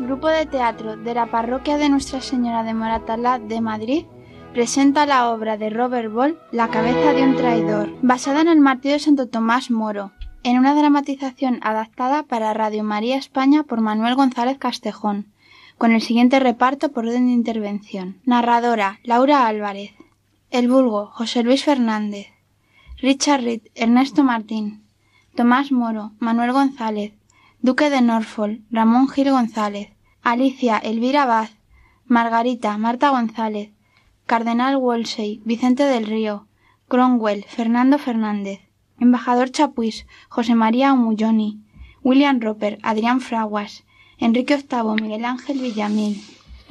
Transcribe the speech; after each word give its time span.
Grupo 0.00 0.26
de 0.26 0.44
teatro 0.44 0.96
de 0.96 1.14
la 1.14 1.26
parroquia 1.26 1.76
de 1.78 1.88
Nuestra 1.88 2.20
Señora 2.20 2.64
de 2.64 2.74
Moratalá 2.74 3.38
de 3.38 3.60
Madrid, 3.60 4.06
presenta 4.52 5.06
la 5.06 5.30
obra 5.30 5.56
de 5.56 5.70
Robert 5.70 6.12
Ball, 6.12 6.36
La 6.50 6.66
cabeza 6.66 7.12
de 7.12 7.22
un 7.22 7.36
traidor, 7.36 7.94
basada 8.02 8.40
en 8.40 8.48
el 8.48 8.58
martirio 8.58 8.94
de 8.94 8.98
Santo 8.98 9.28
Tomás 9.28 9.70
Moro, 9.70 10.10
en 10.42 10.58
una 10.58 10.74
dramatización 10.74 11.60
adaptada 11.62 12.24
para 12.24 12.52
Radio 12.52 12.82
María 12.82 13.16
España 13.16 13.62
por 13.62 13.80
Manuel 13.80 14.16
González 14.16 14.58
Castejón, 14.58 15.28
con 15.78 15.92
el 15.92 16.02
siguiente 16.02 16.40
reparto 16.40 16.90
por 16.90 17.06
orden 17.06 17.26
de 17.26 17.32
intervención. 17.32 18.20
Narradora, 18.24 18.98
Laura 19.04 19.46
Álvarez. 19.46 19.92
El 20.50 20.66
vulgo, 20.66 21.06
José 21.06 21.44
Luis 21.44 21.62
Fernández. 21.62 22.26
Richard 22.98 23.44
Reed, 23.44 23.62
Ernesto 23.76 24.24
Martín. 24.24 24.82
Tomás 25.36 25.70
Moro, 25.70 26.10
Manuel 26.18 26.50
González. 26.50 27.12
Duque 27.62 27.90
de 27.90 28.00
Norfolk, 28.00 28.60
Ramón 28.70 29.08
Gil 29.08 29.30
González. 29.30 29.90
Alicia, 30.22 30.78
Elvira 30.78 31.24
Vaz. 31.26 31.52
Margarita, 32.06 32.76
Marta 32.76 33.10
González. 33.10 33.70
Cardenal 34.26 34.76
Wolsey, 34.78 35.42
Vicente 35.44 35.84
del 35.84 36.06
Río, 36.06 36.46
Cromwell, 36.88 37.44
Fernando 37.44 37.98
Fernández, 37.98 38.60
Embajador 38.98 39.50
Chapuis, 39.50 40.06
José 40.28 40.54
María 40.54 40.92
Umulloni, 40.92 41.60
William 42.02 42.40
Roper, 42.40 42.78
Adrián 42.82 43.20
Fraguas, 43.20 43.84
Enrique 44.18 44.56
VIII, 44.56 45.02
Miguel 45.02 45.24
Ángel 45.24 45.58
Villamil, 45.58 46.22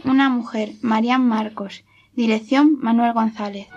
Una 0.06 0.30
mujer, 0.30 0.74
Marian 0.82 1.28
Marcos, 1.28 1.84
Dirección, 2.16 2.80
Manuel 2.82 3.14
González. 3.14 3.68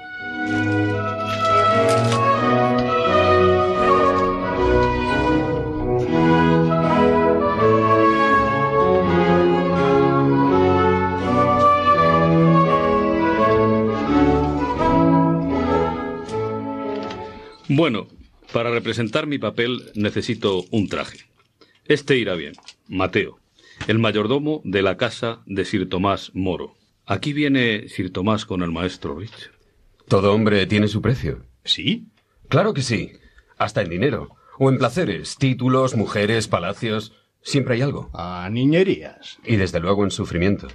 Bueno, 17.68 18.08
para 18.52 18.70
representar 18.70 19.26
mi 19.26 19.38
papel 19.38 19.90
necesito 19.94 20.64
un 20.70 20.88
traje. 20.88 21.20
Este 21.86 22.18
irá 22.18 22.34
bien. 22.34 22.52
Mateo, 22.88 23.38
el 23.88 23.98
mayordomo 23.98 24.60
de 24.64 24.82
la 24.82 24.98
casa 24.98 25.40
de 25.46 25.64
Sir 25.64 25.88
Tomás 25.88 26.30
Moro. 26.34 26.74
Aquí 27.06 27.32
viene 27.32 27.88
Sir 27.88 28.12
Tomás 28.12 28.44
con 28.44 28.62
el 28.62 28.70
maestro 28.70 29.18
Rich. 29.18 29.50
Todo 30.08 30.34
hombre 30.34 30.66
tiene 30.66 30.88
su 30.88 31.00
precio. 31.00 31.46
¿Sí? 31.64 32.08
Claro 32.48 32.74
que 32.74 32.82
sí. 32.82 33.12
Hasta 33.56 33.80
en 33.80 33.88
dinero. 33.88 34.36
O 34.58 34.68
en 34.68 34.76
placeres, 34.76 35.36
títulos, 35.36 35.96
mujeres, 35.96 36.48
palacios. 36.48 37.14
Siempre 37.40 37.76
hay 37.76 37.82
algo. 37.82 38.10
A 38.12 38.48
niñerías. 38.50 39.38
Y 39.44 39.56
desde 39.56 39.80
luego 39.80 40.04
en 40.04 40.10
sufrimiento. 40.10 40.68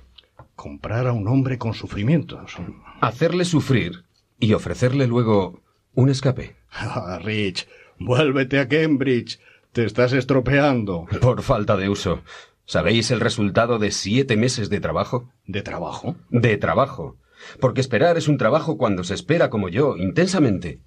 Comprar 0.55 1.07
a 1.07 1.13
un 1.13 1.27
hombre 1.27 1.59
con 1.59 1.75
sufrimientos. 1.75 2.57
Hacerle 2.99 3.45
sufrir 3.45 4.05
y 4.39 4.53
ofrecerle 4.53 5.05
luego 5.05 5.61
un 5.93 6.09
escape. 6.09 6.58
Ah, 6.71 7.19
Rich, 7.23 7.67
vuélvete 7.99 8.59
a 8.59 8.67
Cambridge. 8.67 9.39
Te 9.71 9.85
estás 9.85 10.13
estropeando. 10.13 11.05
Por 11.21 11.43
falta 11.43 11.77
de 11.77 11.89
uso. 11.89 12.21
¿Sabéis 12.65 13.11
el 13.11 13.19
resultado 13.19 13.79
de 13.79 13.91
siete 13.91 14.37
meses 14.37 14.69
de 14.69 14.79
trabajo? 14.79 15.31
¿De 15.45 15.61
trabajo? 15.61 16.15
De 16.29 16.57
trabajo. 16.57 17.17
Porque 17.59 17.81
esperar 17.81 18.17
es 18.17 18.27
un 18.27 18.37
trabajo 18.37 18.77
cuando 18.77 19.03
se 19.03 19.13
espera 19.13 19.49
como 19.49 19.69
yo, 19.69 19.97
intensamente. 19.97 20.81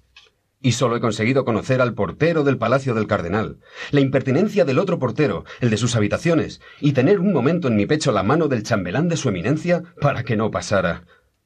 Y 0.61 0.73
solo 0.73 0.95
he 0.95 1.01
conseguido 1.01 1.43
conocer 1.43 1.81
al 1.81 1.93
portero 1.93 2.45
del 2.45 2.57
Palacio 2.57 2.93
del 2.93 3.07
Cardenal, 3.07 3.57
la 3.91 3.99
impertinencia 3.99 4.63
del 4.63 4.79
otro 4.79 4.97
portero, 4.97 5.43
el 5.59 5.69
de 5.69 5.77
sus 5.77 5.97
habitaciones, 5.97 6.61
y 6.79 6.93
tener 6.93 7.19
un 7.19 7.33
momento 7.33 7.67
en 7.67 7.75
mi 7.75 7.85
pecho 7.85 8.13
la 8.13 8.23
mano 8.23 8.47
del 8.47 8.63
chambelán 8.63 9.09
de 9.09 9.17
su 9.17 9.27
eminencia 9.27 9.83
para 9.99 10.23
que 10.23 10.37
no 10.37 10.51
pasara. 10.51 11.03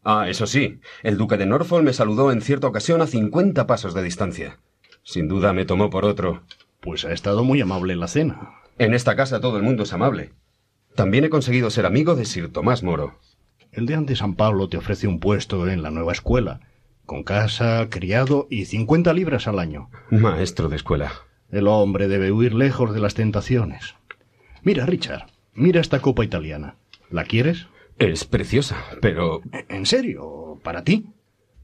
Ah, 0.09 0.29
eso 0.29 0.47
sí, 0.47 0.79
el 1.03 1.17
duque 1.17 1.35
de 1.35 1.45
Norfolk 1.45 1.83
me 1.83 1.91
saludó 1.91 2.31
en 2.31 2.39
cierta 2.39 2.65
ocasión 2.65 3.01
a 3.01 3.07
cincuenta 3.07 3.67
pasos 3.67 3.93
de 3.93 4.03
distancia. 4.03 4.57
Sin 5.03 5.27
duda 5.27 5.51
me 5.51 5.65
tomó 5.65 5.89
por 5.89 6.05
otro. 6.05 6.43
Pues 6.79 7.03
ha 7.03 7.11
estado 7.11 7.43
muy 7.43 7.59
amable 7.59 7.91
en 7.91 7.99
la 7.99 8.07
cena. 8.07 8.53
En 8.77 8.93
esta 8.93 9.17
casa 9.17 9.41
todo 9.41 9.57
el 9.57 9.63
mundo 9.63 9.83
es 9.83 9.91
amable. 9.91 10.31
También 10.95 11.25
he 11.25 11.29
conseguido 11.29 11.69
ser 11.69 11.85
amigo 11.85 12.15
de 12.15 12.23
Sir 12.23 12.53
Tomás 12.53 12.83
Moro. 12.83 13.19
El 13.73 13.85
deán 13.85 14.05
de 14.05 14.15
San 14.15 14.35
Pablo 14.35 14.69
te 14.69 14.77
ofrece 14.77 15.07
un 15.07 15.19
puesto 15.19 15.67
en 15.67 15.83
la 15.83 15.91
nueva 15.91 16.13
escuela, 16.13 16.61
con 17.05 17.23
casa, 17.23 17.89
criado 17.89 18.47
y 18.49 18.63
cincuenta 18.63 19.11
libras 19.11 19.45
al 19.49 19.59
año. 19.59 19.89
Maestro 20.09 20.69
de 20.69 20.77
escuela. 20.77 21.11
El 21.51 21.67
hombre 21.67 22.07
debe 22.07 22.31
huir 22.31 22.53
lejos 22.53 22.93
de 22.93 23.01
las 23.01 23.13
tentaciones. 23.13 23.95
Mira, 24.61 24.85
Richard, 24.85 25.25
mira 25.53 25.81
esta 25.81 25.99
copa 25.99 26.23
italiana. 26.23 26.77
¿La 27.11 27.25
quieres? 27.25 27.67
Es 27.99 28.25
preciosa, 28.25 28.77
pero... 29.01 29.41
¿En 29.69 29.85
serio? 29.85 30.59
¿Para 30.63 30.83
ti? 30.83 31.07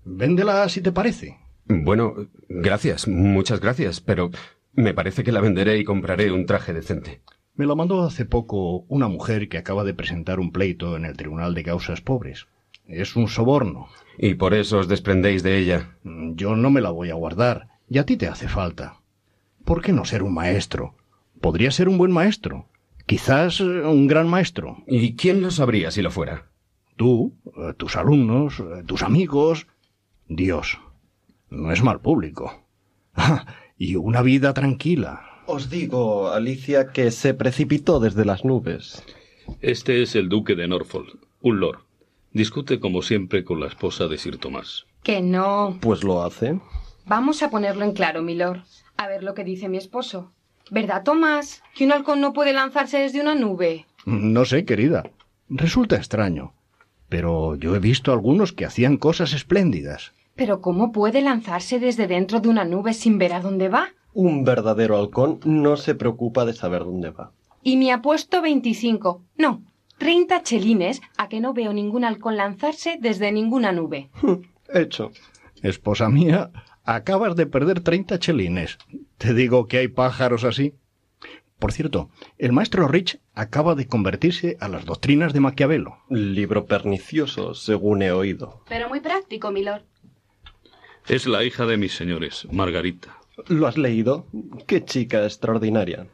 Véndela 0.04 0.68
si 0.70 0.82
te 0.82 0.92
parece. 0.92 1.38
Bueno, 1.66 2.14
gracias, 2.50 3.08
muchas 3.08 3.60
gracias, 3.60 4.02
pero 4.02 4.32
me 4.74 4.94
parece 4.94 5.24
que 5.24 5.32
la 5.32 5.42
venderé 5.42 5.78
y 5.78 5.84
compraré 5.84 6.32
un 6.32 6.46
traje 6.46 6.74
decente. 6.74 7.22
Me 7.56 7.68
la 7.68 7.76
mandó 7.76 8.04
hace 8.04 8.26
poco 8.26 8.80
una 8.88 9.08
mujer 9.08 9.48
que 9.48 9.60
acaba 9.60 9.84
de 9.84 9.94
presentar 9.94 10.40
un 10.40 10.52
pleito 10.52 10.98
en 10.98 11.06
el 11.06 11.16
Tribunal 11.16 11.54
de 11.54 11.64
Causas 11.64 12.02
Pobres. 12.02 12.48
Es 12.88 13.16
un 13.16 13.28
soborno. 13.28 13.88
¿Y 14.18 14.34
por 14.34 14.56
eso 14.56 14.80
os 14.80 14.88
desprendéis 14.88 15.44
de 15.44 15.58
ella? 15.58 15.98
Yo 16.04 16.56
no 16.56 16.72
me 16.72 16.82
la 16.82 16.90
voy 16.90 17.12
a 17.12 17.16
guardar, 17.16 17.70
y 17.90 18.00
a 18.00 18.06
ti 18.06 18.18
te 18.18 18.28
hace 18.28 18.48
falta. 18.48 18.98
¿Por 19.64 19.82
qué 19.82 19.94
no 19.94 20.04
ser 20.04 20.24
un 20.24 20.34
maestro? 20.34 20.96
Podría 21.40 21.72
ser 21.72 21.88
un 21.88 21.98
buen 21.98 22.12
maestro. 22.12 22.66
Quizás 23.06 23.59
eh, 23.59 23.64
un 23.64 24.08
gran 24.08 24.30
maestro. 24.30 24.78
¿Y 24.88 25.16
quién 25.16 25.41
lo 25.41 25.52
sabría 25.52 25.91
si 25.91 26.02
lo 26.02 26.12
fuera? 26.12 26.50
Tú, 26.96 27.34
eh, 27.58 27.74
tus 27.75 27.96
alumnos, 27.96 28.59
eh, 28.59 28.84
tus 28.86 29.03
amigos. 29.03 29.68
Dios. 30.28 30.80
No 31.50 31.72
es 31.72 31.84
mal 31.84 32.02
público. 32.02 32.66
y 33.78 33.96
una 33.96 34.22
vida 34.22 34.53
tranquila. 34.53 35.22
Os 35.46 35.69
digo, 35.69 36.30
Alicia, 36.30 36.91
que 36.91 37.12
se 37.12 37.34
precipitó 37.34 38.00
desde 38.00 38.25
las 38.25 38.46
nubes. 38.46 39.03
Este 39.62 40.02
es 40.02 40.16
el 40.16 40.30
duque 40.30 40.56
de 40.56 40.68
Norfolk, 40.68 41.20
un 41.41 41.59
lord. 41.59 41.80
Discute 42.31 42.80
como 42.80 43.02
siempre 43.02 43.44
con 43.44 43.59
la 43.59 43.68
esposa 43.68 44.08
de 44.08 44.18
Sir 44.18 44.38
Tomás. 44.38 44.85
Que 45.03 45.22
no. 45.22 45.78
Pues 45.81 46.03
lo 46.03 46.24
hace. 46.24 46.59
Vamos 47.06 47.44
a 47.44 47.50
ponerlo 47.50 47.84
en 47.84 47.91
claro, 47.91 48.22
milord. 48.22 48.62
A 48.96 49.08
ver 49.08 49.24
lo 49.24 49.34
que 49.34 49.44
dice 49.44 49.68
mi 49.68 49.78
esposo. 49.78 50.31
¿Verdad, 50.73 51.03
Tomás? 51.03 51.61
¿Que 51.75 51.85
un 51.85 51.91
halcón 51.91 52.19
no 52.19 52.34
puede 52.34 52.51
lanzarse 52.51 52.97
desde 52.97 53.22
una 53.22 53.35
nube? 53.35 53.85
No 54.07 54.44
sé, 54.44 54.66
querida. 54.66 55.03
Resulta 55.47 55.97
extraño. 55.97 56.53
Pero 57.09 57.53
yo 57.53 57.75
he 57.75 57.79
visto 57.79 58.11
algunos 58.11 58.53
que 58.53 58.66
hacían 58.66 58.97
cosas 58.97 59.34
espléndidas. 59.34 60.13
Pero 60.34 60.61
¿cómo 60.61 60.91
puede 60.91 61.22
lanzarse 61.22 61.79
desde 61.79 62.07
dentro 62.07 62.39
de 62.39 62.50
una 62.50 62.66
nube 62.66 62.95
sin 62.95 63.19
ver 63.19 63.34
a 63.34 63.39
dónde 63.41 63.69
va? 63.69 63.89
Un 64.16 64.44
verdadero 64.45 64.97
halcón 64.97 65.39
no 65.45 65.78
se 65.78 65.94
preocupa 65.94 66.44
de 66.44 66.53
saber 66.53 66.85
dónde 66.85 67.11
va. 67.11 67.34
Y 67.61 67.78
me 67.78 67.91
ha 67.91 68.01
puesto 68.01 68.41
veinticinco, 68.41 69.22
no, 69.38 69.61
treinta 70.00 70.41
chelines 70.41 71.03
a 71.17 71.29
que 71.29 71.40
no 71.40 71.53
veo 71.53 71.72
ningún 71.72 72.03
halcón 72.03 72.35
lanzarse 72.35 72.97
desde 73.00 73.31
ninguna 73.31 73.72
nube. 73.73 74.09
Hecho. 74.73 75.11
Esposa 75.61 76.09
mía, 76.09 76.50
acabas 76.84 77.36
de 77.36 77.46
perder 77.46 77.82
treinta 77.82 78.20
chelines. 78.20 78.78
Te 79.18 79.34
digo 79.34 79.68
que 79.68 79.78
hay 79.78 79.88
pájaros 79.88 80.44
así. 80.44 80.76
Por 81.60 81.72
cierto, 81.72 82.10
el 82.38 82.52
maestro 82.52 82.88
Rich 82.88 83.20
acaba 83.34 83.76
de 83.76 83.88
convertirse 83.88 84.58
a 84.60 84.68
las 84.68 84.86
doctrinas 84.86 85.32
de 85.32 85.40
Maquiavelo. 85.40 85.98
Libro 86.10 86.66
pernicioso, 86.66 87.54
según 87.54 88.02
he 88.02 88.12
oído. 88.12 88.64
Pero 88.68 88.90
muy 88.90 89.00
práctico, 89.00 89.50
milord. 89.52 89.84
Es 91.08 91.26
la 91.26 91.44
hija 91.44 91.66
de 91.66 91.78
mis 91.78 91.96
señores, 91.96 92.48
Margarita. 92.52 93.18
¿Lo 93.48 93.68
has 93.68 93.78
leído? 93.78 94.26
Qué 94.68 94.84
chica 94.84 95.24
extraordinaria. 95.24 96.08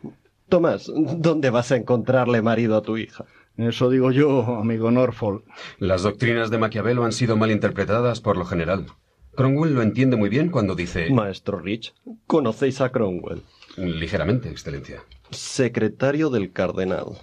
Tomás, 0.50 0.92
¿dónde 0.96 1.50
vas 1.50 1.72
a 1.72 1.76
encontrarle 1.76 2.42
marido 2.42 2.76
a 2.76 2.82
tu 2.82 2.98
hija? 2.98 3.26
Eso 3.58 3.90
digo 3.90 4.12
yo, 4.12 4.58
amigo 4.60 4.90
Norfolk. 4.90 5.44
Las 5.80 6.04
doctrinas 6.04 6.50
de 6.50 6.60
Maquiavelo 6.60 7.04
han 7.04 7.12
sido 7.12 7.38
mal 7.38 7.52
interpretadas 7.52 8.22
por 8.22 8.38
lo 8.38 8.46
general. 8.46 8.88
Cromwell 9.36 9.74
lo 9.74 9.82
entiende 9.82 10.18
muy 10.18 10.30
bien 10.30 10.50
cuando 10.50 10.76
dice... 10.76 11.10
Maestro 11.10 11.60
Rich, 11.60 11.94
¿conocéis 12.28 12.82
a 12.82 12.92
Cromwell? 12.92 13.44
Ligeramente, 13.78 14.50
Excelencia. 14.50 15.02
Secretario 15.32 16.30
del 16.30 16.52
cardenal. 16.52 17.18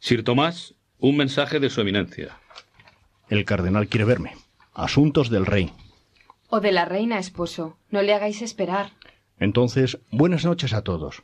Sir 0.00 0.22
Tomás, 0.24 0.74
un 0.98 1.16
mensaje 1.16 1.60
de 1.60 1.70
su 1.70 1.80
eminencia. 1.80 2.38
El 3.28 3.44
cardenal 3.44 3.88
quiere 3.88 4.04
verme. 4.04 4.36
Asuntos 4.74 5.30
del 5.30 5.46
rey. 5.46 5.72
O 6.48 6.60
de 6.60 6.72
la 6.72 6.84
reina, 6.84 7.18
esposo. 7.18 7.76
No 7.90 8.02
le 8.02 8.14
hagáis 8.14 8.42
esperar. 8.42 8.92
Entonces, 9.38 9.98
buenas 10.10 10.44
noches 10.44 10.72
a 10.72 10.82
todos. 10.82 11.22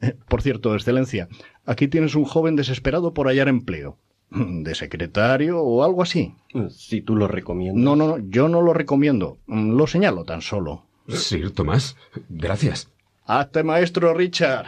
Eh, 0.00 0.16
por 0.28 0.42
cierto, 0.42 0.74
Excelencia, 0.74 1.28
aquí 1.66 1.88
tienes 1.88 2.14
un 2.14 2.24
joven 2.24 2.56
desesperado 2.56 3.14
por 3.14 3.26
hallar 3.26 3.48
empleo. 3.48 3.98
¿De 4.34 4.74
secretario 4.74 5.60
o 5.62 5.84
algo 5.84 6.02
así? 6.02 6.34
Si 6.70 7.00
tú 7.02 7.16
lo 7.16 7.28
recomiendas. 7.28 7.82
No, 7.82 7.94
no, 7.96 8.18
no, 8.18 8.18
yo 8.28 8.48
no 8.48 8.60
lo 8.62 8.72
recomiendo. 8.74 9.38
Lo 9.46 9.86
señalo 9.86 10.24
tan 10.24 10.42
solo. 10.42 10.86
Sir 11.08 11.52
Tomás, 11.52 11.96
gracias. 12.28 12.90
Hazte 13.26 13.62
maestro, 13.62 14.12
Richard. 14.14 14.66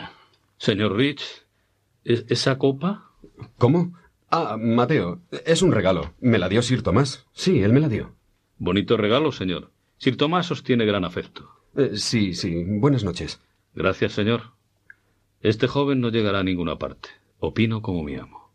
Señor 0.58 0.96
Rich, 0.96 1.22
¿es- 2.04 2.24
¿esa 2.28 2.58
copa 2.58 3.10
¿Cómo? 3.58 3.92
Ah, 4.30 4.56
Mateo, 4.58 5.20
es 5.44 5.62
un 5.62 5.72
regalo. 5.72 6.14
Me 6.20 6.38
la 6.38 6.48
dio 6.48 6.62
Sir 6.62 6.82
Tomás. 6.82 7.26
Sí, 7.32 7.62
él 7.62 7.72
me 7.72 7.80
la 7.80 7.88
dio. 7.88 8.14
Bonito 8.58 8.96
regalo, 8.96 9.30
señor. 9.32 9.72
Sir 9.98 10.16
Tomás 10.16 10.50
os 10.50 10.62
tiene 10.62 10.84
gran 10.86 11.04
afecto. 11.04 11.48
Eh, 11.76 11.92
sí, 11.96 12.34
sí. 12.34 12.64
Buenas 12.66 13.04
noches. 13.04 13.40
Gracias, 13.74 14.12
señor. 14.12 14.52
Este 15.40 15.66
joven 15.66 16.00
no 16.00 16.08
llegará 16.08 16.38
a 16.40 16.44
ninguna 16.44 16.76
parte. 16.78 17.10
Opino 17.38 17.82
como 17.82 18.02
mi 18.02 18.14
amo. 18.16 18.50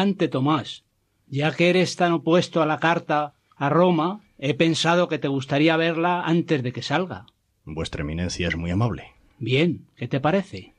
Adelante, 0.00 0.28
Tomás. 0.28 0.82
Ya 1.28 1.52
que 1.54 1.68
eres 1.68 1.94
tan 1.96 2.12
opuesto 2.12 2.62
a 2.62 2.66
la 2.66 2.78
carta 2.78 3.34
a 3.54 3.68
Roma, 3.68 4.22
he 4.38 4.54
pensado 4.54 5.08
que 5.08 5.18
te 5.18 5.28
gustaría 5.28 5.76
verla 5.76 6.22
antes 6.22 6.62
de 6.62 6.72
que 6.72 6.80
salga. 6.80 7.26
Vuestra 7.66 8.00
eminencia 8.00 8.48
es 8.48 8.56
muy 8.56 8.70
amable. 8.70 9.12
Bien, 9.38 9.84
¿qué 9.96 10.08
te 10.08 10.18
parece? 10.18 10.72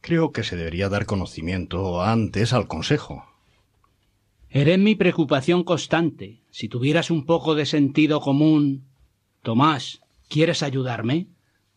Creo 0.00 0.32
que 0.32 0.42
se 0.42 0.56
debería 0.56 0.88
dar 0.88 1.06
conocimiento 1.06 2.02
antes 2.02 2.52
al 2.52 2.66
Consejo. 2.66 3.24
Eres 4.50 4.80
mi 4.80 4.96
preocupación 4.96 5.62
constante. 5.62 6.40
Si 6.50 6.68
tuvieras 6.68 7.12
un 7.12 7.24
poco 7.24 7.54
de 7.54 7.66
sentido 7.66 8.20
común. 8.20 8.82
Tomás, 9.42 10.00
¿quieres 10.28 10.64
ayudarme? 10.64 11.28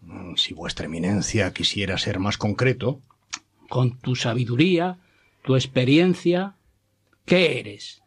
Mm, 0.01 0.33
Si 0.37 0.55
vuestra 0.55 0.87
eminencia 0.87 1.53
quisiera 1.53 1.99
ser 1.99 2.17
más 2.17 2.39
concreto. 2.39 2.99
Con 3.69 3.99
tu 3.99 4.15
sabiduría, 4.15 4.97
tu 5.43 5.55
experiencia. 5.55 6.55
¿Qué 7.29 7.59
eres? 7.59 8.01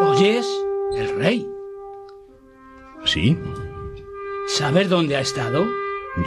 ¿Oyes? 0.00 0.46
El 0.96 1.16
rey. 1.18 1.48
Sí, 3.04 3.36
¿Sabes 4.46 4.88
dónde 4.88 5.16
ha 5.16 5.20
estado? 5.20 5.66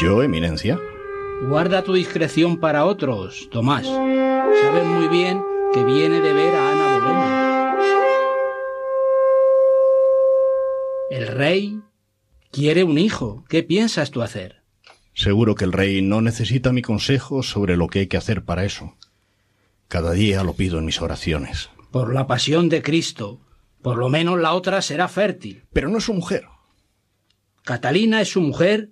yo, 0.01 0.21
eminencia. 0.23 0.79
Guarda 1.47 1.83
tu 1.83 1.93
discreción 1.93 2.57
para 2.57 2.83
otros, 2.85 3.47
Tomás. 3.51 3.85
Sabes 3.85 4.85
muy 4.85 5.07
bien 5.07 5.41
que 5.73 5.83
viene 5.85 6.19
de 6.19 6.33
ver 6.33 6.55
a 6.55 6.71
Ana 6.71 6.97
Bolena. 6.97 7.77
El 11.09 11.27
rey 11.27 11.79
quiere 12.51 12.83
un 12.83 12.97
hijo. 12.97 13.45
¿Qué 13.47 13.63
piensas 13.63 14.11
tú 14.11 14.21
hacer? 14.21 14.62
Seguro 15.13 15.55
que 15.55 15.65
el 15.65 15.73
rey 15.73 16.01
no 16.01 16.21
necesita 16.21 16.73
mi 16.73 16.81
consejo 16.81 17.43
sobre 17.43 17.77
lo 17.77 17.87
que 17.87 17.99
hay 17.99 18.07
que 18.07 18.17
hacer 18.17 18.43
para 18.43 18.65
eso. 18.65 18.95
Cada 19.87 20.13
día 20.13 20.43
lo 20.43 20.53
pido 20.53 20.79
en 20.79 20.85
mis 20.85 21.01
oraciones. 21.01 21.69
Por 21.91 22.13
la 22.13 22.25
pasión 22.25 22.69
de 22.69 22.81
Cristo. 22.81 23.39
Por 23.83 23.97
lo 23.97 24.09
menos 24.09 24.39
la 24.39 24.53
otra 24.53 24.81
será 24.81 25.07
fértil. 25.07 25.65
Pero 25.71 25.89
no 25.89 25.99
es 25.99 26.05
su 26.05 26.13
mujer. 26.13 26.45
Catalina 27.63 28.21
es 28.21 28.29
su 28.29 28.41
mujer, 28.41 28.89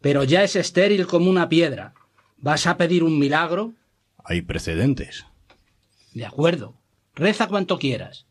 pero 0.00 0.24
ya 0.24 0.42
es 0.42 0.56
estéril 0.56 1.06
como 1.06 1.28
una 1.28 1.48
piedra. 1.48 1.92
¿Vas 2.38 2.66
a 2.66 2.76
pedir 2.76 3.04
un 3.04 3.18
milagro? 3.18 3.74
Hay 4.24 4.42
precedentes. 4.42 5.26
De 6.14 6.24
acuerdo. 6.24 6.80
Reza 7.14 7.48
cuanto 7.48 7.78
quieras. 7.78 8.26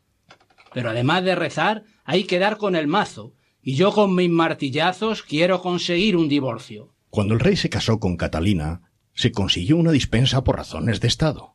Pero 0.72 0.90
además 0.90 1.24
de 1.24 1.34
rezar, 1.34 1.84
hay 2.04 2.24
que 2.24 2.38
dar 2.38 2.56
con 2.56 2.74
el 2.74 2.86
mazo. 2.86 3.34
Y 3.62 3.76
yo 3.76 3.92
con 3.92 4.14
mis 4.14 4.30
martillazos 4.30 5.22
quiero 5.22 5.60
conseguir 5.60 6.16
un 6.16 6.28
divorcio. 6.28 6.94
Cuando 7.10 7.34
el 7.34 7.40
rey 7.40 7.56
se 7.56 7.70
casó 7.70 7.98
con 8.00 8.16
Catalina, 8.16 8.82
se 9.14 9.32
consiguió 9.32 9.76
una 9.76 9.92
dispensa 9.92 10.44
por 10.44 10.56
razones 10.56 11.00
de 11.00 11.08
Estado. 11.08 11.54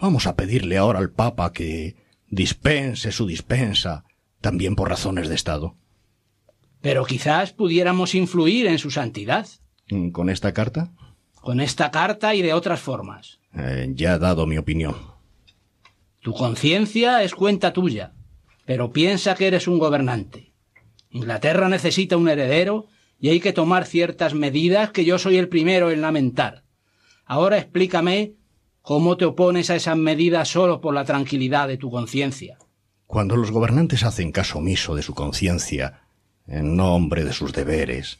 Vamos 0.00 0.26
a 0.26 0.36
pedirle 0.36 0.78
ahora 0.78 1.00
al 1.00 1.10
Papa 1.10 1.52
que 1.52 1.96
dispense 2.28 3.12
su 3.12 3.26
dispensa 3.26 4.04
también 4.40 4.76
por 4.76 4.88
razones 4.88 5.28
de 5.28 5.34
Estado. 5.34 5.76
Pero 6.80 7.04
quizás 7.04 7.52
pudiéramos 7.52 8.14
influir 8.14 8.66
en 8.66 8.78
su 8.78 8.90
santidad. 8.90 9.48
Mm, 9.90 10.10
¿Con 10.10 10.30
esta 10.30 10.52
carta? 10.52 10.92
Con 11.34 11.60
esta 11.60 11.90
carta 11.90 12.34
y 12.34 12.42
de 12.42 12.52
otras 12.52 12.80
formas. 12.80 13.40
Eh, 13.54 13.90
ya 13.94 14.14
he 14.14 14.18
dado 14.18 14.46
mi 14.46 14.58
opinión. 14.58 14.96
Tu 16.20 16.32
conciencia 16.32 17.22
es 17.22 17.34
cuenta 17.34 17.72
tuya, 17.72 18.12
pero 18.64 18.92
piensa 18.92 19.34
que 19.34 19.46
eres 19.46 19.66
un 19.66 19.78
gobernante. 19.78 20.52
Inglaterra 21.10 21.68
necesita 21.68 22.16
un 22.16 22.28
heredero 22.28 22.86
y 23.18 23.30
hay 23.30 23.40
que 23.40 23.52
tomar 23.52 23.84
ciertas 23.84 24.34
medidas 24.34 24.90
que 24.90 25.04
yo 25.04 25.18
soy 25.18 25.36
el 25.36 25.48
primero 25.48 25.90
en 25.90 26.00
lamentar. 26.00 26.64
Ahora 27.24 27.58
explícame 27.58 28.34
cómo 28.82 29.16
te 29.16 29.24
opones 29.24 29.70
a 29.70 29.76
esas 29.76 29.96
medidas 29.96 30.48
solo 30.48 30.80
por 30.80 30.94
la 30.94 31.04
tranquilidad 31.04 31.68
de 31.68 31.76
tu 31.76 31.90
conciencia. 31.90 32.58
Cuando 33.06 33.36
los 33.36 33.50
gobernantes 33.50 34.02
hacen 34.02 34.32
caso 34.32 34.58
omiso 34.58 34.94
de 34.94 35.02
su 35.02 35.14
conciencia, 35.14 36.02
en 36.46 36.76
nombre 36.76 37.24
de 37.24 37.32
sus 37.32 37.52
deberes, 37.52 38.18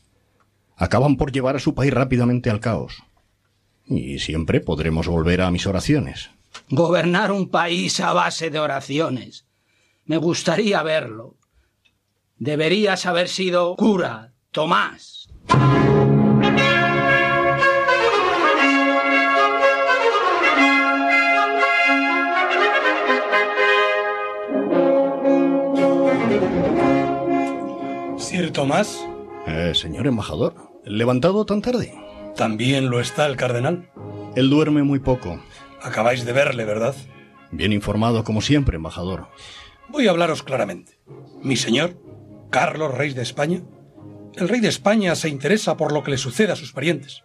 acaban 0.77 1.17
por 1.17 1.33
llevar 1.33 1.57
a 1.57 1.61
su 1.61 1.75
país 1.75 1.93
rápidamente 1.93 2.51
al 2.51 2.61
caos. 2.61 3.03
Y 3.87 4.19
siempre 4.19 4.61
podremos 4.61 5.09
volver 5.09 5.41
a 5.41 5.51
mis 5.51 5.67
oraciones. 5.67 6.31
Gobernar 6.71 7.33
un 7.33 7.49
país 7.49 8.01
a 8.01 8.13
base 8.13 8.51
de 8.51 8.59
oraciones. 8.59 9.47
Me 10.05 10.17
gustaría 10.19 10.83
verlo. 10.83 11.37
Deberías 12.37 13.07
haber 13.07 13.29
sido 13.29 13.75
cura, 13.77 14.35
Tomás. 14.53 15.29
Sir 28.19 28.53
Tomás, 28.53 29.05
Eh, 29.47 29.73
señor 29.75 30.07
embajador, 30.07 30.55
¿levantado 30.85 31.45
tan 31.47 31.63
tarde? 31.63 31.95
también 32.37 32.89
lo 32.91 33.01
está 33.01 33.27
el 33.27 33.37
cardenal. 33.37 33.91
Él 34.37 34.49
duerme 34.51 34.83
muy 34.85 35.01
poco. 35.01 35.41
Acabáis 35.83 36.25
de 36.25 36.33
verle, 36.33 36.65
¿verdad? 36.65 36.95
Bien 37.51 37.73
informado 37.73 38.23
como 38.23 38.41
siempre, 38.43 38.77
embajador. 38.77 39.27
Voy 39.89 40.07
a 40.07 40.11
hablaros 40.11 40.43
claramente. 40.45 40.99
Mi 41.43 41.57
señor, 41.57 41.97
Carlos, 42.51 42.95
rey 42.95 43.13
de 43.15 43.23
España, 43.23 43.63
el 44.39 44.49
rey 44.49 44.61
de 44.61 44.69
España 44.69 45.15
se 45.17 45.29
interesa 45.29 45.77
por 45.77 45.93
lo 45.93 46.03
que 46.03 46.13
le 46.13 46.19
sucede 46.19 46.53
a 46.53 46.57
sus 46.57 46.73
parientes. 46.73 47.25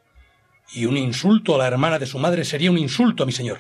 Y 0.73 0.85
un 0.85 0.97
insulto 0.97 1.55
a 1.55 1.57
la 1.59 1.67
hermana 1.67 1.99
de 1.99 2.07
su 2.07 2.17
madre 2.17 2.43
sería 2.43 2.71
un 2.71 2.77
insulto 2.77 3.23
a 3.23 3.25
mi 3.25 3.31
señor. 3.31 3.59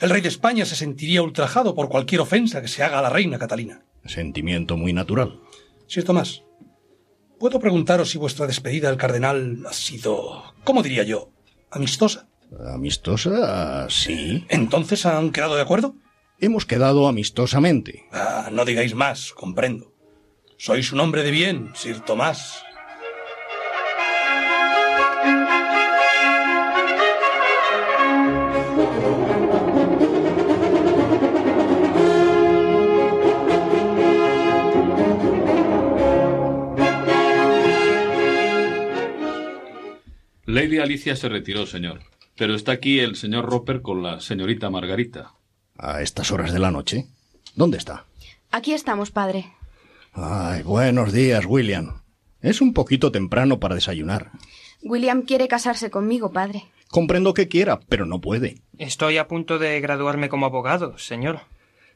El 0.00 0.10
rey 0.10 0.20
de 0.20 0.28
España 0.28 0.64
se 0.64 0.76
sentiría 0.76 1.22
ultrajado 1.22 1.74
por 1.74 1.88
cualquier 1.88 2.20
ofensa 2.20 2.60
que 2.60 2.68
se 2.68 2.82
haga 2.82 2.98
a 2.98 3.02
la 3.02 3.10
reina 3.10 3.38
Catalina. 3.38 3.82
Sentimiento 4.04 4.76
muy 4.76 4.92
natural. 4.92 5.40
Sir 5.86 6.04
Tomás, 6.04 6.42
¿puedo 7.38 7.58
preguntaros 7.58 8.10
si 8.10 8.18
vuestra 8.18 8.46
despedida 8.46 8.88
del 8.88 8.98
cardenal 8.98 9.64
ha 9.66 9.72
sido, 9.72 10.54
¿cómo 10.62 10.82
diría 10.82 11.04
yo? 11.04 11.30
¿Amistosa? 11.70 12.28
¿Amistosa? 12.74 13.88
Sí. 13.88 14.44
¿Entonces 14.48 15.06
han 15.06 15.32
quedado 15.32 15.56
de 15.56 15.62
acuerdo? 15.62 15.94
Hemos 16.38 16.66
quedado 16.66 17.08
amistosamente. 17.08 18.04
Ah, 18.12 18.50
no 18.52 18.64
digáis 18.64 18.94
más, 18.94 19.32
comprendo. 19.32 19.92
Sois 20.60 20.90
un 20.92 20.98
hombre 20.98 21.22
de 21.22 21.30
bien, 21.30 21.70
Sir 21.76 22.00
Tomás. 22.00 22.64
Lady 40.44 40.78
Alicia 40.78 41.14
se 41.14 41.28
retiró, 41.28 41.66
señor. 41.66 42.00
Pero 42.34 42.56
está 42.56 42.72
aquí 42.72 42.98
el 42.98 43.14
señor 43.14 43.46
Roper 43.48 43.80
con 43.80 44.02
la 44.02 44.18
señorita 44.20 44.70
Margarita. 44.70 45.34
A 45.76 46.02
estas 46.02 46.32
horas 46.32 46.52
de 46.52 46.58
la 46.58 46.72
noche. 46.72 47.06
¿Dónde 47.54 47.78
está? 47.78 48.06
Aquí 48.50 48.72
estamos, 48.72 49.12
padre. 49.12 49.57
Ay, 50.12 50.62
buenos 50.62 51.12
días, 51.12 51.44
William. 51.46 52.02
Es 52.40 52.60
un 52.60 52.72
poquito 52.72 53.12
temprano 53.12 53.60
para 53.60 53.74
desayunar. 53.74 54.30
William 54.82 55.22
quiere 55.22 55.48
casarse 55.48 55.90
conmigo, 55.90 56.32
padre. 56.32 56.64
Comprendo 56.88 57.34
que 57.34 57.48
quiera, 57.48 57.80
pero 57.88 58.06
no 58.06 58.20
puede. 58.20 58.62
Estoy 58.78 59.18
a 59.18 59.28
punto 59.28 59.58
de 59.58 59.80
graduarme 59.80 60.28
como 60.28 60.46
abogado, 60.46 60.96
señor. 60.98 61.40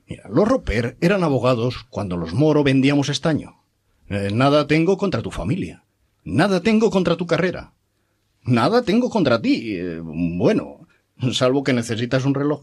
Mira, 0.06 0.24
los 0.28 0.46
Roper 0.46 0.96
eran 1.00 1.24
abogados 1.24 1.86
cuando 1.88 2.16
los 2.16 2.34
Moro 2.34 2.62
vendíamos 2.64 3.08
estaño. 3.08 3.62
Eh, 4.08 4.30
nada 4.32 4.66
tengo 4.66 4.98
contra 4.98 5.22
tu 5.22 5.30
familia. 5.30 5.84
Nada 6.24 6.60
tengo 6.60 6.90
contra 6.90 7.16
tu 7.16 7.26
carrera. 7.26 7.72
Nada 8.44 8.82
tengo 8.82 9.08
contra 9.10 9.40
ti. 9.40 9.76
Eh, 9.76 10.00
bueno, 10.02 10.86
salvo 11.32 11.62
que 11.62 11.72
necesitas 11.72 12.24
un 12.24 12.34
reloj. 12.34 12.62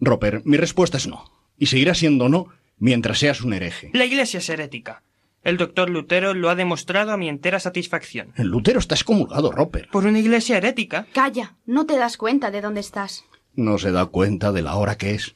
Roper, 0.00 0.42
mi 0.44 0.56
respuesta 0.56 0.96
es 0.96 1.06
no. 1.06 1.24
Y 1.58 1.66
seguirá 1.66 1.94
siendo 1.94 2.28
no 2.28 2.48
mientras 2.82 3.20
seas 3.20 3.42
un 3.42 3.52
hereje. 3.54 3.90
La 3.94 4.04
Iglesia 4.04 4.38
es 4.38 4.48
herética. 4.48 5.04
El 5.44 5.56
doctor 5.56 5.88
Lutero 5.88 6.34
lo 6.34 6.50
ha 6.50 6.56
demostrado 6.56 7.12
a 7.12 7.16
mi 7.16 7.28
entera 7.28 7.60
satisfacción. 7.60 8.32
El 8.36 8.48
Lutero 8.48 8.80
está 8.80 8.96
excomulgado, 8.96 9.52
Roper. 9.52 9.88
¿Por 9.90 10.06
una 10.06 10.18
iglesia 10.18 10.56
herética? 10.56 11.06
Calla, 11.12 11.56
no 11.66 11.86
te 11.86 11.96
das 11.96 12.16
cuenta 12.16 12.50
de 12.50 12.60
dónde 12.60 12.80
estás. 12.80 13.24
No 13.54 13.78
se 13.78 13.90
da 13.92 14.06
cuenta 14.06 14.52
de 14.52 14.62
la 14.62 14.76
hora 14.76 14.98
que 14.98 15.14
es. 15.14 15.34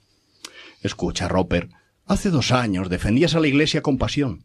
Escucha, 0.83 1.29
Roper, 1.29 1.71
hace 2.05 2.31
dos 2.31 2.53
años 2.53 2.89
defendías 2.89 3.35
a 3.35 3.41
la 3.41 3.49
iglesia 3.49 3.83
con 3.83 3.99
pasión. 3.99 4.45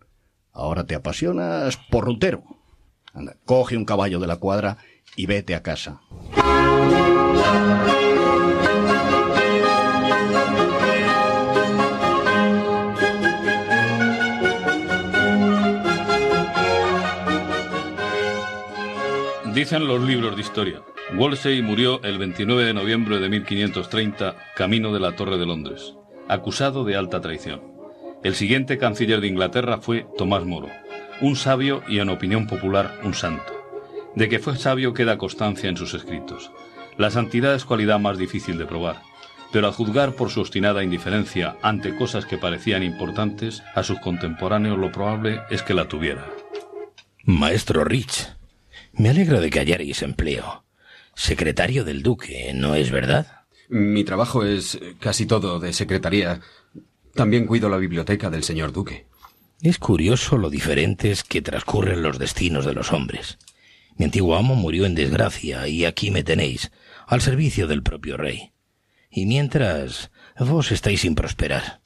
Ahora 0.51 0.85
te 0.85 0.95
apasionas 0.95 1.77
por 1.77 2.07
Lutero. 2.07 2.43
Anda, 3.13 3.35
coge 3.45 3.77
un 3.77 3.85
caballo 3.85 4.19
de 4.19 4.27
la 4.27 4.37
cuadra 4.37 4.77
y 5.15 5.25
vete 5.25 5.53
a 5.55 5.61
casa. 5.63 6.01
Dicen 19.53 19.85
los 19.85 20.01
libros 20.01 20.37
de 20.37 20.41
historia. 20.43 20.81
Wolsey 21.13 21.61
murió 21.61 22.01
el 22.03 22.17
29 22.17 22.63
de 22.63 22.73
noviembre 22.73 23.19
de 23.19 23.27
1530, 23.27 24.35
camino 24.55 24.93
de 24.93 25.01
la 25.01 25.17
Torre 25.17 25.37
de 25.37 25.45
Londres, 25.45 25.93
acusado 26.29 26.85
de 26.85 26.95
alta 26.95 27.19
traición. 27.19 27.61
El 28.23 28.35
siguiente 28.35 28.77
canciller 28.77 29.19
de 29.19 29.27
Inglaterra 29.27 29.79
fue 29.79 30.07
Tomás 30.17 30.45
Moro, 30.45 30.69
un 31.19 31.35
sabio 31.35 31.83
y 31.89 31.99
en 31.99 32.07
opinión 32.07 32.47
popular 32.47 32.97
un 33.03 33.13
santo. 33.13 33.51
De 34.15 34.29
que 34.29 34.39
fue 34.39 34.55
sabio 34.55 34.93
queda 34.93 35.17
constancia 35.17 35.69
en 35.69 35.75
sus 35.75 35.93
escritos. 35.93 36.49
La 36.97 37.11
santidad 37.11 37.53
es 37.53 37.65
cualidad 37.65 37.99
más 37.99 38.17
difícil 38.17 38.57
de 38.57 38.65
probar, 38.65 39.01
pero 39.51 39.67
a 39.67 39.73
juzgar 39.73 40.13
por 40.13 40.29
su 40.29 40.39
obstinada 40.39 40.81
indiferencia 40.81 41.57
ante 41.61 41.93
cosas 41.97 42.25
que 42.25 42.37
parecían 42.37 42.83
importantes, 42.83 43.63
a 43.75 43.83
sus 43.83 43.99
contemporáneos 43.99 44.77
lo 44.77 44.93
probable 44.93 45.41
es 45.49 45.61
que 45.61 45.73
la 45.73 45.89
tuviera. 45.89 46.25
Maestro 47.25 47.83
Rich, 47.83 48.29
me 48.93 49.09
alegra 49.09 49.39
de 49.39 49.49
que 49.49 49.59
hallaréis 49.59 50.01
empleo. 50.01 50.65
Secretario 51.15 51.83
del 51.83 52.03
Duque, 52.03 52.51
¿no 52.53 52.75
es 52.75 52.91
verdad? 52.91 53.43
Mi 53.69 54.03
trabajo 54.03 54.43
es 54.43 54.79
casi 54.99 55.25
todo 55.25 55.59
de 55.59 55.73
secretaría. 55.73 56.41
También 57.13 57.45
cuido 57.45 57.69
la 57.69 57.77
biblioteca 57.77 58.29
del 58.29 58.43
señor 58.43 58.71
Duque. 58.71 59.07
Es 59.61 59.77
curioso 59.77 60.37
lo 60.37 60.49
diferentes 60.49 61.23
que 61.23 61.41
transcurren 61.41 62.01
los 62.01 62.17
destinos 62.17 62.65
de 62.65 62.73
los 62.73 62.91
hombres. 62.91 63.37
Mi 63.95 64.05
antiguo 64.05 64.35
amo 64.35 64.55
murió 64.55 64.85
en 64.85 64.95
desgracia 64.95 65.67
y 65.67 65.85
aquí 65.85 66.09
me 66.09 66.23
tenéis, 66.23 66.71
al 67.05 67.21
servicio 67.21 67.67
del 67.67 67.83
propio 67.83 68.17
rey. 68.17 68.53
Y 69.09 69.25
mientras 69.25 70.11
vos 70.39 70.71
estáis 70.71 71.01
sin 71.01 71.15
prosperar, 71.15 71.81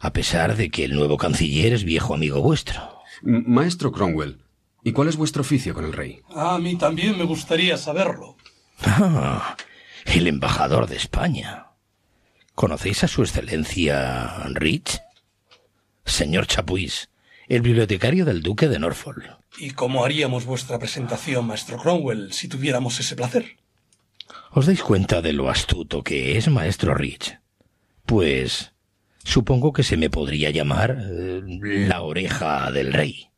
a 0.00 0.12
pesar 0.12 0.56
de 0.56 0.70
que 0.70 0.84
el 0.84 0.94
nuevo 0.94 1.16
canciller 1.16 1.72
es 1.72 1.84
viejo 1.84 2.14
amigo 2.14 2.42
vuestro. 2.42 3.00
Maestro 3.22 3.92
Cromwell, 3.92 4.42
¿y 4.82 4.92
cuál 4.92 5.08
es 5.08 5.16
vuestro 5.16 5.42
oficio 5.42 5.74
con 5.74 5.84
el 5.84 5.92
rey? 5.92 6.20
A 6.34 6.58
mí 6.58 6.76
también 6.76 7.18
me 7.18 7.24
gustaría 7.24 7.76
saberlo. 7.76 8.36
Ah, 8.82 9.56
el 10.06 10.26
embajador 10.26 10.86
de 10.86 10.96
España. 10.96 11.66
¿Conocéis 12.54 13.04
a 13.04 13.08
su 13.08 13.22
excelencia 13.22 14.44
Rich? 14.54 15.00
Señor 16.04 16.46
Chapuis, 16.46 17.10
el 17.48 17.62
bibliotecario 17.62 18.24
del 18.24 18.42
duque 18.42 18.68
de 18.68 18.78
Norfolk. 18.78 19.38
¿Y 19.58 19.70
cómo 19.70 20.04
haríamos 20.04 20.44
vuestra 20.44 20.78
presentación, 20.78 21.46
maestro 21.46 21.78
Cromwell, 21.78 22.32
si 22.32 22.48
tuviéramos 22.48 22.98
ese 23.00 23.16
placer? 23.16 23.56
¿Os 24.52 24.66
dais 24.66 24.82
cuenta 24.82 25.22
de 25.22 25.32
lo 25.32 25.48
astuto 25.48 26.02
que 26.02 26.36
es, 26.36 26.48
maestro 26.48 26.94
Rich? 26.94 27.38
Pues 28.06 28.72
supongo 29.24 29.72
que 29.72 29.82
se 29.82 29.96
me 29.96 30.10
podría 30.10 30.50
llamar 30.50 30.98
eh, 31.00 31.42
la 31.88 32.02
oreja 32.02 32.70
del 32.72 32.92
rey. 32.92 33.29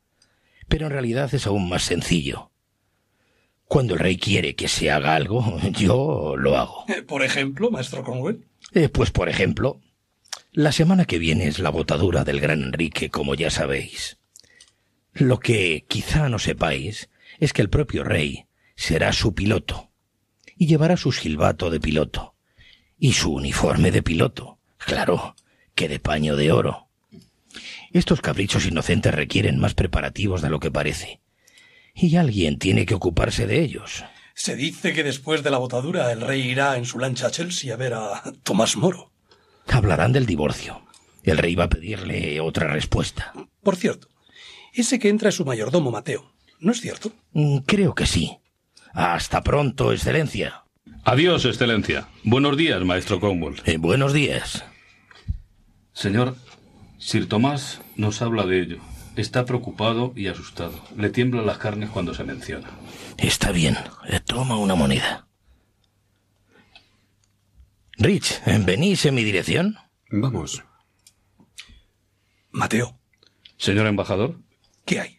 Pero 0.72 0.86
en 0.86 0.92
realidad 0.92 1.34
es 1.34 1.46
aún 1.46 1.68
más 1.68 1.82
sencillo. 1.82 2.50
Cuando 3.66 3.92
el 3.92 4.00
rey 4.00 4.16
quiere 4.16 4.54
que 4.54 4.68
se 4.68 4.90
haga 4.90 5.14
algo, 5.14 5.58
yo 5.72 6.34
lo 6.38 6.56
hago. 6.56 6.86
Eh, 6.88 7.02
Por 7.02 7.22
ejemplo, 7.22 7.70
maestro 7.70 8.02
Cromwell. 8.02 8.46
Eh, 8.72 8.88
pues 8.88 9.10
por 9.10 9.28
ejemplo, 9.28 9.82
la 10.50 10.72
semana 10.72 11.04
que 11.04 11.18
viene 11.18 11.46
es 11.46 11.58
la 11.58 11.68
botadura 11.68 12.24
del 12.24 12.40
gran 12.40 12.62
Enrique, 12.62 13.10
como 13.10 13.34
ya 13.34 13.50
sabéis. 13.50 14.16
Lo 15.12 15.40
que 15.40 15.84
quizá 15.86 16.30
no 16.30 16.38
sepáis 16.38 17.10
es 17.38 17.52
que 17.52 17.60
el 17.60 17.68
propio 17.68 18.02
rey 18.02 18.46
será 18.74 19.12
su 19.12 19.34
piloto 19.34 19.90
y 20.56 20.68
llevará 20.68 20.96
su 20.96 21.12
silbato 21.12 21.68
de 21.68 21.80
piloto 21.80 22.34
y 22.98 23.12
su 23.12 23.34
uniforme 23.34 23.90
de 23.90 24.02
piloto, 24.02 24.58
claro, 24.78 25.36
que 25.74 25.90
de 25.90 26.00
paño 26.00 26.34
de 26.34 26.50
oro. 26.50 26.88
Estos 27.92 28.20
caprichos 28.20 28.66
inocentes 28.66 29.14
requieren 29.14 29.58
más 29.58 29.74
preparativos 29.74 30.42
de 30.42 30.50
lo 30.50 30.60
que 30.60 30.70
parece, 30.70 31.20
y 31.94 32.16
alguien 32.16 32.58
tiene 32.58 32.86
que 32.86 32.94
ocuparse 32.94 33.46
de 33.46 33.60
ellos. 33.62 34.04
Se 34.34 34.56
dice 34.56 34.92
que 34.94 35.04
después 35.04 35.42
de 35.42 35.50
la 35.50 35.58
botadura 35.58 36.10
el 36.10 36.22
rey 36.22 36.40
irá 36.40 36.76
en 36.78 36.86
su 36.86 36.98
lancha 36.98 37.26
a 37.26 37.30
Chelsea 37.30 37.72
a 37.72 37.76
ver 37.76 37.92
a 37.94 38.22
Tomás 38.42 38.76
Moro. 38.76 39.12
Hablarán 39.68 40.12
del 40.12 40.24
divorcio. 40.26 40.82
El 41.22 41.38
rey 41.38 41.54
va 41.54 41.64
a 41.64 41.68
pedirle 41.68 42.40
otra 42.40 42.66
respuesta. 42.72 43.32
Por 43.62 43.76
cierto, 43.76 44.08
ese 44.72 44.98
que 44.98 45.08
entra 45.10 45.28
es 45.28 45.34
su 45.36 45.44
mayordomo 45.44 45.90
Mateo. 45.90 46.32
¿No 46.60 46.72
es 46.72 46.80
cierto? 46.80 47.12
Mm, 47.32 47.58
Creo 47.58 47.94
que 47.94 48.06
sí. 48.06 48.38
Hasta 48.94 49.42
pronto, 49.42 49.92
Excelencia. 49.92 50.64
Adiós, 51.04 51.44
Excelencia. 51.44 52.08
Buenos 52.24 52.56
días, 52.56 52.82
maestro 52.84 53.20
Cromwell. 53.20 53.60
Eh, 53.66 53.76
buenos 53.76 54.12
días. 54.12 54.64
Señor, 55.92 56.36
Sir 57.04 57.28
Tomás 57.28 57.80
nos 57.96 58.22
habla 58.22 58.46
de 58.46 58.60
ello. 58.60 58.78
Está 59.16 59.44
preocupado 59.44 60.12
y 60.14 60.28
asustado. 60.28 60.72
Le 60.96 61.10
tiemblan 61.10 61.44
las 61.44 61.58
carnes 61.58 61.90
cuando 61.90 62.14
se 62.14 62.22
menciona. 62.22 62.70
Está 63.18 63.50
bien. 63.50 63.76
Toma 64.24 64.56
una 64.56 64.76
moneda. 64.76 65.26
Rich, 67.98 68.40
¿venís 68.64 69.04
en 69.04 69.16
mi 69.16 69.24
dirección? 69.24 69.76
Vamos. 70.12 70.62
Mateo, 72.52 72.96
Señor 73.56 73.86
embajador, 73.88 74.38
¿qué 74.84 75.00
hay? 75.00 75.18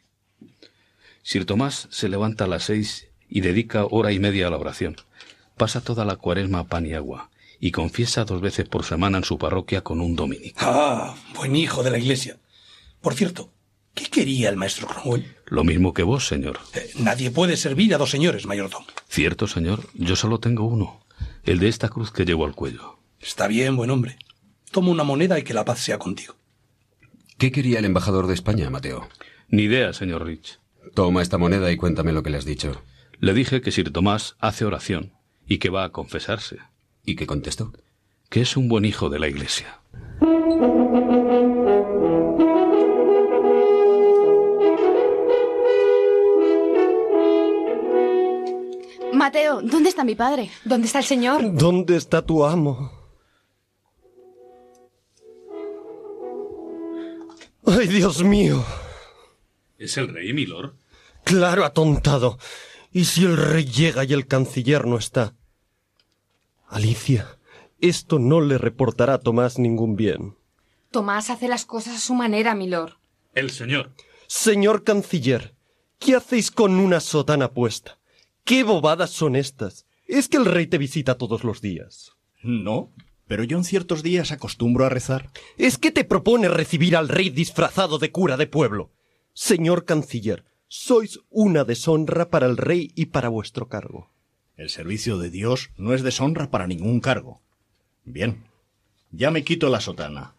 Sir 1.21 1.45
Tomás 1.45 1.89
se 1.91 2.07
levanta 2.07 2.45
a 2.45 2.47
las 2.47 2.63
seis 2.63 3.09
y 3.27 3.41
dedica 3.41 3.85
hora 3.85 4.13
y 4.13 4.19
media 4.19 4.47
a 4.47 4.49
la 4.49 4.57
oración. 4.57 4.95
Pasa 5.57 5.81
toda 5.81 6.05
la 6.05 6.15
cuaresma 6.15 6.59
a 6.59 6.67
pan 6.67 6.85
y 6.85 6.93
agua 6.93 7.29
y 7.63 7.71
confiesa 7.71 8.25
dos 8.25 8.41
veces 8.41 8.67
por 8.67 8.83
semana 8.83 9.19
en 9.19 9.23
su 9.23 9.37
parroquia 9.37 9.85
con 9.85 10.01
un 10.01 10.17
dominico. 10.17 10.59
Ah, 10.59 11.15
buen 11.33 11.55
hijo 11.55 11.81
de 11.81 11.91
la 11.91 11.97
iglesia. 11.97 12.37
Por 12.99 13.13
cierto, 13.13 13.53
¿qué 13.93 14.07
quería 14.07 14.49
el 14.49 14.57
maestro 14.57 14.85
Cromwell? 14.85 15.37
Lo 15.45 15.63
mismo 15.63 15.93
que 15.93 16.03
vos, 16.03 16.27
señor. 16.27 16.59
Eh, 16.73 16.91
nadie 16.99 17.31
puede 17.31 17.55
servir 17.55 17.95
a 17.95 17.97
dos 17.97 18.09
señores, 18.09 18.45
mayordomo. 18.45 18.85
Cierto, 19.07 19.47
señor, 19.47 19.87
yo 19.93 20.17
solo 20.17 20.41
tengo 20.41 20.65
uno, 20.65 21.05
el 21.45 21.59
de 21.59 21.69
esta 21.69 21.87
cruz 21.87 22.11
que 22.11 22.25
llevo 22.25 22.45
al 22.45 22.53
cuello. 22.53 22.99
Está 23.21 23.47
bien, 23.47 23.77
buen 23.77 23.91
hombre. 23.91 24.17
Toma 24.69 24.89
una 24.89 25.05
moneda 25.05 25.39
y 25.39 25.43
que 25.43 25.53
la 25.53 25.63
paz 25.63 25.79
sea 25.79 25.97
contigo. 25.97 26.35
¿Qué 27.37 27.53
quería 27.53 27.79
el 27.79 27.85
embajador 27.85 28.27
de 28.27 28.33
España, 28.33 28.69
Mateo? 28.69 29.07
Ni 29.47 29.63
idea, 29.63 29.93
señor 29.93 30.25
Rich. 30.25 30.59
Toma 30.95 31.21
esta 31.21 31.37
moneda 31.37 31.71
y 31.71 31.77
cuéntame 31.77 32.11
lo 32.11 32.23
que 32.23 32.29
le 32.29 32.39
has 32.39 32.45
dicho. 32.45 32.83
Le 33.21 33.33
dije 33.33 33.61
que 33.61 33.71
Sir 33.71 33.93
Tomás 33.93 34.35
hace 34.39 34.65
oración 34.65 35.13
y 35.47 35.59
que 35.59 35.69
va 35.69 35.85
a 35.85 35.93
confesarse, 35.93 36.57
¿Y 37.05 37.15
qué 37.15 37.27
contestó? 37.27 37.73
que 38.33 38.41
es 38.41 38.57
un 38.57 38.67
buen 38.67 38.83
hijo 38.83 39.11
de 39.11 39.19
la 39.19 39.27
iglesia. 39.27 39.79
Mateo, 49.13 49.61
¿dónde 49.61 49.89
está 49.89 50.03
mi 50.03 50.15
padre? 50.15 50.49
¿Dónde 50.65 50.87
está 50.87 50.97
el 50.97 51.05
señor? 51.05 51.53
¿Dónde 51.53 51.95
está 51.95 52.25
tu 52.25 52.43
amo? 52.43 52.91
¡Ay, 57.67 57.85
Dios 57.85 58.23
mío! 58.23 58.65
¿Es 59.77 59.95
el 59.97 60.07
rey, 60.07 60.33
milord? 60.33 60.73
Claro, 61.23 61.65
atontado. 61.65 62.39
¿Y 62.91 63.05
si 63.05 63.25
el 63.25 63.37
rey 63.37 63.65
llega 63.65 64.03
y 64.05 64.13
el 64.13 64.25
canciller 64.25 64.87
no 64.87 64.97
está? 64.97 65.35
Alicia, 66.73 67.37
esto 67.81 68.17
no 68.17 68.41
le 68.41 68.57
reportará 68.57 69.13
a 69.13 69.19
Tomás 69.19 69.59
ningún 69.59 69.95
bien. 69.95 70.35
Tomás 70.89 71.29
hace 71.29 71.47
las 71.47 71.65
cosas 71.65 71.97
a 71.97 71.99
su 71.99 72.15
manera, 72.15 72.55
milord. 72.55 72.93
El 73.35 73.51
señor. 73.51 73.91
Señor 74.25 74.83
canciller, 74.83 75.53
¿qué 75.99 76.15
hacéis 76.15 76.49
con 76.49 76.79
una 76.79 76.99
sotana 76.99 77.51
puesta? 77.51 77.99
¿Qué 78.43 78.63
bobadas 78.63 79.11
son 79.11 79.35
estas? 79.35 79.85
¿Es 80.07 80.27
que 80.27 80.37
el 80.37 80.45
rey 80.45 80.65
te 80.65 80.79
visita 80.79 81.15
todos 81.19 81.43
los 81.43 81.61
días? 81.61 82.13
No, 82.41 82.91
pero 83.27 83.43
yo 83.43 83.55
en 83.55 83.65
ciertos 83.65 84.01
días 84.01 84.31
acostumbro 84.31 84.83
a 84.83 84.89
rezar. 84.89 85.29
¿Es 85.59 85.77
que 85.77 85.91
te 85.91 86.03
propone 86.03 86.47
recibir 86.47 86.97
al 86.97 87.07
rey 87.07 87.29
disfrazado 87.29 87.99
de 87.99 88.11
cura 88.11 88.35
de 88.35 88.47
pueblo? 88.47 88.89
Señor 89.33 89.85
canciller, 89.85 90.43
sois 90.67 91.19
una 91.29 91.65
deshonra 91.65 92.31
para 92.31 92.47
el 92.47 92.57
rey 92.57 92.91
y 92.95 93.05
para 93.05 93.29
vuestro 93.29 93.67
cargo. 93.67 94.09
El 94.55 94.69
servicio 94.69 95.17
de 95.17 95.31
Dios 95.31 95.71
no 95.77 95.93
es 95.93 96.03
deshonra 96.03 96.51
para 96.51 96.67
ningún 96.67 96.99
cargo. 96.99 97.41
Bien, 98.05 98.43
ya 99.11 99.31
me 99.31 99.43
quito 99.43 99.69
la 99.69 99.79
sotana. 99.79 100.35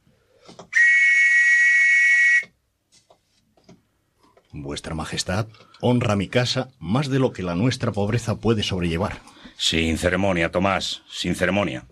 Vuestra 4.52 4.94
Majestad 4.94 5.48
honra 5.80 6.14
mi 6.14 6.28
casa 6.28 6.70
más 6.78 7.08
de 7.08 7.18
lo 7.18 7.32
que 7.32 7.42
la 7.42 7.56
nuestra 7.56 7.90
pobreza 7.90 8.36
puede 8.36 8.62
sobrellevar. 8.62 9.20
Sin 9.56 9.98
ceremonia, 9.98 10.52
Tomás, 10.52 11.02
sin 11.10 11.34
ceremonia. 11.34 11.88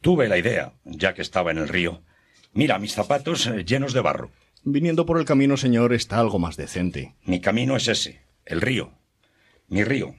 Tuve 0.00 0.26
la 0.28 0.38
idea, 0.38 0.72
ya 0.84 1.12
que 1.12 1.20
estaba 1.20 1.50
en 1.50 1.58
el 1.58 1.68
río. 1.68 2.02
Mira, 2.54 2.78
mis 2.78 2.94
zapatos 2.94 3.46
eh, 3.46 3.64
llenos 3.64 3.92
de 3.92 4.00
barro. 4.00 4.30
Viniendo 4.64 5.04
por 5.04 5.18
el 5.18 5.26
camino, 5.26 5.56
señor, 5.58 5.92
está 5.92 6.18
algo 6.18 6.38
más 6.38 6.56
decente. 6.56 7.14
Mi 7.24 7.40
camino 7.40 7.76
es 7.76 7.88
ese, 7.88 8.22
el 8.46 8.60
río. 8.62 8.92
Mi 9.68 9.84
río, 9.84 10.14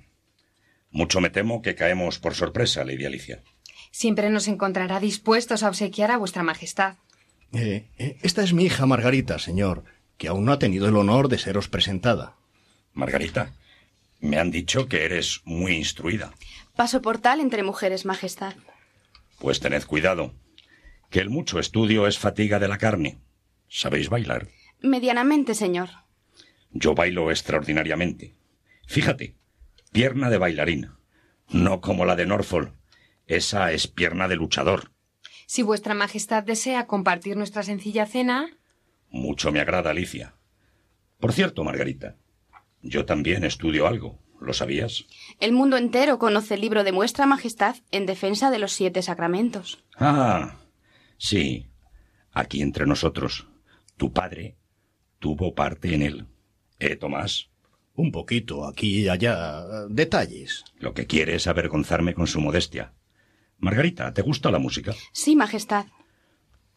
mucho 0.91 1.21
me 1.21 1.29
temo 1.29 1.61
que 1.61 1.75
caemos 1.75 2.19
por 2.19 2.35
sorpresa, 2.35 2.83
Lady 2.83 3.05
Alicia. 3.05 3.43
Siempre 3.91 4.29
nos 4.29 4.47
encontrará 4.47 4.99
dispuestos 4.99 5.63
a 5.63 5.69
obsequiar 5.69 6.11
a 6.11 6.17
vuestra 6.17 6.43
majestad. 6.43 6.95
Eh, 7.53 7.87
eh, 7.97 8.17
esta 8.21 8.43
es 8.43 8.53
mi 8.53 8.65
hija 8.65 8.85
Margarita, 8.85 9.39
señor, 9.39 9.83
que 10.17 10.27
aún 10.27 10.45
no 10.45 10.51
ha 10.51 10.59
tenido 10.59 10.87
el 10.87 10.95
honor 10.95 11.29
de 11.29 11.39
seros 11.39 11.67
presentada. 11.67 12.35
Margarita, 12.93 13.53
me 14.19 14.37
han 14.37 14.51
dicho 14.51 14.87
que 14.87 15.05
eres 15.05 15.41
muy 15.45 15.73
instruida. 15.73 16.33
Paso 16.75 17.01
por 17.01 17.19
tal 17.19 17.39
entre 17.39 17.63
mujeres, 17.63 18.05
majestad. 18.05 18.53
Pues 19.39 19.59
tened 19.59 19.83
cuidado, 19.85 20.33
que 21.09 21.19
el 21.19 21.29
mucho 21.29 21.59
estudio 21.59 22.07
es 22.07 22.19
fatiga 22.19 22.59
de 22.59 22.67
la 22.67 22.77
carne. 22.77 23.17
¿Sabéis 23.67 24.09
bailar? 24.09 24.47
Medianamente, 24.81 25.55
señor. 25.55 25.89
Yo 26.71 26.93
bailo 26.93 27.31
extraordinariamente. 27.31 28.35
Fíjate, 28.85 29.35
pierna 29.91 30.29
de 30.29 30.37
bailarina. 30.37 30.99
No 31.49 31.81
como 31.81 32.05
la 32.05 32.15
de 32.15 32.25
Norfolk. 32.25 32.73
Esa 33.25 33.71
es 33.71 33.87
pierna 33.87 34.27
de 34.27 34.35
luchador. 34.35 34.91
Si 35.45 35.63
vuestra 35.63 35.93
majestad 35.93 36.43
desea 36.43 36.85
compartir 36.87 37.35
nuestra 37.37 37.63
sencilla 37.63 38.05
cena. 38.05 38.49
Mucho 39.09 39.51
me 39.51 39.59
agrada, 39.59 39.89
Alicia. 39.91 40.35
Por 41.19 41.33
cierto, 41.33 41.63
Margarita, 41.63 42.15
yo 42.81 43.05
también 43.05 43.43
estudio 43.43 43.87
algo. 43.87 44.19
¿Lo 44.39 44.53
sabías? 44.53 45.05
El 45.39 45.51
mundo 45.51 45.75
entero 45.75 46.17
conoce 46.17 46.53
el 46.53 46.61
libro 46.61 46.83
de 46.83 46.91
vuestra 46.91 47.25
majestad 47.25 47.75
en 47.91 48.05
defensa 48.05 48.51
de 48.51 48.59
los 48.59 48.71
siete 48.71 49.01
sacramentos. 49.01 49.83
Ah, 49.97 50.55
sí. 51.17 51.67
Aquí 52.31 52.61
entre 52.61 52.85
nosotros. 52.85 53.47
Tu 53.97 54.13
padre 54.13 54.55
tuvo 55.19 55.53
parte 55.53 55.93
en 55.93 56.03
él. 56.03 56.27
¿Eh, 56.79 56.95
Tomás? 56.95 57.48
Un 57.99 58.13
poquito, 58.13 58.65
aquí 58.65 59.01
y 59.01 59.09
allá. 59.09 59.85
Detalles. 59.89 60.63
Lo 60.77 60.93
que 60.93 61.05
quiere 61.05 61.35
es 61.35 61.47
avergonzarme 61.47 62.13
con 62.13 62.27
su 62.27 62.39
modestia. 62.39 62.93
Margarita, 63.57 64.13
¿te 64.13 64.21
gusta 64.21 64.49
la 64.51 64.57
música? 64.57 64.95
Sí, 65.11 65.35
majestad. 65.35 65.85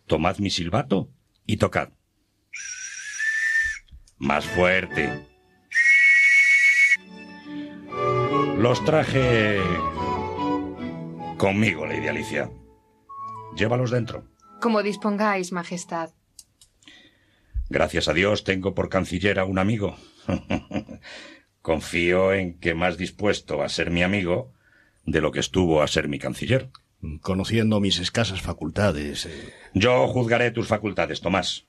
Tomad 0.09 0.39
mi 0.39 0.51
silbato 0.51 1.13
y 1.47 1.59
tocad. 1.59 1.91
Más 4.19 4.45
fuerte. 4.45 5.25
Los 8.59 8.85
traje 8.85 9.61
conmigo, 11.39 11.87
Lady 11.87 12.09
Alicia. 12.09 12.51
Llévalos 13.55 13.93
dentro. 13.93 14.27
Como 14.61 14.83
dispongáis, 14.83 15.53
majestad. 15.53 16.11
Gracias 17.71 18.09
a 18.09 18.13
Dios 18.13 18.43
tengo 18.43 18.75
por 18.75 18.89
canciller 18.89 19.39
a 19.39 19.45
un 19.45 19.61
amigo. 19.61 19.97
Confío 21.63 22.33
en 22.33 22.59
que 22.59 22.75
más 22.75 22.99
dispuesto 22.99 23.63
a 23.63 23.69
ser 23.69 23.91
mi 23.91 24.03
amigo 24.03 24.53
de 25.05 25.21
lo 25.21 25.33
que 25.33 25.41
estuvo 25.41 25.83
a 25.83 25.89
ser 25.89 26.09
mi 26.09 26.19
canciller. 26.19 26.71
Conociendo 27.21 27.81
mis 27.81 27.99
escasas 27.99 28.43
facultades. 28.43 29.27
Eh... 29.27 29.53
Yo 29.75 30.07
juzgaré 30.09 30.51
tus 30.51 30.69
facultades, 30.69 31.21
Tomás. 31.21 31.67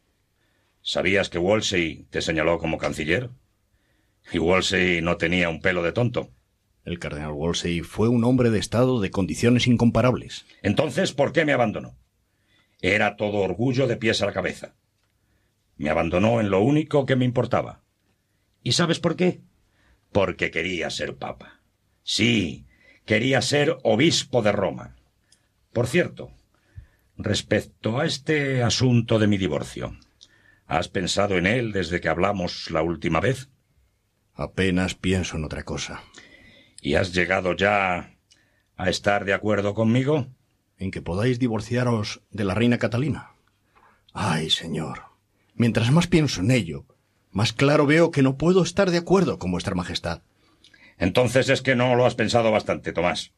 ¿Sabías 0.82 1.30
que 1.30 1.38
Wolsey 1.38 2.06
te 2.10 2.22
señaló 2.22 2.60
como 2.60 2.78
canciller? 2.78 3.30
Y 4.32 4.38
Wolsey 4.38 5.02
no 5.02 5.18
tenía 5.18 5.50
un 5.50 5.62
pelo 5.62 5.82
de 5.82 5.92
tonto. 5.92 6.30
El 6.86 7.00
cardenal 7.00 7.32
Wolsey 7.32 7.82
fue 7.82 8.10
un 8.10 8.24
hombre 8.26 8.50
de 8.50 8.60
estado 8.60 9.00
de 9.00 9.10
condiciones 9.10 9.68
incomparables. 9.68 10.46
Entonces, 10.62 11.14
¿por 11.14 11.32
qué 11.32 11.46
me 11.46 11.54
abandonó? 11.54 11.96
Era 12.82 13.16
todo 13.16 13.38
orgullo 13.38 13.88
de 13.88 13.96
pies 13.96 14.22
a 14.22 14.26
la 14.26 14.34
cabeza. 14.34 14.76
Me 15.78 15.90
abandonó 15.90 16.42
en 16.42 16.50
lo 16.50 16.62
único 16.62 17.06
que 17.06 17.16
me 17.16 17.26
importaba. 17.26 17.83
¿Y 18.64 18.72
sabes 18.72 19.00
por 19.00 19.16
qué? 19.16 19.42
Porque 20.12 20.50
quería 20.50 20.90
ser 20.90 21.18
papa. 21.18 21.60
Sí, 22.04 22.66
quería 23.06 23.42
ser 23.42 23.78
obispo 23.84 24.42
de 24.42 24.52
Roma. 24.54 24.96
Por 25.74 25.88
cierto, 25.88 26.32
respecto 27.18 28.00
a 28.00 28.06
este 28.06 28.64
asunto 28.64 29.20
de 29.20 29.28
mi 29.28 29.38
divorcio, 29.38 29.98
¿has 30.66 30.88
pensado 30.88 31.38
en 31.38 31.46
él 31.46 31.72
desde 31.72 32.00
que 32.00 32.10
hablamos 32.10 32.72
la 32.72 32.82
última 32.82 33.20
vez? 33.20 33.50
Apenas 34.34 34.96
pienso 34.96 35.38
en 35.38 35.44
otra 35.44 35.64
cosa. 35.64 36.02
¿Y 36.82 36.96
has 36.96 37.14
llegado 37.14 37.56
ya 37.56 38.16
a 38.76 38.90
estar 38.90 39.26
de 39.26 39.34
acuerdo 39.34 39.74
conmigo? 39.74 40.28
En 40.78 40.92
que 40.92 41.02
podáis 41.02 41.38
divorciaros 41.38 42.22
de 42.32 42.44
la 42.44 42.56
reina 42.56 42.78
Catalina. 42.78 43.32
Ay, 44.12 44.50
señor. 44.50 45.04
Mientras 45.56 45.92
más 45.92 46.08
pienso 46.08 46.42
en 46.42 46.52
ello, 46.52 46.86
más 47.34 47.52
claro 47.52 47.86
veo 47.86 48.12
que 48.12 48.22
no 48.22 48.38
puedo 48.38 48.64
estar 48.64 48.92
de 48.92 49.00
acuerdo 49.00 49.40
con 49.40 49.52
vuestra 49.52 49.76
majestad. 49.76 50.22
Entonces 50.98 51.50
es 51.50 51.62
que 51.62 51.76
no 51.76 51.96
lo 51.96 52.06
has 52.06 52.16
pensado 52.16 52.52
bastante, 52.52 52.94
Tomás. 52.94 53.34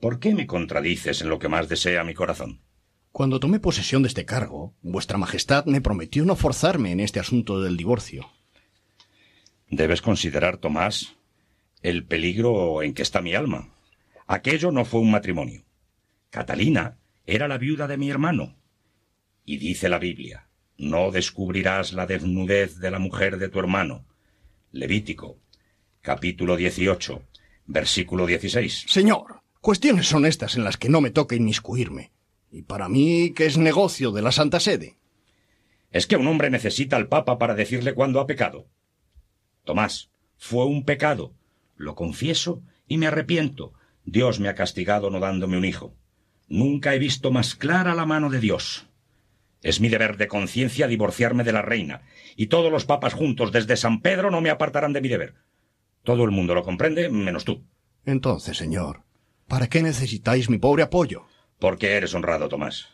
¿Por 0.00 0.18
qué 0.18 0.34
me 0.34 0.46
contradices 0.46 1.20
en 1.20 1.28
lo 1.28 1.38
que 1.38 1.48
más 1.48 1.68
desea 1.68 2.04
mi 2.04 2.14
corazón? 2.14 2.60
Cuando 3.12 3.40
tomé 3.40 3.60
posesión 3.60 4.02
de 4.02 4.08
este 4.08 4.24
cargo, 4.24 4.74
vuestra 4.82 5.16
majestad 5.16 5.64
me 5.66 5.80
prometió 5.80 6.24
no 6.24 6.36
forzarme 6.36 6.92
en 6.92 7.00
este 7.00 7.20
asunto 7.20 7.60
del 7.60 7.76
divorcio. 7.76 8.30
Debes 9.68 10.02
considerar, 10.02 10.58
Tomás, 10.58 11.14
el 11.82 12.04
peligro 12.04 12.82
en 12.82 12.94
que 12.94 13.02
está 13.02 13.20
mi 13.20 13.34
alma. 13.34 13.70
Aquello 14.26 14.72
no 14.72 14.84
fue 14.84 15.00
un 15.00 15.10
matrimonio. 15.10 15.64
Catalina 16.30 16.98
era 17.24 17.48
la 17.48 17.58
viuda 17.58 17.86
de 17.86 17.96
mi 17.96 18.10
hermano. 18.10 18.56
Y 19.44 19.58
dice 19.58 19.88
la 19.88 19.98
Biblia, 19.98 20.48
no 20.78 21.10
descubrirás 21.10 21.92
la 21.92 22.06
desnudez 22.06 22.78
de 22.78 22.90
la 22.90 22.98
mujer 22.98 23.38
de 23.38 23.48
tu 23.48 23.58
hermano. 23.58 24.04
Levítico, 24.72 25.38
capítulo 26.02 26.56
18, 26.56 27.22
versículo 27.66 28.26
16. 28.26 28.84
Señor, 28.88 29.40
cuestiones 29.60 30.06
son 30.06 30.26
estas 30.26 30.56
en 30.56 30.64
las 30.64 30.76
que 30.76 30.88
no 30.88 31.00
me 31.00 31.10
toca 31.10 31.34
inmiscuirme. 31.34 32.12
Y 32.50 32.62
para 32.62 32.88
mí, 32.88 33.32
¿qué 33.34 33.46
es 33.46 33.58
negocio 33.58 34.12
de 34.12 34.22
la 34.22 34.32
Santa 34.32 34.60
Sede? 34.60 34.96
Es 35.90 36.06
que 36.06 36.16
un 36.16 36.26
hombre 36.26 36.50
necesita 36.50 36.96
al 36.96 37.08
Papa 37.08 37.38
para 37.38 37.54
decirle 37.54 37.94
cuándo 37.94 38.20
ha 38.20 38.26
pecado. 38.26 38.66
Tomás, 39.64 40.10
fue 40.36 40.66
un 40.66 40.84
pecado. 40.84 41.32
Lo 41.76 41.94
confieso 41.94 42.62
y 42.86 42.98
me 42.98 43.06
arrepiento. 43.06 43.72
Dios 44.04 44.38
me 44.40 44.48
ha 44.48 44.54
castigado 44.54 45.10
no 45.10 45.20
dándome 45.20 45.56
un 45.56 45.64
hijo. 45.64 45.94
Nunca 46.48 46.94
he 46.94 46.98
visto 46.98 47.32
más 47.32 47.54
clara 47.54 47.94
la 47.94 48.06
mano 48.06 48.30
de 48.30 48.38
Dios. 48.38 48.85
Es 49.66 49.80
mi 49.80 49.88
deber 49.88 50.16
de 50.16 50.28
conciencia 50.28 50.86
divorciarme 50.86 51.42
de 51.42 51.50
la 51.50 51.60
reina, 51.60 52.02
y 52.36 52.46
todos 52.46 52.70
los 52.70 52.84
papas 52.84 53.14
juntos 53.14 53.50
desde 53.50 53.76
San 53.76 54.00
Pedro 54.00 54.30
no 54.30 54.40
me 54.40 54.50
apartarán 54.50 54.92
de 54.92 55.00
mi 55.00 55.08
deber. 55.08 55.34
Todo 56.04 56.22
el 56.22 56.30
mundo 56.30 56.54
lo 56.54 56.62
comprende, 56.62 57.08
menos 57.08 57.44
tú. 57.44 57.64
Entonces, 58.04 58.56
señor, 58.56 59.02
¿para 59.48 59.66
qué 59.66 59.82
necesitáis 59.82 60.48
mi 60.48 60.58
pobre 60.58 60.84
apoyo? 60.84 61.26
Porque 61.58 61.94
eres 61.94 62.14
honrado, 62.14 62.48
Tomás. 62.48 62.90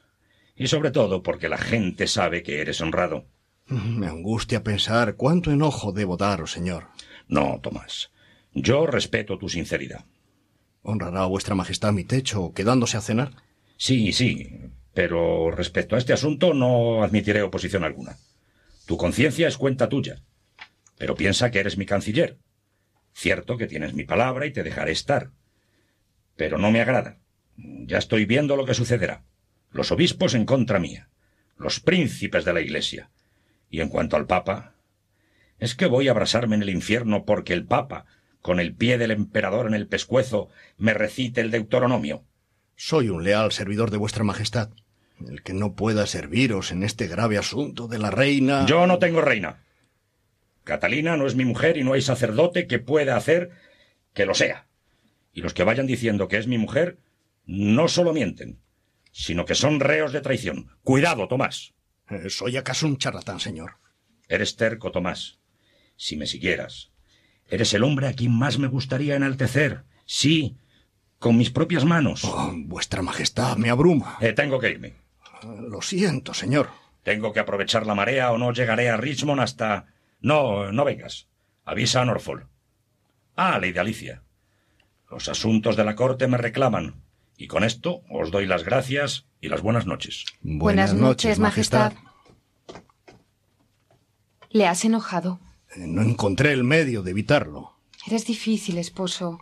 Y 0.56 0.68
sobre 0.68 0.90
todo 0.90 1.22
porque 1.22 1.50
la 1.50 1.58
gente 1.58 2.06
sabe 2.06 2.42
que 2.42 2.62
eres 2.62 2.80
honrado. 2.80 3.26
Me 3.66 4.06
angustia 4.06 4.64
pensar 4.64 5.16
cuánto 5.16 5.50
enojo 5.50 5.92
debo 5.92 6.16
daros, 6.16 6.52
señor. 6.52 6.86
No, 7.28 7.60
Tomás. 7.62 8.12
Yo 8.54 8.86
respeto 8.86 9.36
tu 9.36 9.50
sinceridad. 9.50 10.06
¿Honrará 10.80 11.26
vuestra 11.26 11.54
majestad 11.54 11.92
mi 11.92 12.04
techo 12.04 12.54
quedándose 12.54 12.96
a 12.96 13.02
cenar? 13.02 13.32
Sí, 13.76 14.14
sí, 14.14 14.48
pero 14.94 15.50
respecto 15.50 15.96
a 15.96 15.98
este 15.98 16.12
asunto 16.12 16.54
no 16.54 17.02
admitiré 17.02 17.42
oposición 17.42 17.84
alguna. 17.84 18.16
Tu 18.86 18.96
conciencia 18.96 19.48
es 19.48 19.56
cuenta 19.56 19.88
tuya. 19.88 20.22
Pero 20.98 21.14
piensa 21.14 21.50
que 21.50 21.60
eres 21.60 21.78
mi 21.78 21.86
canciller. 21.86 22.38
Cierto 23.14 23.56
que 23.56 23.66
tienes 23.66 23.94
mi 23.94 24.04
palabra 24.04 24.46
y 24.46 24.52
te 24.52 24.62
dejaré 24.62 24.92
estar. 24.92 25.30
Pero 26.36 26.58
no 26.58 26.70
me 26.70 26.80
agrada. 26.80 27.18
Ya 27.56 27.98
estoy 27.98 28.24
viendo 28.26 28.56
lo 28.56 28.66
que 28.66 28.74
sucederá. 28.74 29.24
Los 29.70 29.92
obispos 29.92 30.34
en 30.34 30.44
contra 30.44 30.78
mía. 30.78 31.08
Los 31.56 31.80
príncipes 31.80 32.44
de 32.44 32.52
la 32.52 32.60
Iglesia. 32.60 33.10
Y 33.70 33.80
en 33.80 33.88
cuanto 33.88 34.16
al 34.16 34.26
Papa, 34.26 34.74
es 35.58 35.74
que 35.74 35.86
voy 35.86 36.08
a 36.08 36.10
abrasarme 36.10 36.56
en 36.56 36.62
el 36.62 36.70
infierno 36.70 37.24
porque 37.24 37.52
el 37.52 37.64
Papa, 37.64 38.04
con 38.40 38.60
el 38.60 38.74
pie 38.74 38.98
del 38.98 39.12
emperador 39.12 39.66
en 39.66 39.74
el 39.74 39.86
pescuezo, 39.86 40.50
me 40.76 40.92
recite 40.92 41.40
el 41.40 41.50
Deuteronomio. 41.50 42.24
Soy 42.76 43.08
un 43.08 43.24
leal 43.24 43.52
servidor 43.52 43.90
de 43.90 43.96
vuestra 43.98 44.24
majestad. 44.24 44.70
El 45.28 45.42
que 45.42 45.52
no 45.54 45.74
pueda 45.74 46.06
serviros 46.06 46.72
en 46.72 46.82
este 46.82 47.06
grave 47.06 47.38
asunto 47.38 47.86
de 47.86 47.98
la 47.98 48.10
reina. 48.10 48.66
Yo 48.66 48.86
no 48.86 48.98
tengo 48.98 49.20
reina. 49.20 49.62
Catalina 50.64 51.16
no 51.16 51.26
es 51.26 51.34
mi 51.34 51.44
mujer 51.44 51.76
y 51.76 51.84
no 51.84 51.92
hay 51.92 52.02
sacerdote 52.02 52.66
que 52.66 52.78
pueda 52.78 53.16
hacer 53.16 53.50
que 54.14 54.26
lo 54.26 54.34
sea. 54.34 54.66
Y 55.32 55.40
los 55.42 55.54
que 55.54 55.64
vayan 55.64 55.86
diciendo 55.86 56.28
que 56.28 56.38
es 56.38 56.46
mi 56.46 56.58
mujer 56.58 56.98
no 57.46 57.88
solo 57.88 58.12
mienten, 58.12 58.60
sino 59.12 59.44
que 59.44 59.54
son 59.54 59.80
reos 59.80 60.12
de 60.12 60.20
traición. 60.20 60.70
Cuidado, 60.82 61.28
Tomás. 61.28 61.72
Eh, 62.10 62.28
¿Soy 62.30 62.56
acaso 62.56 62.86
un 62.86 62.98
charlatán, 62.98 63.40
señor? 63.40 63.76
Eres 64.28 64.56
terco, 64.56 64.90
Tomás. 64.90 65.38
si 65.96 66.16
me 66.16 66.26
siguieras. 66.26 66.90
Eres 67.48 67.74
el 67.74 67.84
hombre 67.84 68.08
a 68.08 68.14
quien 68.14 68.32
más 68.32 68.58
me 68.58 68.66
gustaría 68.66 69.14
enaltecer. 69.14 69.84
Sí, 70.04 70.56
con 71.22 71.36
mis 71.38 71.50
propias 71.50 71.84
manos. 71.84 72.24
Oh, 72.24 72.52
vuestra 72.54 73.00
Majestad 73.00 73.56
me 73.56 73.70
abruma. 73.70 74.18
Eh, 74.20 74.32
tengo 74.32 74.58
que 74.58 74.70
irme. 74.70 74.94
Lo 75.68 75.80
siento, 75.80 76.34
señor. 76.34 76.68
Tengo 77.04 77.32
que 77.32 77.40
aprovechar 77.40 77.86
la 77.86 77.94
marea 77.94 78.30
o 78.32 78.38
no 78.38 78.52
llegaré 78.52 78.90
a 78.90 78.96
Richmond 78.96 79.40
hasta... 79.40 79.86
No, 80.20 80.70
no 80.72 80.84
vengas. 80.84 81.28
Avisa 81.64 82.02
a 82.02 82.04
Norfolk. 82.04 82.46
Ah, 83.36 83.58
Lady 83.60 83.78
Alicia. 83.78 84.22
Los 85.10 85.28
asuntos 85.28 85.76
de 85.76 85.84
la 85.84 85.94
corte 85.94 86.26
me 86.28 86.38
reclaman. 86.38 87.02
Y 87.36 87.46
con 87.46 87.64
esto 87.64 88.02
os 88.10 88.30
doy 88.30 88.46
las 88.46 88.64
gracias 88.64 89.26
y 89.40 89.48
las 89.48 89.62
buenas 89.62 89.86
noches. 89.86 90.24
Buenas, 90.42 90.92
noches, 90.94 91.38
Majestad. 91.38 91.92
¿Le 94.50 94.66
has 94.66 94.84
enojado? 94.84 95.40
Eh, 95.76 95.86
No 95.86 96.02
encontré 96.02 96.52
el 96.52 96.64
medio 96.64 97.02
de 97.02 97.12
evitarlo. 97.12 97.72
Eres 98.06 98.26
difícil, 98.26 98.78
esposo. 98.78 99.38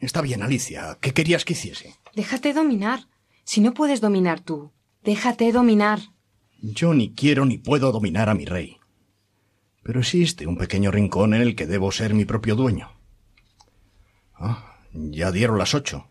Está 0.00 0.22
bien, 0.22 0.42
Alicia. 0.42 0.98
¿Qué 1.00 1.12
querías 1.12 1.44
que 1.44 1.52
hiciese? 1.52 1.94
Déjate 2.14 2.52
dominar. 2.52 3.06
Si 3.44 3.60
no 3.60 3.74
puedes 3.74 4.00
dominar 4.00 4.40
tú, 4.40 4.72
déjate 5.04 5.52
dominar. 5.52 6.00
Yo 6.62 6.94
ni 6.94 7.14
quiero 7.14 7.44
ni 7.44 7.58
puedo 7.58 7.92
dominar 7.92 8.28
a 8.28 8.34
mi 8.34 8.44
rey. 8.44 8.78
Pero 9.82 10.00
existe 10.00 10.46
un 10.46 10.56
pequeño 10.56 10.90
rincón 10.90 11.34
en 11.34 11.42
el 11.42 11.54
que 11.54 11.66
debo 11.66 11.92
ser 11.92 12.14
mi 12.14 12.24
propio 12.24 12.54
dueño. 12.56 12.90
Ah, 14.34 14.78
ya 14.92 15.30
dieron 15.32 15.58
las 15.58 15.74
ocho. 15.74 16.06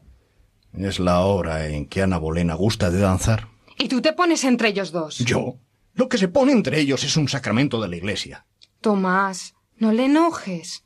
Es 0.74 1.00
la 1.00 1.22
hora 1.22 1.68
en 1.68 1.88
que 1.88 2.02
Ana 2.02 2.18
Bolena 2.18 2.54
gusta 2.54 2.92
de 2.92 3.00
danzar. 3.00 3.48
Y 3.78 3.88
tú 3.88 4.02
te 4.02 4.14
pones 4.14 4.44
entre 4.44 4.70
ellos 4.70 4.92
dos. 4.92 5.18
¿Yo? 5.20 5.56
Lo 5.94 6.10
que 6.10 6.18
se 6.18 6.28
pone 6.28 6.52
entre 6.52 6.80
ellos 6.80 7.04
es 7.04 7.18
un 7.18 7.28
sacramento 7.28 7.82
de 7.82 7.88
la 7.88 7.96
iglesia. 7.96 8.46
Tomás, 8.82 9.56
no 9.78 9.92
le 9.92 10.06
enojes. 10.06 10.84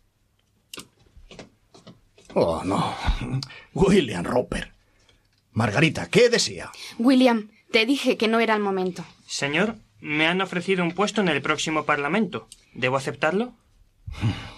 Oh, 2.33 2.63
no. 2.63 2.95
William 3.73 4.23
Roper. 4.23 4.71
Margarita, 5.51 6.09
¿qué 6.09 6.29
desea? 6.29 6.71
William, 6.97 7.49
te 7.71 7.85
dije 7.85 8.17
que 8.17 8.27
no 8.27 8.39
era 8.39 8.55
el 8.55 8.61
momento. 8.61 9.05
Señor, 9.27 9.75
me 10.01 10.27
han 10.27 10.41
ofrecido 10.41 10.83
un 10.83 10.91
puesto 10.93 11.21
en 11.21 11.29
el 11.29 11.41
próximo 11.41 11.85
Parlamento. 11.85 12.47
¿Debo 12.73 12.97
aceptarlo? 12.97 13.53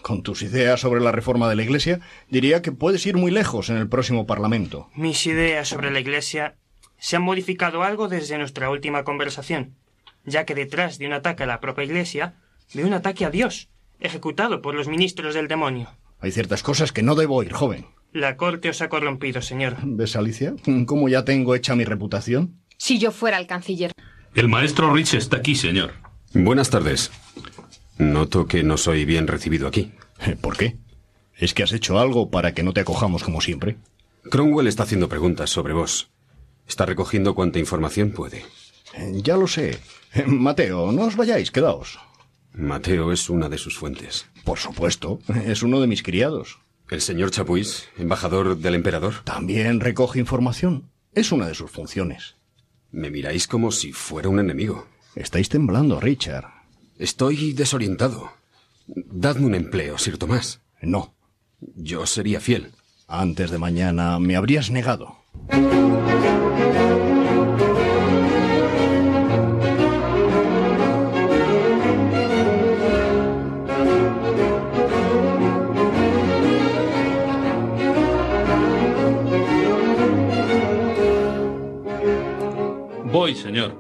Con 0.02 0.24
tus 0.24 0.42
ideas 0.42 0.80
sobre 0.80 1.02
la 1.02 1.12
reforma 1.12 1.50
de 1.50 1.56
la 1.56 1.64
iglesia, 1.64 2.00
diría 2.30 2.62
que 2.62 2.72
puedes 2.72 3.06
ir 3.06 3.16
muy 3.16 3.32
lejos 3.32 3.70
en 3.70 3.78
el 3.78 3.88
próximo 3.88 4.26
Parlamento. 4.26 4.90
Mis 4.96 5.26
ideas 5.26 5.68
sobre 5.68 5.92
la 5.92 6.00
Iglesia 6.00 6.56
se 6.98 7.16
han 7.16 7.22
modificado 7.22 7.84
algo 7.84 8.08
desde 8.08 8.38
nuestra 8.38 8.70
última 8.70 9.04
conversación, 9.04 9.76
ya 10.26 10.46
que 10.46 10.56
detrás 10.56 10.98
de 10.98 11.08
un 11.08 11.14
ataque 11.14 11.44
a 11.44 11.48
la 11.48 11.60
propia 11.60 11.86
Iglesia 11.86 12.36
veo 12.74 12.88
un 12.88 12.94
ataque 12.94 13.26
a 13.26 13.30
Dios, 13.30 13.70
ejecutado 14.00 14.62
por 14.62 14.76
los 14.76 14.88
ministros 14.88 15.34
del 15.34 15.48
demonio. 15.48 15.90
Hay 16.26 16.32
ciertas 16.32 16.64
cosas 16.64 16.92
que 16.92 17.04
no 17.04 17.14
debo 17.14 17.36
oír, 17.36 17.54
joven. 17.54 17.86
La 18.12 18.36
corte 18.36 18.70
os 18.70 18.82
ha 18.82 18.90
corrompido, 18.90 19.44
señor. 19.44 19.78
¿Ves, 19.84 20.16
Alicia? 20.16 20.56
¿Cómo 20.88 21.08
ya 21.08 21.24
tengo 21.24 21.54
hecha 21.54 21.76
mi 21.76 21.84
reputación? 21.86 22.62
Si 22.78 22.98
yo 22.98 23.12
fuera 23.12 23.38
el 23.38 23.46
canciller. 23.46 23.92
El 24.34 24.48
maestro 24.50 24.92
Rich 24.92 25.14
está 25.14 25.38
aquí, 25.38 25.54
señor. 25.54 25.92
Buenas 26.34 26.72
tardes. 26.72 27.12
Noto 28.00 28.48
que 28.48 28.64
no 28.64 28.78
soy 28.78 29.06
bien 29.06 29.28
recibido 29.28 29.68
aquí. 29.68 29.92
Eh, 30.26 30.36
¿Por 30.36 30.58
qué? 30.58 30.78
¿Es 31.36 31.54
que 31.54 31.62
has 31.62 31.74
hecho 31.74 32.00
algo 32.00 32.32
para 32.32 32.56
que 32.56 32.64
no 32.64 32.74
te 32.74 32.82
acojamos 32.82 33.24
como 33.24 33.40
siempre? 33.40 33.78
Cromwell 34.32 34.66
está 34.66 34.82
haciendo 34.82 35.08
preguntas 35.08 35.52
sobre 35.52 35.74
vos. 35.74 36.10
Está 36.68 36.88
recogiendo 36.88 37.36
cuanta 37.36 37.60
información 37.60 38.10
puede. 38.14 38.40
Eh, 38.96 39.12
Ya 39.24 39.38
lo 39.38 39.46
sé. 39.46 39.78
Eh, 40.16 40.24
Mateo, 40.26 40.92
no 40.92 41.04
os 41.04 41.16
vayáis, 41.16 41.52
quedaos. 41.52 42.00
Mateo 42.54 43.12
es 43.12 43.30
una 43.30 43.48
de 43.48 43.60
sus 43.60 43.78
fuentes. 43.78 44.26
Por 44.46 44.60
supuesto, 44.60 45.20
es 45.46 45.64
uno 45.64 45.82
de 45.82 45.88
mis 45.88 46.04
criados. 46.04 46.60
El 46.90 47.02
señor 47.02 47.32
Chapuis, 47.32 47.90
embajador 47.98 48.58
del 48.58 48.76
emperador. 48.76 49.16
También 49.24 49.80
recoge 49.80 50.20
información. 50.20 50.92
Es 51.14 51.32
una 51.32 51.48
de 51.48 51.56
sus 51.56 51.72
funciones. 51.72 52.36
Me 52.92 53.10
miráis 53.10 53.48
como 53.48 53.72
si 53.72 53.92
fuera 53.92 54.30
un 54.30 54.40
enemigo. 54.40 54.88
Estáis 55.16 55.50
temblando, 55.50 56.00
Richard. 56.00 56.46
Estoy 57.00 57.54
desorientado. 57.54 58.32
Dadme 58.88 59.48
un 59.48 59.56
empleo, 59.56 59.98
Sir 59.98 60.18
Tomás. 60.18 60.62
No. 60.80 61.16
Yo 61.60 62.06
sería 62.06 62.40
fiel. 62.40 62.72
Antes 63.08 63.50
de 63.50 63.58
mañana 63.58 64.20
me 64.20 64.36
habrías 64.36 64.70
negado. 64.70 65.18
Señor. 83.36 83.80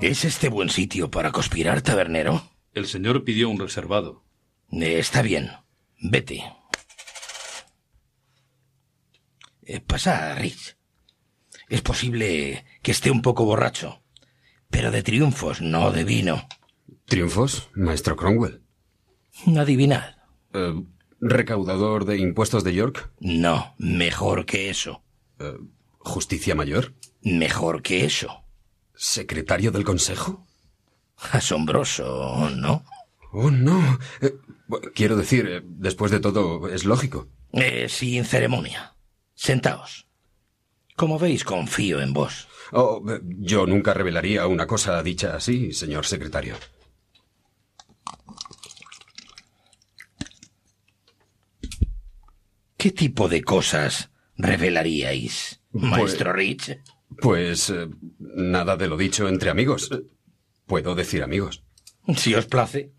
¿Es 0.00 0.24
este 0.24 0.48
buen 0.48 0.70
sitio 0.70 1.10
para 1.10 1.32
conspirar, 1.32 1.82
tabernero? 1.82 2.42
El 2.74 2.86
señor 2.86 3.24
pidió 3.24 3.48
un 3.48 3.58
reservado. 3.58 4.24
Eh, 4.70 4.98
está 4.98 5.22
bien. 5.22 5.50
Vete. 6.00 6.44
Eh, 9.62 9.80
pasa, 9.80 10.34
Rich. 10.34 10.76
Es 11.68 11.82
posible 11.82 12.64
que 12.82 12.92
esté 12.92 13.10
un 13.10 13.20
poco 13.20 13.44
borracho, 13.44 14.02
pero 14.70 14.90
de 14.90 15.02
triunfos, 15.02 15.60
no 15.60 15.90
de 15.90 16.04
vino. 16.04 16.48
¿Triunfos, 17.04 17.68
maestro 17.74 18.16
Cromwell? 18.16 18.62
Adivinad. 19.56 20.16
Eh, 20.54 20.82
¿Recaudador 21.20 22.04
de 22.04 22.18
impuestos 22.18 22.64
de 22.64 22.74
York? 22.74 23.10
No, 23.20 23.74
mejor 23.78 24.46
que 24.46 24.70
eso. 24.70 25.02
Eh, 25.38 25.58
¿Justicia 25.98 26.54
mayor? 26.54 26.94
Mejor 27.22 27.82
que 27.82 28.04
eso. 28.04 28.44
¿Secretario 29.00 29.70
del 29.70 29.84
Consejo? 29.84 30.44
Asombroso, 31.30 32.50
¿no? 32.50 32.84
Oh, 33.30 33.48
no. 33.48 33.96
Eh, 34.20 34.34
quiero 34.92 35.16
decir, 35.16 35.46
eh, 35.48 35.62
después 35.64 36.10
de 36.10 36.18
todo, 36.18 36.66
es 36.68 36.84
lógico. 36.84 37.28
Eh, 37.52 37.88
sin 37.88 38.24
ceremonia. 38.24 38.96
Sentaos. 39.36 40.08
Como 40.96 41.16
veis, 41.16 41.44
confío 41.44 42.00
en 42.00 42.12
vos. 42.12 42.48
Oh, 42.72 43.00
yo 43.22 43.66
nunca 43.66 43.94
revelaría 43.94 44.48
una 44.48 44.66
cosa 44.66 45.00
dicha 45.04 45.36
así, 45.36 45.72
señor 45.72 46.04
secretario. 46.04 46.56
¿Qué 52.76 52.90
tipo 52.90 53.28
de 53.28 53.44
cosas 53.44 54.10
revelaríais, 54.36 55.60
maestro 55.70 56.32
Rich? 56.32 56.80
Pues 57.20 57.70
eh, 57.70 57.88
nada 58.18 58.76
de 58.76 58.88
lo 58.88 58.96
dicho 58.96 59.28
entre 59.28 59.50
amigos. 59.50 59.90
Puedo 60.66 60.94
decir 60.94 61.22
amigos. 61.22 61.62
Si 62.16 62.34
os 62.34 62.46
place. 62.46 62.92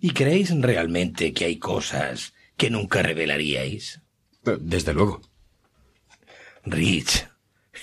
¿Y 0.00 0.10
creéis 0.10 0.50
realmente 0.58 1.32
que 1.32 1.44
hay 1.44 1.58
cosas 1.58 2.32
que 2.56 2.70
nunca 2.70 3.02
revelaríais? 3.02 4.00
Eh, 4.46 4.56
Desde 4.60 4.94
luego. 4.94 5.20
Rich, 6.64 7.26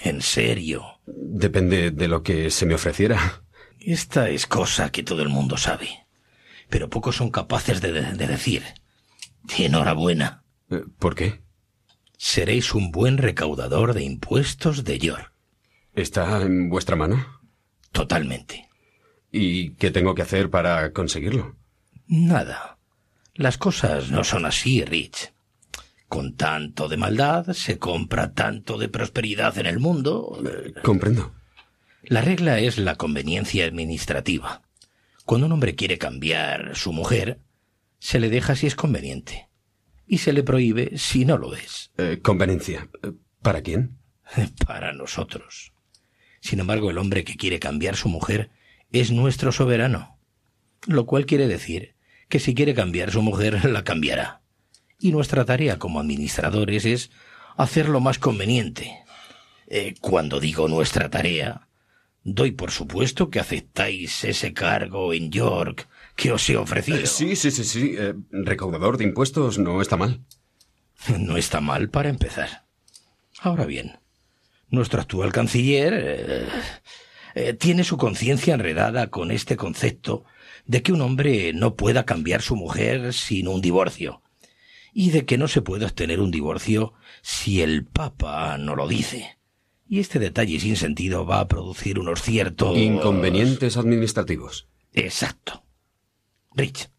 en 0.04 0.22
serio. 0.22 0.84
Depende 1.06 1.92
de 1.92 2.08
lo 2.08 2.24
que 2.24 2.50
se 2.52 2.66
me 2.66 2.76
ofreciera. 2.76 3.44
Esta 3.80 4.30
es 4.30 4.48
cosa 4.48 4.92
que 4.92 5.04
todo 5.04 5.22
el 5.22 5.30
mundo 5.30 5.58
sabe, 5.58 5.90
pero 6.70 6.90
pocos 6.90 7.16
son 7.16 7.32
capaces 7.32 7.82
de, 7.82 7.92
de 7.94 8.28
decir. 8.28 8.64
Enhorabuena. 9.58 10.44
Eh, 10.70 10.84
¿Por 11.00 11.16
qué? 11.16 11.42
Seréis 12.18 12.74
un 12.74 12.92
buen 12.92 13.18
recaudador 13.18 13.94
de 13.94 14.04
impuestos 14.04 14.84
de 14.84 15.00
York. 15.00 15.32
¿Está 15.94 16.42
en 16.42 16.70
vuestra 16.70 16.96
mano? 16.96 17.40
Totalmente. 17.92 18.68
¿Y 19.32 19.72
qué 19.72 19.92
tengo 19.92 20.16
que 20.16 20.24
hacer 20.24 20.50
para 20.50 20.92
conseguirlo? 20.94 21.56
Nada. 22.08 22.78
Las 23.36 23.58
cosas 23.58 24.10
no 24.10 24.24
son 24.24 24.46
así, 24.46 24.84
Rich. 24.84 25.32
Con 26.08 26.36
tanto 26.36 26.88
de 26.88 26.98
maldad 26.98 27.54
se 27.54 27.78
compra 27.78 28.34
tanto 28.34 28.78
de 28.78 28.90
prosperidad 28.90 29.58
en 29.58 29.66
el 29.66 29.80
mundo. 29.80 30.42
Comprendo. 30.84 31.34
La 32.04 32.22
regla 32.22 32.60
es 32.60 32.78
la 32.78 32.96
conveniencia 32.96 33.66
administrativa. 33.66 34.62
Cuando 35.26 35.48
un 35.48 35.52
hombre 35.52 35.76
quiere 35.76 35.98
cambiar 35.98 36.76
su 36.76 36.94
mujer, 36.94 37.40
se 38.00 38.20
le 38.20 38.30
deja 38.30 38.56
si 38.56 38.68
es 38.68 38.76
conveniente. 38.76 39.47
Y 40.08 40.20
se 40.20 40.34
le 40.34 40.42
prohíbe 40.42 40.98
si 40.98 41.26
no 41.26 41.38
lo 41.38 41.54
es. 41.54 41.92
Eh, 41.98 42.20
conveniencia. 42.22 42.90
Eh, 43.04 43.12
¿Para 43.42 43.62
quién? 43.62 44.00
Para 44.66 44.94
nosotros. 44.94 45.74
Sin 46.40 46.60
embargo, 46.60 46.90
el 46.90 46.98
hombre 46.98 47.24
que 47.24 47.36
quiere 47.36 47.60
cambiar 47.60 47.96
su 47.96 48.08
mujer 48.08 48.50
es 48.92 49.12
nuestro 49.12 49.52
soberano. 49.52 50.18
Lo 50.86 51.06
cual 51.06 51.26
quiere 51.26 51.48
decir 51.48 51.96
que 52.30 52.40
si 52.40 52.56
quiere 52.56 52.74
cambiar 52.74 53.12
su 53.12 53.22
mujer, 53.22 53.66
la 53.70 53.84
cambiará. 53.84 54.42
Y 55.00 55.12
nuestra 55.12 55.46
tarea 55.46 55.78
como 55.78 56.00
administradores 56.00 56.86
es 56.86 57.12
hacerlo 57.58 58.00
más 58.00 58.18
conveniente. 58.18 59.00
Eh, 59.68 59.96
cuando 60.00 60.40
digo 60.40 60.68
nuestra 60.70 61.10
tarea, 61.10 61.68
doy 62.24 62.52
por 62.52 62.72
supuesto 62.72 63.30
que 63.30 63.40
aceptáis 63.40 64.24
ese 64.24 64.54
cargo 64.54 65.14
en 65.14 65.30
York 65.32 65.88
que 66.18 66.34
os 66.34 66.50
he 66.50 66.58
ofrecido. 66.58 66.98
Eh, 66.98 67.08
sí, 67.08 67.38
sí, 67.38 67.52
sí, 67.52 67.64
sí. 67.64 67.96
Eh, 67.98 68.14
recaudador 68.32 68.98
de 68.98 69.06
impuestos 69.06 69.58
no 69.60 69.82
está 69.82 69.96
mal. 69.96 70.20
No 71.18 71.38
está 71.38 71.62
mal 71.62 71.90
para 71.90 72.10
empezar. 72.10 72.66
Ahora 73.40 73.66
bien, 73.66 74.00
nuestro 74.70 75.00
actual 75.00 75.32
canciller 75.32 75.94
eh, 75.96 76.48
eh, 77.36 77.54
tiene 77.54 77.84
su 77.84 77.98
conciencia 77.98 78.56
enredada 78.56 79.12
con 79.12 79.32
este 79.32 79.56
concepto 79.56 80.26
de 80.66 80.82
que 80.82 80.92
un 80.92 81.02
hombre 81.02 81.54
no 81.54 81.76
pueda 81.76 82.04
cambiar 82.04 82.42
su 82.42 82.56
mujer 82.56 83.14
sin 83.14 83.48
un 83.48 83.62
divorcio 83.62 84.24
y 84.94 85.12
de 85.12 85.26
que 85.26 85.38
no 85.38 85.48
se 85.48 85.62
puede 85.62 85.86
obtener 85.86 86.20
un 86.20 86.32
divorcio 86.32 86.94
si 87.22 87.62
el 87.62 87.86
Papa 87.86 88.58
no 88.58 88.76
lo 88.76 88.88
dice. 88.88 89.38
Y 89.88 90.00
este 90.00 90.18
detalle 90.18 90.60
sin 90.60 90.76
sentido 90.76 91.26
va 91.26 91.40
a 91.40 91.48
producir 91.48 92.00
unos 92.00 92.24
ciertos... 92.24 92.76
Inconvenientes 92.76 93.78
administrativos. 93.78 94.68
Exacto. 94.94 95.64
Rich, 96.58 96.90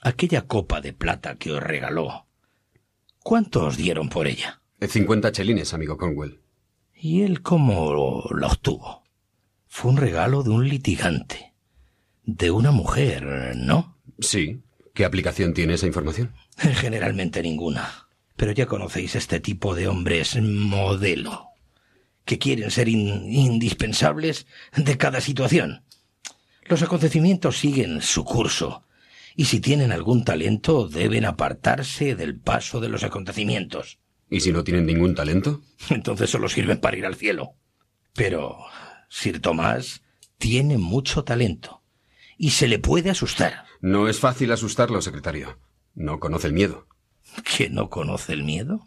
aquella 0.00 0.46
copa 0.46 0.80
de 0.80 0.94
plata 0.94 1.34
que 1.36 1.52
os 1.52 1.62
regaló, 1.62 2.26
¿cuánto 3.22 3.66
os 3.66 3.76
dieron 3.76 4.08
por 4.08 4.26
ella? 4.26 4.62
50 4.80 5.32
chelines, 5.32 5.74
amigo 5.74 5.98
Conwell. 5.98 6.40
¿Y 6.94 7.20
él 7.20 7.42
cómo 7.42 8.24
la 8.34 8.46
obtuvo? 8.46 9.04
Fue 9.68 9.90
un 9.90 9.98
regalo 9.98 10.42
de 10.42 10.48
un 10.50 10.66
litigante. 10.66 11.52
De 12.24 12.50
una 12.50 12.70
mujer, 12.70 13.54
¿no? 13.56 13.98
Sí. 14.18 14.62
¿Qué 14.94 15.04
aplicación 15.04 15.52
tiene 15.52 15.74
esa 15.74 15.86
información? 15.86 16.34
Generalmente 16.56 17.42
ninguna. 17.42 18.08
Pero 18.36 18.52
ya 18.52 18.64
conocéis 18.64 19.14
este 19.14 19.40
tipo 19.40 19.74
de 19.74 19.88
hombres 19.88 20.40
modelo, 20.40 21.48
que 22.24 22.38
quieren 22.38 22.70
ser 22.70 22.88
in- 22.88 23.30
indispensables 23.30 24.46
de 24.74 24.96
cada 24.96 25.20
situación. 25.20 25.84
Los 26.64 26.82
acontecimientos 26.82 27.58
siguen 27.58 28.00
su 28.00 28.24
curso, 28.24 28.84
y 29.36 29.44
si 29.44 29.60
tienen 29.60 29.92
algún 29.92 30.24
talento 30.24 30.88
deben 30.88 31.24
apartarse 31.24 32.14
del 32.14 32.38
paso 32.40 32.80
de 32.80 32.88
los 32.88 33.04
acontecimientos. 33.04 33.98
¿Y 34.28 34.40
si 34.40 34.50
no 34.50 34.64
tienen 34.64 34.86
ningún 34.86 35.14
talento? 35.14 35.62
Entonces 35.90 36.30
solo 36.30 36.48
sirven 36.48 36.80
para 36.80 36.96
ir 36.96 37.06
al 37.06 37.14
cielo. 37.14 37.54
Pero 38.14 38.56
Sir 39.08 39.40
Tomás 39.40 40.02
tiene 40.38 40.78
mucho 40.78 41.24
talento, 41.24 41.82
y 42.38 42.50
se 42.50 42.68
le 42.68 42.78
puede 42.78 43.10
asustar. 43.10 43.64
No 43.80 44.08
es 44.08 44.20
fácil 44.20 44.52
asustarlo, 44.52 45.00
secretario. 45.00 45.58
No 45.94 46.20
conoce 46.20 46.48
el 46.48 46.52
miedo. 46.52 46.86
¿Que 47.56 47.70
no 47.70 47.88
conoce 47.88 48.32
el 48.32 48.44
miedo? 48.44 48.86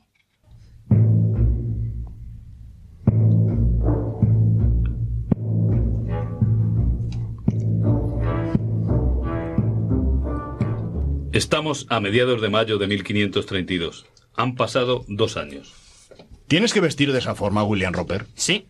Estamos 11.31 11.85
a 11.89 11.99
mediados 11.99 12.41
de 12.41 12.49
mayo 12.49 12.79
de 12.79 12.87
1532. 12.87 14.07
Han 14.35 14.55
pasado 14.55 15.05
dos 15.07 15.37
años. 15.37 15.75
¿Tienes 16.47 16.73
que 16.73 16.81
vestir 16.81 17.11
de 17.11 17.19
esa 17.19 17.35
forma, 17.35 17.63
William 17.63 17.93
Roper? 17.93 18.25
Sí, 18.33 18.67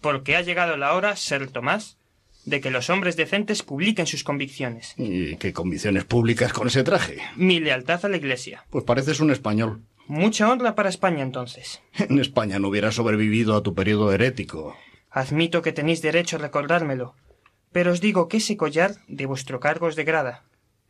porque 0.00 0.34
ha 0.34 0.42
llegado 0.42 0.76
la 0.76 0.94
hora, 0.94 1.14
Sir 1.14 1.48
Tomás, 1.52 1.98
de 2.44 2.60
que 2.60 2.72
los 2.72 2.90
hombres 2.90 3.16
decentes 3.16 3.62
publiquen 3.62 4.08
sus 4.08 4.24
convicciones. 4.24 4.94
¿Y 4.96 5.36
qué 5.36 5.52
convicciones 5.52 6.04
públicas 6.04 6.52
con 6.52 6.66
ese 6.66 6.82
traje? 6.82 7.18
Mi 7.36 7.60
lealtad 7.60 8.04
a 8.04 8.08
la 8.08 8.16
Iglesia. 8.16 8.64
Pues 8.70 8.84
pareces 8.84 9.20
un 9.20 9.30
español. 9.30 9.82
Mucha 10.08 10.50
honra 10.50 10.74
para 10.74 10.88
España 10.88 11.22
entonces. 11.22 11.80
En 11.96 12.18
España 12.18 12.58
no 12.58 12.68
hubieras 12.68 12.96
sobrevivido 12.96 13.54
a 13.54 13.62
tu 13.62 13.74
periodo 13.74 14.12
herético. 14.12 14.76
Admito 15.12 15.62
que 15.62 15.70
tenéis 15.72 16.02
derecho 16.02 16.36
a 16.36 16.40
recordármelo, 16.40 17.14
pero 17.70 17.92
os 17.92 18.00
digo 18.00 18.26
que 18.26 18.38
ese 18.38 18.56
collar 18.56 18.96
de 19.06 19.26
vuestro 19.26 19.60
cargo 19.60 19.86
os 19.86 19.94
degrada. 19.94 20.42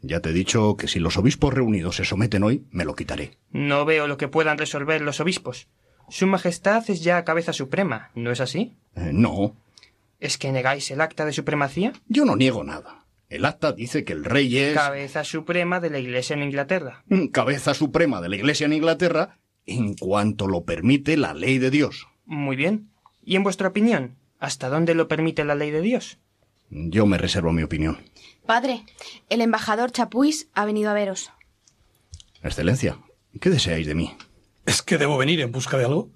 Ya 0.02 0.20
te 0.20 0.30
he 0.30 0.32
dicho 0.32 0.76
que 0.76 0.88
si 0.88 0.98
los 0.98 1.16
obispos 1.16 1.52
reunidos 1.52 1.96
se 1.96 2.04
someten 2.04 2.42
hoy, 2.42 2.64
me 2.70 2.84
lo 2.84 2.94
quitaré. 2.94 3.38
No 3.50 3.84
veo 3.84 4.06
lo 4.06 4.16
que 4.16 4.28
puedan 4.28 4.58
resolver 4.58 5.02
los 5.02 5.20
obispos. 5.20 5.68
Su 6.08 6.26
Majestad 6.26 6.88
es 6.90 7.02
ya 7.02 7.24
cabeza 7.24 7.52
suprema, 7.52 8.10
¿no 8.14 8.30
es 8.32 8.40
así? 8.40 8.76
Eh, 8.96 9.10
no, 9.12 9.56
¿Es 10.18 10.36
que 10.36 10.52
negáis 10.52 10.90
el 10.90 11.00
acta 11.00 11.24
de 11.24 11.32
supremacía? 11.32 11.92
yo 12.08 12.24
no 12.24 12.36
niego 12.36 12.62
nada. 12.64 13.06
El 13.30 13.44
acta 13.44 13.72
dice 13.72 14.04
que 14.04 14.12
el 14.12 14.24
rey 14.24 14.58
es 14.58 14.74
Cabeza 14.74 15.22
suprema 15.24 15.78
de 15.80 15.88
la 15.88 15.98
Iglesia 16.00 16.34
en 16.34 16.42
Inglaterra. 16.42 17.04
cabeza 17.32 17.74
suprema 17.74 18.20
de 18.20 18.28
la 18.28 18.36
Iglesia 18.36 18.66
en 18.66 18.72
Inglaterra 18.72 19.38
en 19.66 19.94
cuanto 19.94 20.48
lo 20.48 20.64
permite 20.64 21.16
la 21.16 21.32
ley 21.32 21.58
de 21.58 21.70
Dios. 21.70 22.08
Muy 22.26 22.56
bien. 22.56 22.90
¿Y 23.22 23.36
en 23.36 23.44
vuestra 23.44 23.68
opinión, 23.68 24.16
hasta 24.40 24.68
dónde 24.68 24.94
lo 24.94 25.06
permite 25.06 25.44
la 25.44 25.54
ley 25.54 25.70
de 25.70 25.80
Dios? 25.80 26.18
Yo 26.70 27.04
me 27.06 27.18
reservo 27.18 27.52
mi 27.52 27.62
opinión. 27.62 27.98
Padre, 28.46 28.84
el 29.28 29.40
embajador 29.40 29.90
Chapuis 29.90 30.48
ha 30.54 30.64
venido 30.64 30.90
a 30.90 30.94
veros. 30.94 31.30
Excelencia, 32.42 32.98
¿qué 33.40 33.50
deseáis 33.50 33.86
de 33.86 33.94
mí? 33.94 34.16
¿Es 34.66 34.82
que 34.82 34.98
debo 34.98 35.18
venir 35.18 35.40
en 35.40 35.52
busca 35.52 35.76
de 35.76 35.84
algo? 35.84 36.10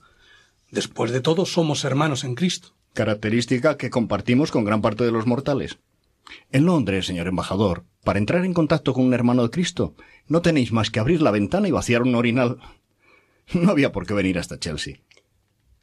Después 0.71 1.11
de 1.11 1.21
todo, 1.21 1.45
somos 1.45 1.85
hermanos 1.85 2.25
en 2.25 2.35
Cristo. 2.35 2.75
Característica 2.93 3.77
que 3.77 3.90
compartimos 3.90 4.53
con 4.53 4.64
gran 4.64 4.81
parte 4.81 5.05
de 5.05 5.11
los 5.11 5.27
mortales. 5.27 5.79
En 6.53 6.64
Londres, 6.64 7.07
señor 7.07 7.27
embajador, 7.27 7.85
para 8.03 8.19
entrar 8.19 8.45
en 8.45 8.55
contacto 8.55 8.95
con 8.95 9.05
un 9.05 9.14
hermano 9.14 9.43
de 9.43 9.51
Cristo, 9.51 9.95
no 10.27 10.40
tenéis 10.40 10.73
más 10.73 10.90
que 10.90 11.01
abrir 11.01 11.21
la 11.21 11.31
ventana 11.31 11.69
y 11.69 11.73
vaciar 11.73 12.03
un 12.03 12.14
orinal. 12.14 12.59
No 13.53 13.71
había 13.71 13.93
por 13.93 14.07
qué 14.07 14.14
venir 14.14 14.38
hasta 14.38 14.59
Chelsea. 14.59 15.01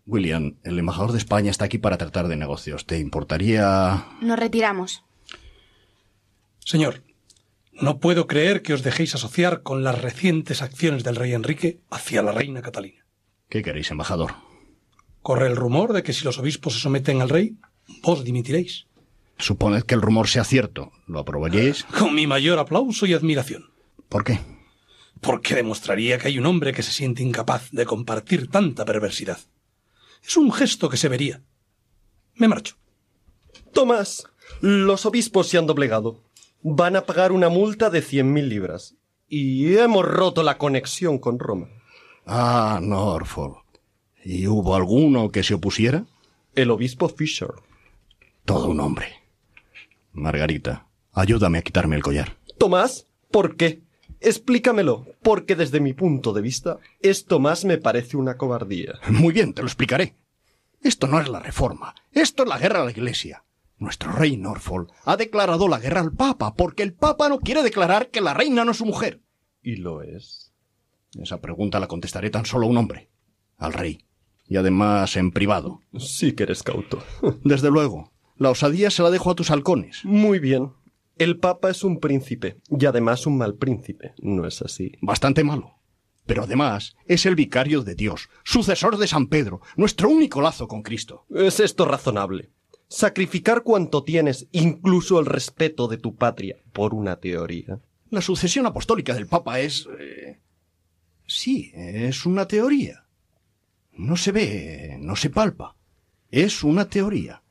William, 0.06 0.56
el 0.64 0.80
embajador 0.80 1.12
de 1.12 1.18
España 1.18 1.52
está 1.52 1.66
aquí 1.66 1.78
para 1.78 1.98
tratar 1.98 2.28
de 2.28 2.36
negocios. 2.36 2.86
¿Te 2.86 3.00
importaría... 3.00 4.08
Nos 4.22 4.40
retiramos. 4.40 5.04
Señor, 6.60 7.04
no 7.74 8.00
puedo 8.00 8.28
creer 8.28 8.62
que 8.62 8.74
os 8.74 8.84
dejéis 8.84 9.16
asociar 9.16 9.64
con 9.64 9.84
las 9.84 10.02
recientes 10.02 10.62
acciones 10.62 11.04
del 11.04 11.16
rey 11.16 11.34
Enrique 11.34 11.80
hacia 11.90 12.22
la 12.22 12.32
reina 12.32 12.62
Catalina. 12.62 13.06
¿Qué 13.50 13.62
queréis, 13.64 13.92
embajador? 13.92 14.34
Corre 15.22 15.48
el 15.48 15.56
rumor 15.56 15.94
de 15.94 16.04
que 16.04 16.14
si 16.14 16.26
los 16.26 16.40
obispos 16.40 16.74
se 16.74 16.80
someten 16.80 17.22
al 17.22 17.30
rey, 17.30 17.58
vos 18.02 18.24
dimitiréis. 18.24 18.88
Suponed 19.38 19.84
que 19.84 19.96
el 19.96 20.02
rumor 20.02 20.28
sea 20.28 20.44
cierto. 20.44 20.92
¿Lo 21.08 21.20
aprobaríais? 21.20 21.84
Con 22.00 22.14
mi 22.16 22.28
mayor 22.28 22.60
aplauso 22.60 23.06
y 23.06 23.14
admiración. 23.14 23.72
¿Por 24.10 24.24
qué? 24.24 24.40
Porque 25.20 25.56
demostraría 25.56 26.18
que 26.18 26.28
hay 26.28 26.40
un 26.40 26.46
hombre 26.46 26.74
que 26.74 26.84
se 26.84 26.92
siente 26.92 27.24
incapaz 27.24 27.70
de 27.72 27.86
compartir 27.86 28.50
tanta 28.50 28.86
perversidad. 28.86 29.40
Es 30.24 30.38
un 30.38 30.52
gesto 30.52 30.90
que 30.90 30.98
se 30.98 31.10
vería. 31.10 31.42
Me 32.36 32.48
marcho. 32.48 32.76
Tomás, 33.74 34.26
los 34.62 35.06
obispos 35.06 35.48
se 35.48 35.58
han 35.58 35.68
doblegado. 35.68 36.22
Van 36.62 36.96
a 36.96 37.06
pagar 37.06 37.32
una 37.32 37.50
multa 37.50 37.90
de 37.90 38.02
cien 38.02 38.32
mil 38.32 38.50
libras. 38.50 38.96
Y 39.28 39.76
hemos 39.78 40.06
roto 40.06 40.44
la 40.44 40.58
conexión 40.58 41.18
con 41.18 41.40
Roma. 41.40 41.68
Ah, 42.26 42.80
Norfolk. 42.82 43.64
¿Y 44.24 44.48
hubo 44.48 44.76
alguno 44.76 45.32
que 45.32 45.44
se 45.44 45.56
opusiera? 45.56 46.06
El 46.54 46.70
obispo 46.70 47.10
Fisher. 47.10 47.52
Todo 48.46 48.68
un 48.70 48.80
hombre. 48.80 49.08
Margarita, 50.12 50.88
ayúdame 51.14 51.60
a 51.60 51.62
quitarme 51.62 51.96
el 51.96 52.04
collar. 52.04 52.38
Tomás, 52.58 53.08
¿por 53.32 53.56
qué? 53.56 53.82
Explícamelo, 54.22 55.08
porque 55.24 55.56
desde 55.56 55.80
mi 55.80 55.94
punto 55.94 56.32
de 56.32 56.42
vista, 56.42 56.78
esto 57.02 57.40
más 57.40 57.66
me 57.66 57.80
parece 57.80 58.18
una 58.18 58.38
cobardía. 58.38 58.94
Muy 59.10 59.34
bien, 59.34 59.54
te 59.54 59.64
lo 59.64 59.68
explicaré. 59.68 60.16
Esto 60.82 61.08
no 61.08 61.20
es 61.20 61.28
la 61.28 61.40
reforma, 61.40 61.96
esto 62.12 62.44
es 62.44 62.50
la 62.50 62.60
guerra 62.60 62.82
a 62.82 62.86
la 62.86 62.92
Iglesia. 62.92 63.44
Nuestro 63.78 64.12
rey 64.12 64.38
Norfolk 64.38 64.92
ha 65.06 65.18
declarado 65.18 65.68
la 65.68 65.80
guerra 65.80 66.02
al 66.02 66.12
Papa 66.12 66.54
porque 66.54 66.84
el 66.84 66.94
Papa 66.94 67.30
no 67.30 67.40
quiere 67.40 67.64
declarar 67.64 68.10
que 68.10 68.22
la 68.22 68.36
reina 68.36 68.64
no 68.64 68.72
es 68.72 68.78
su 68.78 68.86
mujer. 68.86 69.22
¿Y 69.64 69.78
lo 69.78 70.04
es? 70.04 70.54
Esa 71.20 71.42
pregunta 71.42 71.80
la 71.80 71.88
contestaré 71.88 72.30
tan 72.30 72.46
solo 72.46 72.68
a 72.68 72.70
un 72.70 72.78
hombre, 72.78 73.10
al 73.58 73.74
rey. 73.74 74.06
Y 74.48 74.58
además 74.58 75.18
en 75.18 75.32
privado. 75.32 75.82
Sí 75.98 76.34
que 76.34 76.44
eres 76.44 76.62
cauto. 76.62 77.04
Desde 77.44 77.72
luego. 77.72 78.12
La 78.38 78.52
osadía 78.52 78.92
se 78.92 79.02
la 79.02 79.10
dejo 79.10 79.32
a 79.32 79.36
tus 79.36 79.50
halcones. 79.50 80.02
Muy 80.04 80.40
bien. 80.40 80.74
El 81.22 81.38
Papa 81.38 81.70
es 81.70 81.84
un 81.84 82.00
príncipe, 82.00 82.58
y 82.68 82.84
además 82.88 83.28
un 83.28 83.38
mal 83.38 83.54
príncipe, 83.54 84.16
¿no 84.24 84.48
es 84.48 84.64
así? 84.64 84.94
Bastante 85.04 85.44
malo. 85.44 85.76
Pero 86.26 86.42
además 86.42 86.96
es 87.06 87.28
el 87.28 87.36
vicario 87.36 87.84
de 87.84 87.94
Dios, 87.94 88.28
sucesor 88.44 88.98
de 88.98 89.06
San 89.06 89.28
Pedro, 89.28 89.62
nuestro 89.76 90.10
único 90.10 90.42
lazo 90.42 90.68
con 90.68 90.82
Cristo. 90.82 91.28
¿Es 91.30 91.60
esto 91.60 91.86
razonable? 91.86 92.50
Sacrificar 92.88 93.62
cuanto 93.62 94.04
tienes, 94.04 94.48
incluso 94.52 95.20
el 95.20 95.28
respeto 95.28 95.88
de 95.88 96.00
tu 96.00 96.16
patria, 96.16 96.58
por 96.74 96.96
una 96.96 97.18
teoría. 97.18 97.80
La 98.10 98.22
sucesión 98.22 98.66
apostólica 98.66 99.14
del 99.14 99.28
Papa 99.28 99.60
es... 99.60 99.88
eh, 100.00 100.40
Sí, 101.28 101.72
es 101.76 102.26
una 102.26 102.48
teoría. 102.48 103.06
No 103.94 104.18
se 104.18 104.32
ve, 104.32 104.98
no 105.00 105.16
se 105.16 105.30
palpa. 105.30 105.76
Es 106.32 106.64
una 106.64 106.90
teoría. 106.90 107.44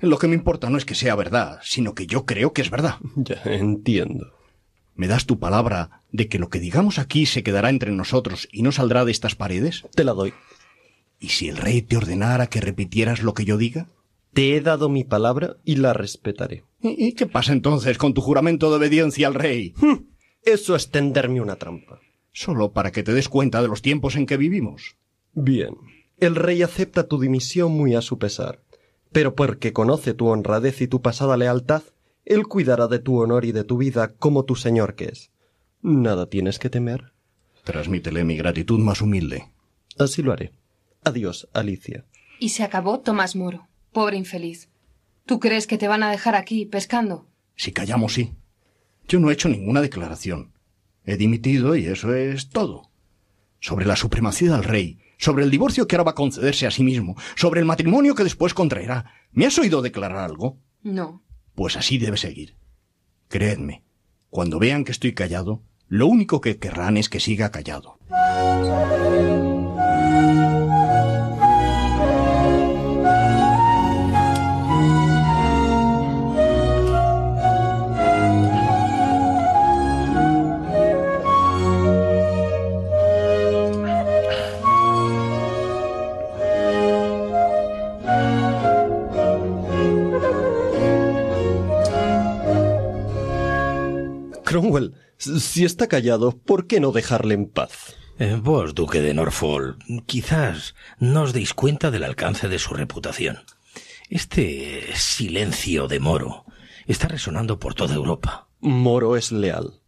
Lo 0.00 0.18
que 0.18 0.28
me 0.28 0.34
importa 0.34 0.70
no 0.70 0.78
es 0.78 0.84
que 0.84 0.94
sea 0.94 1.14
verdad, 1.14 1.60
sino 1.62 1.94
que 1.94 2.06
yo 2.06 2.26
creo 2.26 2.52
que 2.52 2.62
es 2.62 2.70
verdad. 2.70 2.96
Ya 3.16 3.40
entiendo. 3.44 4.32
¿Me 4.94 5.06
das 5.06 5.26
tu 5.26 5.38
palabra 5.38 6.02
de 6.10 6.28
que 6.28 6.38
lo 6.38 6.48
que 6.48 6.58
digamos 6.60 6.98
aquí 6.98 7.24
se 7.26 7.42
quedará 7.42 7.70
entre 7.70 7.92
nosotros 7.92 8.48
y 8.50 8.62
no 8.62 8.72
saldrá 8.72 9.04
de 9.04 9.12
estas 9.12 9.34
paredes? 9.36 9.84
Te 9.94 10.02
la 10.04 10.12
doy. 10.12 10.32
¿Y 11.20 11.28
si 11.30 11.48
el 11.48 11.56
rey 11.56 11.82
te 11.82 11.96
ordenara 11.96 12.48
que 12.48 12.60
repitieras 12.60 13.22
lo 13.22 13.34
que 13.34 13.44
yo 13.44 13.56
diga? 13.56 13.88
Te 14.32 14.56
he 14.56 14.60
dado 14.60 14.88
mi 14.88 15.04
palabra 15.04 15.56
y 15.64 15.76
la 15.76 15.92
respetaré. 15.92 16.64
¿Y 16.82 17.12
qué 17.14 17.26
pasa 17.26 17.52
entonces 17.52 17.96
con 17.98 18.14
tu 18.14 18.20
juramento 18.20 18.70
de 18.70 18.76
obediencia 18.76 19.26
al 19.26 19.34
rey? 19.34 19.72
Hm, 19.80 20.04
Eso 20.44 20.76
es 20.76 20.90
tenderme 20.90 21.40
una 21.40 21.56
trampa. 21.56 22.00
Solo 22.32 22.72
para 22.72 22.92
que 22.92 23.02
te 23.02 23.12
des 23.12 23.28
cuenta 23.28 23.62
de 23.62 23.68
los 23.68 23.82
tiempos 23.82 24.14
en 24.16 24.26
que 24.26 24.36
vivimos. 24.36 24.96
Bien. 25.32 25.74
El 26.18 26.34
rey 26.36 26.62
acepta 26.62 27.08
tu 27.08 27.18
dimisión 27.20 27.72
muy 27.72 27.94
a 27.94 28.02
su 28.02 28.18
pesar, 28.18 28.60
pero 29.12 29.34
porque 29.34 29.72
conoce 29.72 30.14
tu 30.14 30.28
honradez 30.28 30.80
y 30.80 30.88
tu 30.88 31.02
pasada 31.02 31.36
lealtad, 31.36 31.82
él 32.24 32.46
cuidará 32.46 32.88
de 32.88 32.98
tu 32.98 33.20
honor 33.20 33.44
y 33.44 33.52
de 33.52 33.64
tu 33.64 33.78
vida 33.78 34.14
como 34.14 34.44
tu 34.44 34.54
señor 34.54 34.94
que 34.94 35.06
es. 35.06 35.30
Nada 35.80 36.28
tienes 36.28 36.58
que 36.58 36.70
temer. 36.70 37.12
Transmítele 37.64 38.24
mi 38.24 38.36
gratitud 38.36 38.78
más 38.78 39.00
humilde. 39.00 39.50
Así 39.98 40.22
lo 40.22 40.32
haré. 40.32 40.52
Adiós, 41.04 41.48
Alicia. 41.52 42.04
Y 42.38 42.50
se 42.50 42.62
acabó 42.62 43.00
Tomás 43.00 43.36
Moro. 43.36 43.68
Pobre 43.92 44.16
infeliz. 44.16 44.68
¿Tú 45.24 45.40
crees 45.40 45.66
que 45.66 45.78
te 45.78 45.88
van 45.88 46.02
a 46.02 46.10
dejar 46.10 46.34
aquí 46.34 46.66
pescando? 46.66 47.26
Si 47.56 47.72
callamos, 47.72 48.14
sí. 48.14 48.34
Yo 49.08 49.20
no 49.20 49.30
he 49.30 49.32
hecho 49.32 49.48
ninguna 49.48 49.80
declaración. 49.80 50.52
He 51.04 51.16
dimitido 51.16 51.76
y 51.76 51.86
eso 51.86 52.14
es 52.14 52.50
todo. 52.50 52.90
Sobre 53.60 53.86
la 53.86 53.96
supremacía 53.96 54.52
del 54.52 54.64
rey, 54.64 54.98
sobre 55.18 55.44
el 55.44 55.50
divorcio 55.50 55.86
que 55.86 55.96
ahora 55.96 56.04
va 56.04 56.10
a 56.12 56.14
concederse 56.14 56.66
a 56.66 56.70
sí 56.70 56.82
mismo, 56.82 57.16
sobre 57.36 57.60
el 57.60 57.66
matrimonio 57.66 58.14
que 58.14 58.24
después 58.24 58.54
contraerá. 58.54 59.12
¿Me 59.32 59.44
has 59.46 59.58
oído 59.58 59.82
declarar 59.82 60.18
algo? 60.18 60.58
No. 60.82 61.22
Pues 61.54 61.76
así 61.76 61.98
debe 61.98 62.16
seguir. 62.16 62.56
Creedme, 63.28 63.84
cuando 64.30 64.58
vean 64.58 64.84
que 64.84 64.92
estoy 64.92 65.12
callado, 65.12 65.62
lo 65.88 66.06
único 66.06 66.40
que 66.40 66.58
querrán 66.58 66.96
es 66.96 67.08
que 67.08 67.20
siga 67.20 67.50
callado. 67.50 67.98
Cromwell, 94.48 94.94
si 95.18 95.66
está 95.66 95.88
callado, 95.88 96.38
¿por 96.38 96.66
qué 96.66 96.80
no 96.80 96.90
dejarle 96.90 97.34
en 97.34 97.50
paz? 97.50 97.96
Eh, 98.18 98.40
vos, 98.42 98.74
duque 98.74 99.02
de 99.02 99.12
Norfolk, 99.12 99.76
quizás 100.06 100.74
no 100.98 101.24
os 101.24 101.34
deis 101.34 101.52
cuenta 101.52 101.90
del 101.90 102.02
alcance 102.02 102.48
de 102.48 102.58
su 102.58 102.72
reputación. 102.72 103.40
Este 104.08 104.86
silencio 104.94 105.86
de 105.86 106.00
Moro 106.00 106.46
está 106.86 107.08
resonando 107.08 107.58
por 107.58 107.74
toda 107.74 107.94
Europa. 107.94 108.48
Moro 108.60 109.18
es 109.18 109.32
leal. 109.32 109.82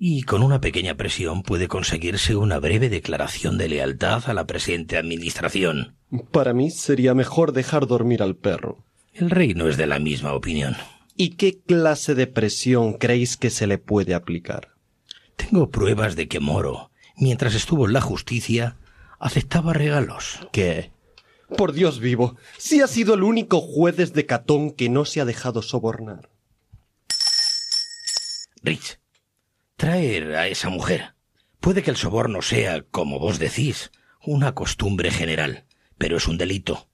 Y 0.00 0.24
con 0.24 0.42
una 0.42 0.60
pequeña 0.60 0.96
presión 0.96 1.44
puede 1.44 1.68
conseguirse 1.68 2.34
una 2.34 2.58
breve 2.58 2.88
declaración 2.88 3.56
de 3.56 3.68
lealtad 3.68 4.24
a 4.26 4.34
la 4.34 4.48
presente 4.48 4.96
administración. 4.96 5.94
Para 6.32 6.52
mí 6.54 6.72
sería 6.72 7.14
mejor 7.14 7.52
dejar 7.52 7.86
dormir 7.86 8.20
al 8.24 8.34
perro. 8.34 8.84
El 9.12 9.30
rey 9.30 9.54
no 9.54 9.68
es 9.68 9.76
de 9.76 9.86
la 9.86 10.00
misma 10.00 10.34
opinión. 10.34 10.74
¿Y 11.24 11.36
qué 11.36 11.60
clase 11.60 12.16
de 12.16 12.26
presión 12.26 12.94
creéis 12.94 13.36
que 13.36 13.50
se 13.50 13.68
le 13.68 13.78
puede 13.78 14.12
aplicar? 14.12 14.74
Tengo 15.36 15.70
pruebas 15.70 16.16
de 16.16 16.26
que 16.26 16.40
Moro, 16.40 16.90
mientras 17.14 17.54
estuvo 17.54 17.86
en 17.86 17.92
la 17.92 18.00
justicia, 18.00 18.76
aceptaba 19.20 19.72
regalos. 19.72 20.40
¿Qué? 20.50 20.90
Por 21.56 21.74
Dios 21.74 22.00
vivo, 22.00 22.36
si 22.58 22.80
ha 22.80 22.88
sido 22.88 23.14
el 23.14 23.22
único 23.22 23.60
juez 23.60 23.96
desde 23.96 24.26
Catón 24.26 24.72
que 24.72 24.88
no 24.88 25.04
se 25.04 25.20
ha 25.20 25.24
dejado 25.24 25.62
sobornar. 25.62 26.28
Rich, 28.64 28.98
traer 29.76 30.34
a 30.34 30.48
esa 30.48 30.70
mujer. 30.70 31.14
Puede 31.60 31.84
que 31.84 31.90
el 31.90 31.96
soborno 31.96 32.42
sea, 32.42 32.82
como 32.82 33.20
vos 33.20 33.38
decís, 33.38 33.92
una 34.26 34.56
costumbre 34.56 35.12
general, 35.12 35.66
pero 35.98 36.16
es 36.16 36.26
un 36.26 36.36
delito. 36.36 36.88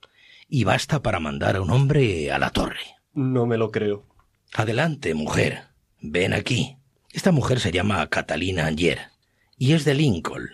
Y 0.51 0.65
basta 0.65 1.01
para 1.01 1.19
mandar 1.19 1.57
a 1.57 1.63
un 1.63 1.71
hombre 1.71 2.31
a 2.31 2.39
la 2.39 2.51
torre. 2.51 2.99
No 3.15 3.47
me 3.47 3.57
lo 3.57 3.71
creo. 3.71 4.08
Adelante, 4.55 5.15
mujer. 5.15 5.65
Ven 6.01 6.33
aquí. 6.33 6.77
Esta 7.13 7.33
mujer 7.33 7.61
se 7.61 7.73
llama 7.73 8.09
Catalina 8.09 8.67
Anger 8.67 8.99
y 9.57 9.73
es 9.73 9.85
de 9.85 9.95
Lincoln. 9.95 10.49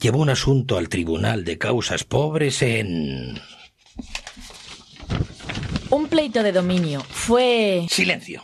Llevó 0.00 0.20
un 0.20 0.30
asunto 0.30 0.78
al 0.78 0.88
Tribunal 0.88 1.44
de 1.44 1.58
Causas 1.58 2.04
Pobres 2.04 2.62
en... 2.62 3.40
Un 5.90 6.08
pleito 6.08 6.42
de 6.42 6.52
dominio. 6.52 7.00
Fue... 7.00 7.86
Silencio. 7.90 8.42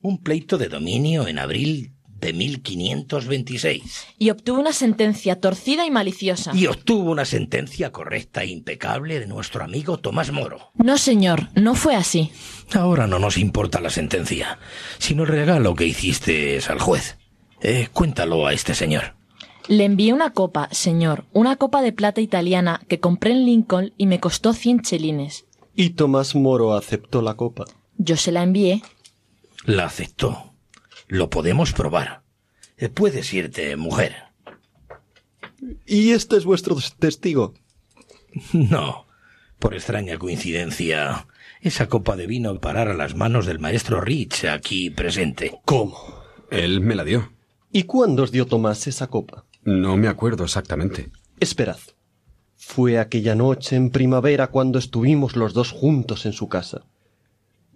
Un 0.00 0.22
pleito 0.22 0.58
de 0.58 0.68
dominio 0.68 1.26
en 1.26 1.38
abril 1.38 1.92
de 2.20 2.32
1526. 2.32 4.06
Y 4.18 4.30
obtuvo 4.30 4.60
una 4.60 4.72
sentencia 4.72 5.40
torcida 5.40 5.86
y 5.86 5.90
maliciosa. 5.90 6.52
Y 6.54 6.66
obtuvo 6.66 7.10
una 7.10 7.24
sentencia 7.24 7.92
correcta 7.92 8.42
e 8.42 8.48
impecable 8.48 9.20
de 9.20 9.26
nuestro 9.26 9.62
amigo 9.64 9.98
Tomás 9.98 10.32
Moro. 10.32 10.72
No, 10.74 10.98
señor, 10.98 11.48
no 11.54 11.74
fue 11.74 11.94
así. 11.94 12.30
Ahora 12.74 13.06
no 13.06 13.18
nos 13.18 13.38
importa 13.38 13.80
la 13.80 13.90
sentencia, 13.90 14.58
sino 14.98 15.22
el 15.22 15.28
regalo 15.28 15.74
que 15.74 15.86
hiciste 15.86 16.58
al 16.68 16.80
juez. 16.80 17.18
Eh, 17.60 17.88
cuéntalo 17.92 18.46
a 18.46 18.52
este 18.52 18.74
señor. 18.74 19.16
Le 19.68 19.84
envié 19.84 20.12
una 20.12 20.30
copa, 20.30 20.68
señor, 20.72 21.26
una 21.32 21.56
copa 21.56 21.82
de 21.82 21.92
plata 21.92 22.20
italiana 22.20 22.80
que 22.88 23.00
compré 23.00 23.32
en 23.32 23.44
Lincoln 23.44 23.92
y 23.98 24.06
me 24.06 24.18
costó 24.18 24.54
cien 24.54 24.80
chelines. 24.80 25.44
¿Y 25.74 25.90
Tomás 25.90 26.34
Moro 26.34 26.74
aceptó 26.74 27.20
la 27.20 27.34
copa? 27.34 27.64
Yo 27.98 28.16
se 28.16 28.32
la 28.32 28.42
envié. 28.42 28.82
La 29.64 29.84
aceptó. 29.84 30.47
Lo 31.08 31.30
podemos 31.30 31.72
probar. 31.72 32.22
Eh, 32.76 32.88
Puedes 32.88 33.32
irte, 33.34 33.76
mujer. 33.76 34.14
¿Y 35.86 36.12
este 36.12 36.36
es 36.36 36.44
vuestro 36.44 36.76
testigo? 36.98 37.54
No. 38.52 39.06
Por 39.58 39.74
extraña 39.74 40.18
coincidencia, 40.18 41.26
esa 41.60 41.88
copa 41.88 42.14
de 42.14 42.28
vino 42.28 42.60
parar 42.60 42.88
a 42.88 42.94
las 42.94 43.16
manos 43.16 43.46
del 43.46 43.58
maestro 43.58 44.00
Rich 44.00 44.44
aquí 44.44 44.90
presente. 44.90 45.58
¿Cómo? 45.64 45.96
Él 46.50 46.80
me 46.80 46.94
la 46.94 47.02
dio. 47.02 47.32
¿Y 47.72 47.82
cuándo 47.82 48.22
os 48.22 48.30
dio 48.30 48.46
Tomás 48.46 48.86
esa 48.86 49.08
copa? 49.08 49.44
No 49.64 49.96
me 49.96 50.06
acuerdo 50.06 50.44
exactamente. 50.44 51.10
Esperad. 51.40 51.78
Fue 52.54 52.98
aquella 52.98 53.34
noche 53.34 53.74
en 53.74 53.90
primavera 53.90 54.48
cuando 54.48 54.78
estuvimos 54.78 55.34
los 55.34 55.54
dos 55.54 55.72
juntos 55.72 56.26
en 56.26 56.32
su 56.32 56.48
casa. 56.48 56.84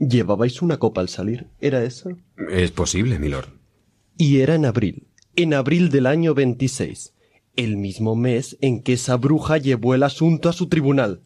¿Llevabais 0.08 0.62
una 0.62 0.78
copa 0.78 1.00
al 1.00 1.08
salir? 1.08 1.46
¿Era 1.60 1.84
esa? 1.84 2.10
Es 2.50 2.72
posible, 2.72 3.20
milord. 3.20 3.50
Y 4.18 4.40
era 4.40 4.56
en 4.56 4.66
abril, 4.66 5.06
en 5.36 5.54
abril 5.54 5.90
del 5.90 6.06
año 6.06 6.34
26, 6.34 7.14
el 7.54 7.76
mismo 7.76 8.16
mes 8.16 8.58
en 8.60 8.82
que 8.82 8.94
esa 8.94 9.16
bruja 9.16 9.58
llevó 9.58 9.94
el 9.94 10.02
asunto 10.02 10.48
a 10.48 10.52
su 10.52 10.68
tribunal. 10.68 11.22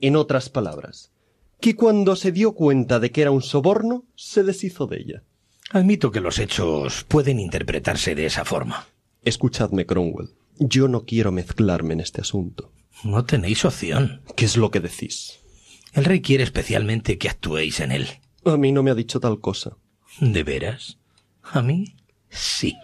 En 0.00 0.16
otras 0.16 0.48
palabras, 0.48 1.12
que 1.60 1.76
cuando 1.76 2.16
se 2.16 2.32
dio 2.32 2.54
cuenta 2.54 2.98
de 2.98 3.12
que 3.12 3.22
era 3.22 3.30
un 3.30 3.42
soborno, 3.42 4.04
se 4.16 4.42
deshizo 4.42 4.88
de 4.88 4.96
ella. 4.96 5.22
Admito 5.70 6.10
que 6.10 6.20
los 6.20 6.40
hechos 6.40 7.04
pueden 7.04 7.38
interpretarse 7.38 8.16
de 8.16 8.26
esa 8.26 8.44
forma. 8.44 8.88
Escuchadme, 9.22 9.86
Cromwell. 9.86 10.30
Yo 10.58 10.88
no 10.88 11.04
quiero 11.04 11.30
mezclarme 11.30 11.94
en 11.94 12.00
este 12.00 12.22
asunto. 12.22 12.72
No 13.04 13.24
tenéis 13.24 13.64
opción. 13.64 14.22
¿Qué 14.34 14.44
es 14.44 14.56
lo 14.56 14.72
que 14.72 14.80
decís? 14.80 15.38
El 15.92 16.04
rey 16.04 16.20
quiere 16.20 16.44
especialmente 16.44 17.18
que 17.18 17.28
actuéis 17.28 17.80
en 17.80 17.92
él. 17.92 18.08
A 18.44 18.56
mí 18.56 18.72
no 18.72 18.82
me 18.82 18.90
ha 18.90 18.94
dicho 18.94 19.20
tal 19.20 19.40
cosa. 19.40 19.76
¿De 20.20 20.42
veras? 20.42 20.98
¿A 21.42 21.62
mí? 21.62 21.96
Sí. 22.28 22.76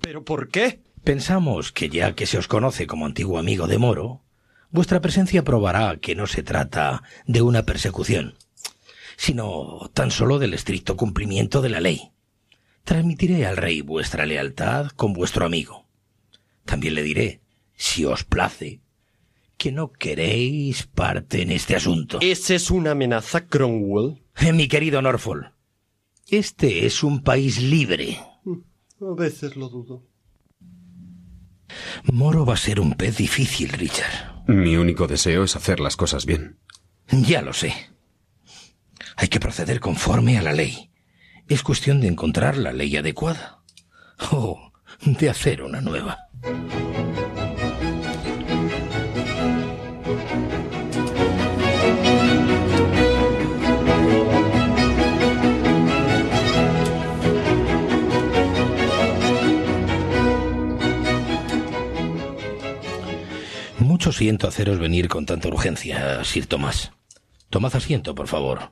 ¿Pero 0.00 0.24
por 0.24 0.48
qué? 0.48 0.80
Pensamos 1.04 1.72
que 1.72 1.88
ya 1.88 2.14
que 2.14 2.26
se 2.26 2.38
os 2.38 2.48
conoce 2.48 2.86
como 2.86 3.06
antiguo 3.06 3.38
amigo 3.38 3.66
de 3.66 3.78
Moro, 3.78 4.22
vuestra 4.70 5.00
presencia 5.00 5.44
probará 5.44 5.96
que 5.96 6.14
no 6.14 6.26
se 6.26 6.42
trata 6.42 7.02
de 7.26 7.42
una 7.42 7.64
persecución, 7.64 8.34
sino 9.16 9.90
tan 9.94 10.10
solo 10.10 10.38
del 10.38 10.54
estricto 10.54 10.96
cumplimiento 10.96 11.62
de 11.62 11.70
la 11.70 11.80
ley. 11.80 12.10
Transmitiré 12.84 13.46
al 13.46 13.56
rey 13.56 13.80
vuestra 13.80 14.26
lealtad 14.26 14.88
con 14.88 15.12
vuestro 15.12 15.46
amigo. 15.46 15.86
También 16.64 16.94
le 16.94 17.02
diré, 17.02 17.40
si 17.76 18.04
os 18.04 18.24
place, 18.24 18.80
que 19.60 19.72
no 19.72 19.92
queréis 19.92 20.86
parte 20.86 21.42
en 21.42 21.50
este 21.50 21.76
asunto. 21.76 22.16
¿Esa 22.22 22.54
es 22.54 22.70
una 22.70 22.92
amenaza, 22.92 23.46
Cromwell? 23.46 24.24
Eh, 24.38 24.54
mi 24.54 24.68
querido 24.68 25.02
Norfolk, 25.02 25.52
este 26.28 26.86
es 26.86 27.02
un 27.02 27.22
país 27.22 27.60
libre. 27.60 28.18
A 29.02 29.14
veces 29.14 29.56
lo 29.56 29.68
dudo. 29.68 30.06
Moro 32.04 32.46
va 32.46 32.54
a 32.54 32.56
ser 32.56 32.80
un 32.80 32.94
pez 32.94 33.18
difícil, 33.18 33.68
Richard. 33.72 34.44
Mi 34.46 34.76
único 34.76 35.06
deseo 35.06 35.44
es 35.44 35.54
hacer 35.56 35.78
las 35.78 35.94
cosas 35.94 36.24
bien. 36.24 36.58
Ya 37.10 37.42
lo 37.42 37.52
sé. 37.52 37.74
Hay 39.16 39.28
que 39.28 39.40
proceder 39.40 39.78
conforme 39.78 40.38
a 40.38 40.42
la 40.42 40.54
ley. 40.54 40.90
Es 41.48 41.62
cuestión 41.62 42.00
de 42.00 42.08
encontrar 42.08 42.56
la 42.56 42.72
ley 42.72 42.96
adecuada. 42.96 43.62
O 44.32 44.72
de 45.04 45.28
hacer 45.28 45.62
una 45.62 45.82
nueva. 45.82 46.30
Mucho 64.00 64.12
siento 64.12 64.48
haceros 64.48 64.78
venir 64.78 65.08
con 65.08 65.26
tanta 65.26 65.48
urgencia, 65.48 66.24
Sir 66.24 66.46
Tomás. 66.46 66.92
Tomad 67.50 67.76
asiento, 67.76 68.14
por 68.14 68.28
favor. 68.28 68.70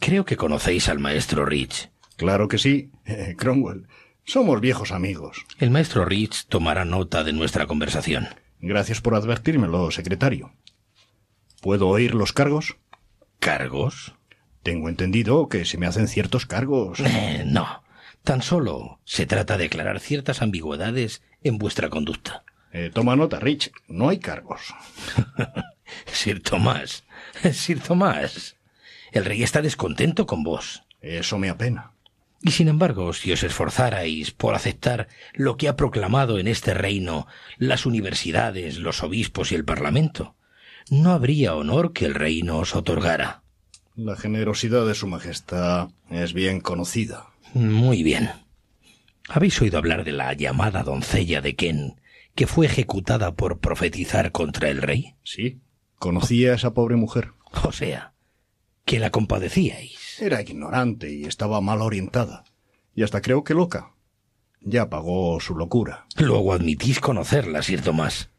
Creo 0.00 0.26
que 0.26 0.36
conocéis 0.36 0.90
al 0.90 0.98
maestro 0.98 1.46
Rich. 1.46 1.90
Claro 2.18 2.46
que 2.46 2.58
sí, 2.58 2.90
eh, 3.06 3.36
Cromwell. 3.38 3.86
Somos 4.22 4.60
viejos 4.60 4.92
amigos. 4.92 5.46
El 5.60 5.70
maestro 5.70 6.04
Rich 6.04 6.44
tomará 6.48 6.84
nota 6.84 7.24
de 7.24 7.32
nuestra 7.32 7.66
conversación. 7.66 8.28
Gracias 8.60 9.00
por 9.00 9.14
advertírmelo, 9.14 9.90
secretario. 9.90 10.52
¿Puedo 11.62 11.88
oír 11.88 12.14
los 12.14 12.34
cargos? 12.34 12.76
¿Cargos? 13.38 14.14
Tengo 14.62 14.90
entendido 14.90 15.48
que 15.48 15.64
se 15.64 15.78
me 15.78 15.86
hacen 15.86 16.06
ciertos 16.06 16.44
cargos. 16.44 17.00
Eh, 17.00 17.44
no. 17.46 17.82
Tan 18.22 18.42
solo 18.42 19.00
se 19.06 19.24
trata 19.24 19.56
de 19.56 19.64
aclarar 19.64 20.00
ciertas 20.00 20.42
ambigüedades 20.42 21.22
en 21.42 21.56
vuestra 21.56 21.88
conducta. 21.88 22.44
Eh, 22.74 22.90
toma 22.92 23.14
nota, 23.14 23.38
Rich. 23.38 23.70
No 23.86 24.08
hay 24.08 24.18
cargos. 24.18 24.74
Sir 26.06 26.42
Tomás. 26.42 27.04
Sir 27.52 27.78
Tomás. 27.80 28.56
El 29.12 29.24
rey 29.24 29.44
está 29.44 29.62
descontento 29.62 30.26
con 30.26 30.42
vos. 30.42 30.82
Eso 31.00 31.38
me 31.38 31.48
apena. 31.48 31.92
Y 32.42 32.50
sin 32.50 32.66
embargo, 32.66 33.12
si 33.12 33.32
os 33.32 33.44
esforzarais 33.44 34.32
por 34.32 34.56
aceptar 34.56 35.06
lo 35.34 35.56
que 35.56 35.68
ha 35.68 35.76
proclamado 35.76 36.38
en 36.40 36.48
este 36.48 36.74
reino 36.74 37.28
las 37.58 37.86
universidades, 37.86 38.78
los 38.78 39.04
obispos 39.04 39.52
y 39.52 39.54
el 39.54 39.64
parlamento, 39.64 40.34
no 40.90 41.12
habría 41.12 41.54
honor 41.54 41.92
que 41.92 42.06
el 42.06 42.14
reino 42.14 42.58
os 42.58 42.74
otorgara. 42.74 43.44
La 43.94 44.16
generosidad 44.16 44.84
de 44.84 44.96
su 44.96 45.06
Majestad 45.06 45.90
es 46.10 46.32
bien 46.34 46.60
conocida. 46.60 47.28
Muy 47.54 48.02
bien. 48.02 48.30
¿Habéis 49.28 49.62
oído 49.62 49.78
hablar 49.78 50.02
de 50.02 50.12
la 50.12 50.32
llamada 50.32 50.82
doncella 50.82 51.40
de 51.40 51.54
Ken, 51.54 52.00
que 52.34 52.46
fue 52.46 52.66
ejecutada 52.66 53.34
por 53.34 53.58
profetizar 53.58 54.32
contra 54.32 54.68
el 54.68 54.82
rey? 54.82 55.14
Sí. 55.24 55.60
Conocía 55.98 56.52
a 56.52 56.54
esa 56.56 56.74
pobre 56.74 56.96
mujer. 56.96 57.32
O 57.62 57.72
sea, 57.72 58.14
que 58.84 58.98
la 58.98 59.10
compadecíais. 59.10 60.20
Era 60.20 60.42
ignorante 60.42 61.12
y 61.12 61.24
estaba 61.24 61.60
mal 61.60 61.80
orientada. 61.82 62.44
Y 62.94 63.02
hasta 63.02 63.20
creo 63.22 63.44
que 63.44 63.54
loca. 63.54 63.92
Ya 64.60 64.88
pagó 64.88 65.40
su 65.40 65.56
locura. 65.56 66.06
Luego 66.16 66.52
admitís 66.52 67.00
conocerla, 67.00 67.62
Sir 67.62 67.82
Tomás. 67.82 68.30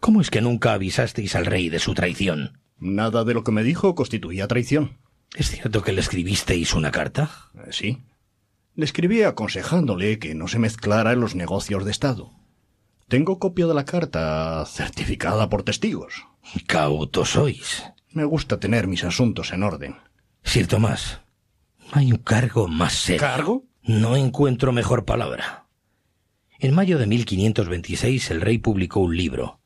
¿Cómo 0.00 0.20
es 0.20 0.30
que 0.30 0.42
nunca 0.42 0.74
avisasteis 0.74 1.34
al 1.34 1.46
rey 1.46 1.68
de 1.70 1.78
su 1.78 1.94
traición? 1.94 2.60
Nada 2.78 3.24
de 3.24 3.34
lo 3.34 3.44
que 3.44 3.52
me 3.52 3.62
dijo 3.62 3.94
constituía 3.94 4.46
traición. 4.46 4.98
¿Es 5.34 5.50
cierto 5.50 5.82
que 5.82 5.92
le 5.92 6.00
escribisteis 6.00 6.74
una 6.74 6.90
carta? 6.90 7.30
Eh, 7.54 7.70
sí. 7.70 8.02
Le 8.74 8.84
escribí 8.84 9.22
aconsejándole 9.22 10.18
que 10.18 10.34
no 10.34 10.48
se 10.48 10.58
mezclara 10.58 11.12
en 11.12 11.20
los 11.20 11.34
negocios 11.34 11.84
de 11.84 11.90
Estado. 11.90 12.32
Tengo 13.08 13.38
copia 13.38 13.66
de 13.66 13.74
la 13.74 13.84
carta 13.84 14.64
certificada 14.66 15.48
por 15.48 15.62
testigos. 15.62 16.26
Cauto 16.66 17.24
sois. 17.24 17.84
Me 18.10 18.24
gusta 18.24 18.58
tener 18.58 18.86
mis 18.86 19.04
asuntos 19.04 19.52
en 19.52 19.62
orden. 19.62 19.96
Sir 20.42 20.66
Tomás, 20.66 21.20
hay 21.92 22.12
un 22.12 22.18
cargo 22.18 22.68
más 22.68 22.94
serio. 22.94 23.20
¿Cargo? 23.20 23.64
No 23.82 24.16
encuentro 24.16 24.72
mejor 24.72 25.04
palabra. 25.04 25.66
En 26.58 26.74
mayo 26.74 26.98
de 26.98 27.06
1526 27.06 28.30
el 28.30 28.40
rey 28.40 28.58
publicó 28.58 29.00
un 29.00 29.16
libro, 29.16 29.60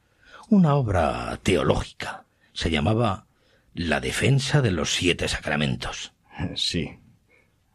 una 0.49 0.75
obra 0.75 1.39
teológica. 1.43 2.25
Se 2.53 2.71
llamaba 2.71 3.27
La 3.75 4.01
defensa 4.01 4.63
de 4.63 4.73
los 4.73 4.95
siete 4.95 5.29
sacramentos. 5.29 6.13
Sí. 6.57 6.99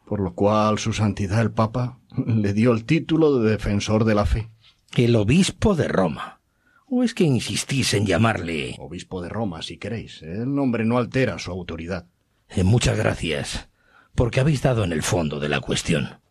Por 0.05 0.19
lo 0.19 0.33
cual 0.33 0.79
su 0.79 0.91
santidad 0.91 1.41
el 1.41 1.51
Papa 1.51 1.99
le 2.25 2.53
dio 2.53 2.71
el 2.73 2.83
título 2.85 3.39
de 3.39 3.51
defensor 3.51 4.03
de 4.03 4.15
la 4.15 4.25
fe. 4.25 4.49
El 4.95 5.15
obispo 5.15 5.75
de 5.75 5.87
Roma. 5.87 6.39
¿O 6.87 7.03
es 7.03 7.15
que 7.15 7.23
insistís 7.23 7.95
en 7.95 8.05
llamarle... 8.05 8.75
Obispo 8.77 9.23
de 9.23 9.29
Roma, 9.29 9.63
si 9.63 9.77
queréis. 9.77 10.21
El 10.21 10.53
nombre 10.53 10.85
no 10.85 10.99
altera 10.99 11.39
su 11.39 11.49
autoridad. 11.49 12.05
Eh, 12.47 12.63
muchas 12.63 12.95
gracias, 12.95 13.69
porque 14.13 14.39
habéis 14.39 14.61
dado 14.61 14.83
en 14.83 14.91
el 14.91 15.01
fondo 15.01 15.39
de 15.39 15.49
la 15.49 15.61
cuestión. 15.61 16.21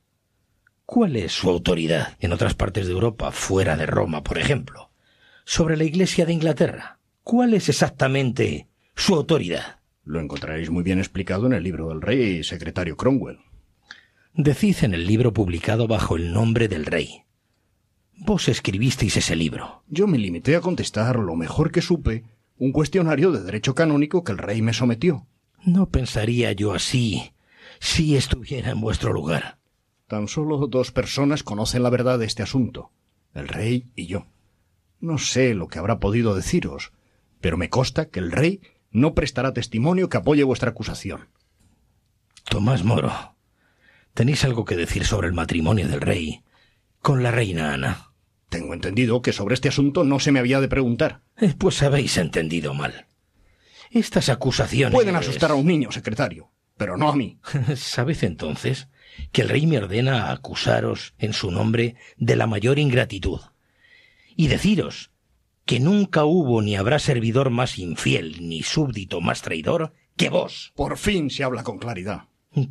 ¿Cuál 0.87 1.17
es 1.17 1.33
su 1.33 1.51
autoridad 1.51 2.17
en 2.21 2.33
otras 2.33 2.55
partes 2.55 2.87
de 2.87 2.93
Europa, 2.93 3.33
fuera 3.33 3.77
de 3.77 3.87
Roma, 3.87 4.23
por 4.23 4.39
ejemplo? 4.39 4.93
Sobre 5.45 5.77
la 5.77 5.85
Iglesia 5.85 6.25
de 6.25 6.33
Inglaterra. 6.33 7.01
¿Cuál 7.25 7.55
es 7.55 7.69
exactamente 7.69 8.69
su 8.95 9.17
autoridad? 9.17 9.81
Lo 10.05 10.21
encontraréis 10.21 10.71
muy 10.71 10.85
bien 10.85 10.99
explicado 10.99 11.47
en 11.47 11.55
el 11.55 11.65
libro 11.65 11.89
del 11.89 12.01
rey 12.01 12.39
y 12.39 12.45
secretario 12.45 12.97
Cromwell. 12.97 13.41
Decid 14.35 14.77
en 14.83 14.95
el 14.95 15.05
libro 15.07 15.33
publicado 15.33 15.89
bajo 15.89 16.17
el 16.17 16.33
nombre 16.33 16.69
del 16.69 16.87
rey. 16.87 17.25
Vos 18.25 18.49
escribisteis 18.49 19.17
ese 19.17 19.35
libro. 19.35 19.83
Yo 19.89 20.07
me 20.07 20.17
limité 20.17 20.55
a 20.55 20.61
contestar 20.61 21.17
lo 21.17 21.35
mejor 21.35 21.73
que 21.73 21.83
supe 21.83 22.23
un 22.57 22.71
cuestionario 22.71 23.33
de 23.33 23.43
derecho 23.43 23.75
canónico 23.75 24.23
que 24.23 24.31
el 24.31 24.39
rey 24.39 24.63
me 24.63 24.73
sometió. 24.73 25.27
No 25.65 25.89
pensaría 25.89 26.53
yo 26.53 26.73
así 26.73 27.33
si 27.81 28.15
estuviera 28.15 28.71
en 28.71 28.81
vuestro 28.81 29.13
lugar. 29.13 29.59
Tan 30.07 30.29
solo 30.29 30.69
dos 30.69 30.93
personas 30.93 31.43
conocen 31.43 31.83
la 31.83 31.91
verdad 31.91 32.17
de 32.21 32.27
este 32.27 32.45
asunto, 32.45 32.93
el 33.35 33.49
rey 33.49 33.91
y 33.97 34.07
yo. 34.07 34.27
No 35.01 35.19
sé 35.19 35.55
lo 35.55 35.67
que 35.67 35.81
habrá 35.81 35.99
podido 35.99 36.37
deciros, 36.37 36.93
pero 37.41 37.57
me 37.57 37.71
consta 37.71 38.07
que 38.09 38.21
el 38.21 38.31
rey 38.31 38.61
no 38.93 39.15
prestará 39.15 39.53
testimonio 39.53 40.09
que 40.09 40.19
apoye 40.19 40.45
vuestra 40.45 40.71
acusación. 40.71 41.27
Tomás 42.49 42.85
Moro, 42.85 43.35
¿tenéis 44.15 44.45
algo 44.45 44.65
que 44.65 44.77
decir 44.77 45.07
sobre 45.07 45.27
el 45.27 45.35
matrimonio 45.35 45.89
del 45.89 46.01
rey 46.01 46.45
con 47.01 47.25
la 47.25 47.33
reina 47.33 47.75
Ana? 47.75 48.12
Tengo 48.53 48.75
entendido 48.75 49.23
que 49.23 49.33
sobre 49.33 49.55
este 49.55 49.71
asunto 49.71 50.05
no 50.05 50.21
se 50.21 50.31
me 50.31 50.39
había 50.39 50.61
de 50.61 50.69
preguntar. 50.69 51.23
Eh, 51.39 51.55
pues 51.57 51.83
habéis 51.83 52.19
entendido 52.19 52.75
mal. 52.75 53.07
Estas 53.91 54.29
acusaciones... 54.29 54.93
Pueden 54.93 55.17
asustar 55.17 55.53
a 55.53 55.55
un 55.55 55.67
niño, 55.67 55.91
secretario, 55.91 56.51
pero 56.77 56.99
no 56.99 57.09
a 57.09 57.17
mí. 57.17 57.39
¿Sabéis 57.77 58.23
entonces 58.23 58.89
que 59.33 59.41
el 59.41 59.49
rey 59.49 59.67
me 59.67 59.79
ordena 59.79 60.31
acusaros 60.31 61.15
en 61.17 61.33
su 61.33 61.51
nombre 61.51 61.97
de 62.19 62.37
la 62.37 62.47
mayor 62.47 62.79
ingratitud? 62.79 63.41
Y 64.37 64.49
deciros 64.49 65.13
que 65.65 65.81
nunca 65.81 66.25
hubo 66.27 66.61
ni 66.61 66.77
habrá 66.77 66.99
servidor 66.99 67.49
más 67.49 67.79
infiel 67.79 68.47
ni 68.47 68.63
súbdito 68.63 69.23
más 69.23 69.41
traidor 69.41 69.95
que 70.15 70.29
vos. 70.29 70.75
Por 70.77 70.99
fin 70.99 71.31
se 71.31 71.43
habla 71.43 71.63
con 71.63 71.79
claridad. 71.79 72.25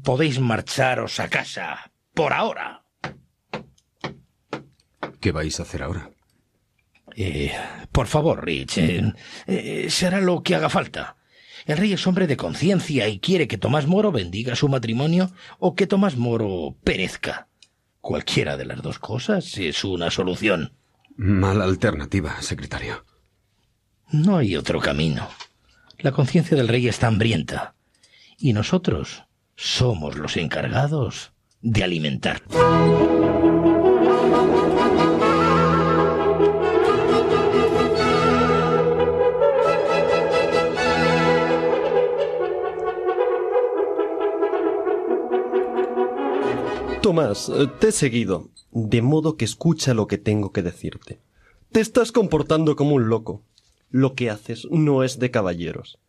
Podéis 0.03 0.39
marcharos 0.39 1.19
a 1.19 1.27
casa, 1.27 1.91
por 2.13 2.33
ahora. 2.33 2.80
¿Qué 5.21 5.31
vais 5.31 5.59
a 5.59 5.63
hacer 5.63 5.83
ahora? 5.83 6.09
Eh, 7.15 7.53
por 7.91 8.07
favor, 8.07 8.43
Rich, 8.43 8.77
eh, 8.79 9.13
eh, 9.45 9.87
será 9.89 10.19
lo 10.19 10.41
que 10.41 10.55
haga 10.55 10.69
falta. 10.69 11.17
El 11.65 11.77
rey 11.77 11.93
es 11.93 12.07
hombre 12.07 12.25
de 12.25 12.37
conciencia 12.37 13.07
y 13.07 13.19
quiere 13.19 13.47
que 13.47 13.59
Tomás 13.59 13.85
Moro 13.85 14.11
bendiga 14.11 14.55
su 14.55 14.67
matrimonio 14.67 15.31
o 15.59 15.75
que 15.75 15.85
Tomás 15.85 16.17
Moro 16.17 16.75
perezca. 16.83 17.47
Cualquiera 17.99 18.57
de 18.57 18.65
las 18.65 18.81
dos 18.81 18.97
cosas 18.97 19.57
es 19.59 19.83
una 19.83 20.09
solución. 20.09 20.73
Mala 21.15 21.65
alternativa, 21.65 22.41
secretario. 22.41 23.05
No 24.11 24.37
hay 24.37 24.55
otro 24.55 24.79
camino. 24.79 25.29
La 25.99 26.11
conciencia 26.11 26.57
del 26.57 26.67
rey 26.67 26.87
está 26.87 27.07
hambrienta. 27.07 27.75
Y 28.39 28.53
nosotros 28.53 29.25
somos 29.55 30.17
los 30.17 30.35
encargados 30.35 31.31
de 31.61 31.83
alimentar. 31.83 32.41
Tomás, 47.11 47.49
eh, 47.49 47.67
te 47.67 47.89
he 47.89 47.91
seguido, 47.91 48.51
de 48.71 49.01
modo 49.01 49.35
que 49.35 49.43
escucha 49.43 49.93
lo 49.93 50.07
que 50.07 50.17
tengo 50.17 50.53
que 50.53 50.63
decirte. 50.63 51.19
Te 51.73 51.81
estás 51.81 52.13
comportando 52.13 52.77
como 52.77 52.95
un 52.95 53.09
loco. 53.09 53.43
Lo 53.89 54.15
que 54.15 54.29
haces 54.29 54.65
no 54.71 55.03
es 55.03 55.19
de 55.19 55.29
caballeros. 55.29 55.99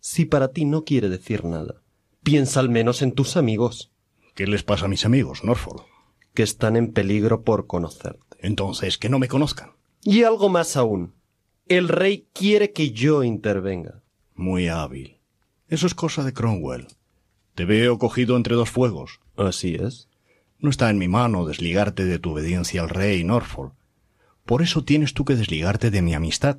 Si 0.00 0.24
para 0.24 0.48
ti 0.48 0.64
no 0.64 0.84
quiere 0.84 1.08
decir 1.08 1.44
nada, 1.44 1.80
piensa 2.24 2.58
al 2.58 2.70
menos 2.70 3.02
en 3.02 3.12
tus 3.12 3.36
amigos. 3.36 3.92
¿Qué 4.34 4.48
les 4.48 4.64
pasa 4.64 4.86
a 4.86 4.88
mis 4.88 5.06
amigos, 5.06 5.44
Norfolk? 5.44 5.84
Que 6.34 6.42
están 6.42 6.74
en 6.74 6.92
peligro 6.92 7.44
por 7.44 7.68
conocerte. 7.68 8.36
Entonces, 8.40 8.98
que 8.98 9.08
no 9.08 9.20
me 9.20 9.28
conozcan. 9.28 9.76
Y 10.02 10.24
algo 10.24 10.48
más 10.48 10.76
aún. 10.76 11.14
El 11.68 11.86
rey 11.86 12.26
quiere 12.32 12.72
que 12.72 12.90
yo 12.90 13.22
intervenga. 13.22 14.02
Muy 14.34 14.66
hábil. 14.66 15.20
Eso 15.68 15.86
es 15.86 15.94
cosa 15.94 16.24
de 16.24 16.32
Cromwell. 16.32 16.88
Te 17.54 17.64
veo 17.64 17.96
cogido 18.00 18.36
entre 18.36 18.56
dos 18.56 18.70
fuegos. 18.70 19.20
Así 19.36 19.76
es. 19.76 20.08
No 20.60 20.70
está 20.70 20.90
en 20.90 20.98
mi 20.98 21.08
mano 21.08 21.46
desligarte 21.46 22.04
de 22.04 22.18
tu 22.18 22.32
obediencia 22.32 22.82
al 22.82 22.88
rey 22.88 23.22
Norfolk. 23.22 23.74
Por 24.44 24.62
eso 24.62 24.82
tienes 24.82 25.14
tú 25.14 25.24
que 25.24 25.36
desligarte 25.36 25.90
de 25.90 26.02
mi 26.02 26.14
amistad. 26.14 26.58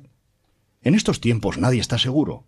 En 0.82 0.94
estos 0.94 1.20
tiempos 1.20 1.58
nadie 1.58 1.80
está 1.80 1.98
seguro. 1.98 2.46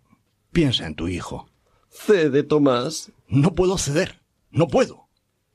Piensa 0.51 0.87
en 0.87 0.95
tu 0.95 1.07
hijo. 1.07 1.47
Cede, 1.89 2.43
Tomás. 2.43 3.11
No 3.27 3.53
puedo 3.53 3.77
ceder. 3.77 4.21
No 4.49 4.67
puedo. 4.67 5.07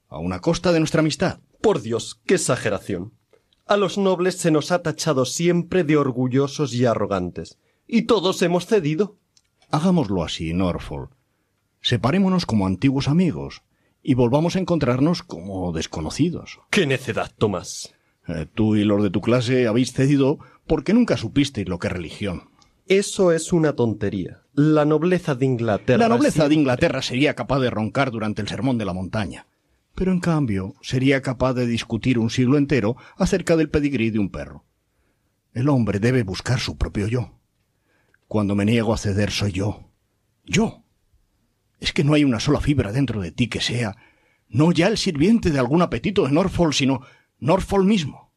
A 0.08 0.18
una 0.18 0.40
costa 0.40 0.72
de 0.72 0.78
nuestra 0.78 1.00
amistad. 1.00 1.40
Por 1.60 1.82
Dios, 1.82 2.20
qué 2.26 2.34
exageración. 2.34 3.12
A 3.66 3.76
los 3.76 3.98
nobles 3.98 4.36
se 4.36 4.50
nos 4.50 4.70
ha 4.70 4.82
tachado 4.82 5.24
siempre 5.24 5.82
de 5.84 5.96
orgullosos 5.96 6.72
y 6.74 6.84
arrogantes. 6.86 7.58
y 7.86 8.02
todos 8.02 8.42
hemos 8.42 8.66
cedido. 8.66 9.16
Hagámoslo 9.70 10.22
así, 10.22 10.52
Norfolk. 10.52 11.10
Separémonos 11.80 12.44
como 12.46 12.66
antiguos 12.66 13.08
amigos 13.08 13.62
y 14.02 14.14
volvamos 14.14 14.56
a 14.56 14.58
encontrarnos 14.60 15.22
como 15.22 15.72
desconocidos. 15.72 16.60
¡Qué 16.70 16.86
necedad, 16.86 17.30
Tomás! 17.36 17.94
Eh, 18.26 18.46
tú 18.54 18.76
y 18.76 18.84
los 18.84 19.02
de 19.02 19.10
tu 19.10 19.20
clase 19.20 19.66
habéis 19.66 19.92
cedido 19.92 20.38
porque 20.66 20.92
nunca 20.92 21.16
supisteis 21.16 21.68
lo 21.68 21.78
que 21.78 21.86
es 21.88 21.92
religión. 21.92 22.50
Eso 22.86 23.32
es 23.32 23.52
una 23.52 23.74
tontería. 23.74 24.42
La 24.54 24.84
nobleza 24.84 25.34
de 25.34 25.44
Inglaterra. 25.46 25.98
La 25.98 26.08
nobleza 26.08 26.32
siempre- 26.36 26.48
de 26.48 26.54
Inglaterra 26.60 27.02
sería 27.02 27.34
capaz 27.34 27.60
de 27.60 27.70
roncar 27.70 28.10
durante 28.10 28.40
el 28.42 28.48
sermón 28.48 28.78
de 28.78 28.84
la 28.84 28.92
montaña. 28.94 29.46
Pero 29.94 30.12
en 30.12 30.20
cambio, 30.20 30.74
sería 30.80 31.20
capaz 31.22 31.54
de 31.54 31.66
discutir 31.66 32.18
un 32.18 32.30
siglo 32.30 32.56
entero 32.56 32.96
acerca 33.16 33.56
del 33.56 33.68
pedigrí 33.68 34.10
de 34.10 34.18
un 34.18 34.30
perro. 34.30 34.64
El 35.52 35.68
hombre 35.68 35.98
debe 35.98 36.22
buscar 36.22 36.60
su 36.60 36.76
propio 36.76 37.08
yo. 37.08 37.32
Cuando 38.26 38.54
me 38.54 38.64
niego 38.64 38.92
a 38.92 38.98
ceder 38.98 39.30
soy 39.30 39.52
yo. 39.52 39.90
Yo. 40.44 40.84
Es 41.80 41.92
que 41.92 42.04
no 42.04 42.14
hay 42.14 42.24
una 42.24 42.40
sola 42.40 42.60
fibra 42.60 42.92
dentro 42.92 43.20
de 43.20 43.32
ti 43.32 43.48
que 43.48 43.60
sea, 43.60 43.96
no 44.48 44.72
ya 44.72 44.86
el 44.86 44.98
sirviente 44.98 45.50
de 45.50 45.58
algún 45.58 45.82
apetito 45.82 46.24
de 46.24 46.32
Norfolk, 46.32 46.72
sino 46.72 47.02
Norfolk 47.38 47.84
mismo. 47.84 48.32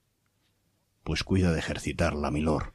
Pues 1.04 1.24
cuida 1.24 1.52
de 1.52 1.60
ejercitarla, 1.60 2.30
milord, 2.32 2.74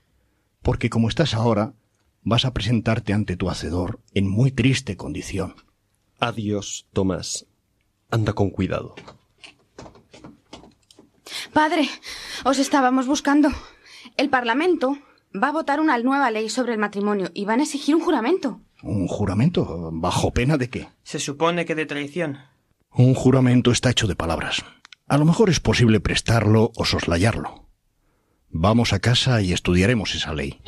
porque 0.63 0.91
como 0.91 1.09
estás 1.09 1.35
ahora, 1.35 1.75
vas 2.23 2.45
a 2.45 2.53
presentarte 2.53 3.13
ante 3.13 3.37
tu 3.37 3.49
hacedor 3.49 4.01
en 4.13 4.29
muy 4.29 4.51
triste 4.51 4.97
condición. 4.97 5.55
Adiós, 6.19 6.89
Tomás. 6.93 7.47
Anda 8.11 8.33
con 8.33 8.51
cuidado. 8.51 8.95
Padre, 11.53 11.89
os 12.45 12.59
estábamos 12.59 13.07
buscando. 13.07 13.51
El 14.17 14.29
Parlamento 14.29 14.99
va 15.35 15.49
a 15.49 15.53
votar 15.53 15.81
una 15.81 15.99
nueva 15.99 16.31
ley 16.31 16.49
sobre 16.49 16.73
el 16.73 16.79
matrimonio 16.79 17.31
y 17.35 17.45
van 17.45 17.61
a 17.61 17.65
exigir 17.65 17.95
un 17.95 18.03
juramento. 18.03 18.61
¿Un 18.83 19.09
juramento? 19.09 19.91
¿Bajo 19.93 20.33
pena 20.33 20.57
de 20.57 20.69
qué? 20.71 20.89
Se 21.03 21.19
supone 21.19 21.65
que 21.65 21.75
de 21.75 21.87
traición. 21.87 22.39
Un 22.93 23.15
juramento 23.15 23.71
está 23.71 23.91
hecho 23.91 24.07
de 24.07 24.17
palabras. 24.17 24.65
A 25.09 25.19
lo 25.19 25.25
mejor 25.25 25.51
es 25.51 25.61
posible 25.61 26.01
prestarlo 26.01 26.73
o 26.77 26.85
soslayarlo. 26.85 27.67
Vamos 28.49 28.93
a 28.93 29.01
casa 29.01 29.41
y 29.43 29.53
estudiaremos 29.53 30.15
esa 30.15 30.33
ley. 30.35 30.61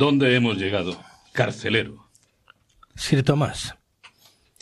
¿Dónde 0.00 0.34
hemos 0.34 0.56
llegado? 0.56 0.98
Carcelero. 1.32 2.08
Sir 2.94 3.22
Tomás, 3.22 3.74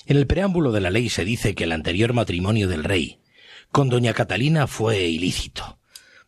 en 0.07 0.17
el 0.17 0.27
preámbulo 0.27 0.73
de 0.73 0.81
la 0.81 0.91
ley 0.91 1.11
se 1.11 1.25
dice 1.25 1.55
que 1.55 1.63
el 1.63 1.71
anterior 1.71 2.13
matrimonio 2.13 2.67
del 2.67 2.83
rey 2.83 3.21
con 3.71 3.89
doña 3.89 4.15
Catalina 4.15 4.67
fue 4.67 5.05
ilícito, 5.05 5.79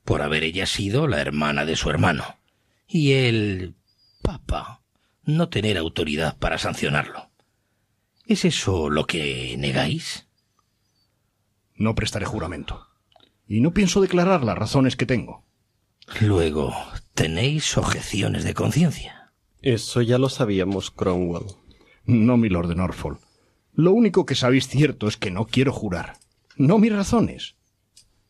por 0.04 0.22
haber 0.22 0.44
ella 0.44 0.64
sido 0.64 1.08
la 1.08 1.20
hermana 1.20 1.64
de 1.64 1.74
su 1.74 1.90
hermano, 1.90 2.38
y 2.86 3.14
el 3.14 3.74
Papa 4.22 4.84
no 5.24 5.48
tener 5.48 5.76
autoridad 5.76 6.38
para 6.38 6.58
sancionarlo. 6.58 7.32
¿Es 8.26 8.44
eso 8.44 8.90
lo 8.90 9.08
que 9.08 9.56
negáis? 9.58 10.28
No 11.74 11.96
prestaré 11.96 12.26
juramento. 12.26 12.86
Y 13.48 13.60
no 13.60 13.74
pienso 13.74 14.00
declarar 14.00 14.44
las 14.44 14.56
razones 14.56 14.94
que 14.94 15.06
tengo. 15.06 15.44
Luego, 16.20 16.72
¿tenéis 17.20 17.76
objeciones 17.76 18.44
de 18.44 18.54
conciencia? 18.54 19.30
Eso 19.60 20.00
ya 20.00 20.16
lo 20.16 20.30
sabíamos, 20.30 20.90
Cromwell. 20.90 21.44
No, 22.06 22.38
mi 22.38 22.48
lord 22.48 22.68
de 22.68 22.74
Norfolk. 22.74 23.20
Lo 23.74 23.92
único 23.92 24.24
que 24.24 24.34
sabéis 24.34 24.68
cierto 24.68 25.06
es 25.06 25.18
que 25.18 25.30
no 25.30 25.44
quiero 25.44 25.70
jurar. 25.70 26.14
No 26.56 26.78
mis 26.78 26.90
razones. 26.90 27.56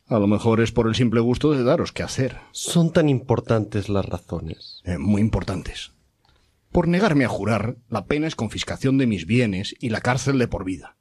A 0.09 0.19
lo 0.19 0.27
mejor 0.27 0.61
es 0.61 0.73
por 0.73 0.89
el 0.89 0.97
simple 0.97 1.21
gusto 1.21 1.53
de 1.53 1.63
daros 1.63 1.93
que 1.93 2.03
hacer. 2.03 2.39
Son 2.51 2.93
tan 2.93 3.09
importantes 3.09 3.89
las 3.89 4.07
razones. 4.07 4.83
Eh, 4.85 4.99
muy 4.99 5.21
importantes. 5.21 5.93
Por 6.73 6.89
negarme 6.89 7.25
a 7.25 7.29
jurar, 7.29 7.77
la 7.91 8.07
pena 8.07 8.27
es 8.27 8.35
confiscación 8.35 8.99
de 8.99 9.07
mis 9.07 9.25
bienes 9.25 9.77
y 9.79 9.91
la 9.91 10.01
cárcel 10.01 10.37
de 10.37 10.49
por 10.49 10.65
vida. 10.65 10.97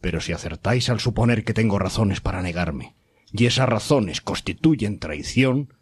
Pero 0.00 0.20
si 0.20 0.32
acertáis 0.32 0.88
al 0.88 1.00
suponer 1.00 1.42
que 1.42 1.52
tengo 1.52 1.80
razones 1.80 2.20
para 2.20 2.42
negarme, 2.42 2.94
y 3.32 3.46
esas 3.46 3.68
razones 3.68 4.20
constituyen 4.20 5.00
traición, 5.00 5.74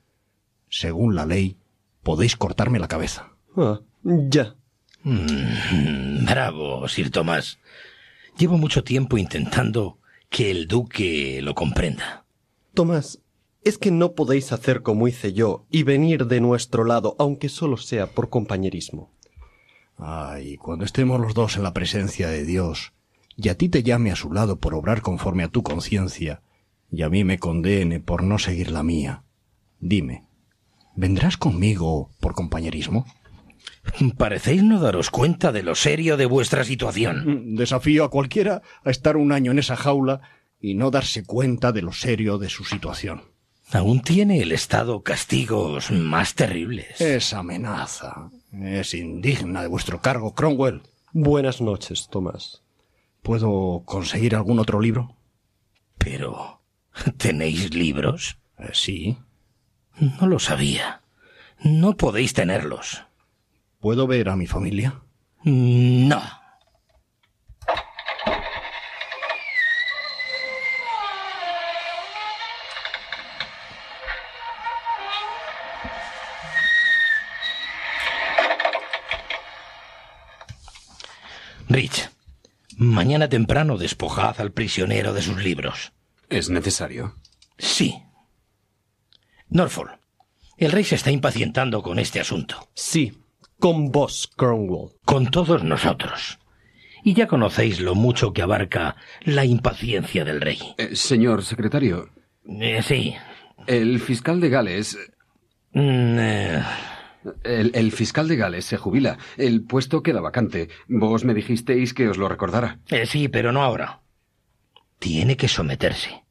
según 0.71 1.15
la 1.15 1.27
ley, 1.27 1.59
podéis 2.03 2.37
cortarme 2.37 2.79
la 2.79 2.89
cabeza. 2.89 3.33
Ah, 3.57 3.81
ya. 4.03 4.57
Mm, 5.03 6.25
bravo, 6.25 6.89
Sir 6.89 7.11
Tomás. 7.11 7.59
Llevo 8.39 8.57
mucho 8.57 8.85
tiempo 8.85 9.19
intentando 9.19 9.99
que 10.31 10.51
el 10.51 10.69
duque 10.69 11.41
lo 11.43 11.55
comprenda. 11.55 12.25
Tomás, 12.73 13.21
es 13.63 13.77
que 13.77 13.91
no 13.91 14.13
podéis 14.13 14.53
hacer 14.53 14.83
como 14.83 15.09
hice 15.09 15.33
yo 15.33 15.67
y 15.71 15.83
venir 15.83 16.27
de 16.27 16.41
nuestro 16.41 16.85
lado, 16.85 17.17
aunque 17.19 17.49
solo 17.49 17.77
sea 17.77 18.07
por 18.07 18.31
compañerismo. 18.31 19.11
Ay, 19.99 20.57
cuando 20.57 20.85
estemos 20.85 21.21
los 21.21 21.35
dos 21.35 21.57
en 21.57 21.63
la 21.63 21.75
presencia 21.75 22.29
de 22.29 22.47
Dios, 22.47 22.93
y 23.37 23.49
a 23.49 23.59
ti 23.59 23.69
te 23.69 23.83
llame 23.83 24.13
a 24.13 24.17
su 24.17 24.33
lado 24.33 24.57
por 24.59 24.75
obrar 24.75 25.03
conforme 25.03 25.45
a 25.45 25.49
tu 25.49 25.63
conciencia, 25.63 26.43
y 26.91 27.03
a 27.03 27.11
mí 27.11 27.25
me 27.25 27.39
condene 27.39 28.01
por 28.01 28.23
no 28.23 28.39
seguir 28.39 28.71
la 28.71 28.83
mía, 28.83 29.25
dime, 29.79 30.25
¿vendrás 31.01 31.39
conmigo 31.39 32.11
por 32.21 32.35
compañerismo? 32.35 33.07
Parecéis 34.19 34.63
no 34.63 34.79
daros 34.79 35.11
cuenta 35.11 35.51
de 35.51 35.63
lo 35.63 35.75
serio 35.75 36.19
de 36.19 36.27
vuestra 36.27 36.63
situación. 36.63 37.57
Desafío 37.57 38.05
a 38.05 38.11
cualquiera 38.11 38.63
a 38.85 38.91
estar 38.91 39.17
un 39.17 39.33
año 39.33 39.51
en 39.51 39.59
esa 39.59 39.77
jaula 39.77 40.21
y 40.61 40.75
no 40.75 40.91
darse 40.91 41.25
cuenta 41.25 41.73
de 41.73 41.81
lo 41.81 41.93
serio 41.93 42.37
de 42.37 42.51
su 42.51 42.65
situación. 42.65 43.23
Aún 43.73 44.03
tiene 44.03 44.41
el 44.41 44.53
Estado 44.53 45.03
castigos 45.03 45.91
más 45.91 46.35
terribles. 46.35 47.01
Esa 47.01 47.39
amenaza 47.39 48.31
es 48.53 48.93
indigna 48.93 49.63
de 49.63 49.69
vuestro 49.69 50.03
cargo, 50.03 50.35
Cromwell. 50.35 50.83
Buenas 51.13 51.63
noches, 51.63 52.09
Tomás. 52.11 52.63
¿Puedo 53.23 53.83
conseguir 53.87 54.35
algún 54.35 54.59
otro 54.59 54.81
libro? 54.81 55.17
Pero... 55.97 56.61
¿Tenéis 57.17 57.73
libros? 57.73 58.39
Eh, 58.59 58.71
sí. 58.73 59.17
No 60.01 60.27
lo 60.27 60.39
sabía. 60.39 61.03
No 61.63 61.95
podéis 61.97 62.33
tenerlos. 62.33 63.05
¿Puedo 63.81 64.07
ver 64.07 64.31
a 64.31 64.37
mi 64.37 64.47
familia? 64.47 65.03
No. 65.45 66.23
Rich, 81.69 82.11
mañana 82.79 83.29
temprano 83.29 83.77
despojad 83.77 84.41
al 84.41 84.51
prisionero 84.51 85.13
de 85.13 85.23
sus 85.23 85.37
libros. 85.43 85.93
¿Es 86.31 86.49
necesario? 86.49 87.17
Sí. 87.59 88.03
Norfolk, 89.51 89.99
el 90.57 90.73
rey 90.73 90.85
se 90.85 90.95
está 90.95 91.11
impacientando 91.11 91.83
con 91.83 91.99
este 91.99 92.21
asunto. 92.21 92.69
Sí, 92.75 93.13
con 93.59 93.91
vos, 93.91 94.31
Cromwell. 94.37 94.91
Con 95.05 95.31
todos 95.31 95.65
nosotros. 95.65 96.39
Y 97.03 97.15
ya 97.15 97.27
conocéis 97.27 97.81
lo 97.81 97.95
mucho 97.95 98.33
que 98.33 98.43
abarca 98.43 98.97
la 99.23 99.45
impaciencia 99.45 100.25
del 100.25 100.41
rey. 100.41 100.59
Eh, 100.79 100.95
señor 100.97 101.43
secretario. 101.45 102.11
Eh, 102.47 102.83
sí. 102.83 103.15
El 103.67 104.01
fiscal 104.01 104.41
de 104.41 104.49
Gales. 104.51 104.99
Mm, 105.73 106.19
eh, 106.19 106.63
El, 107.45 107.71
el 107.75 107.93
fiscal 107.93 108.29
de 108.29 108.37
Gales 108.37 108.65
se 108.67 108.77
jubila. 108.77 109.17
El 109.39 109.65
puesto 109.65 110.03
queda 110.03 110.21
vacante. 110.21 110.69
Vos 110.89 111.25
me 111.25 111.33
dijisteis 111.35 111.95
que 111.95 112.09
os 112.09 112.19
lo 112.19 112.29
recordara. 112.29 112.81
eh, 112.91 113.07
sí, 113.07 113.29
pero 113.29 113.51
no 113.53 113.63
ahora. 113.63 114.03
Tiene 114.99 115.37
que 115.39 115.49
someterse. 115.49 116.25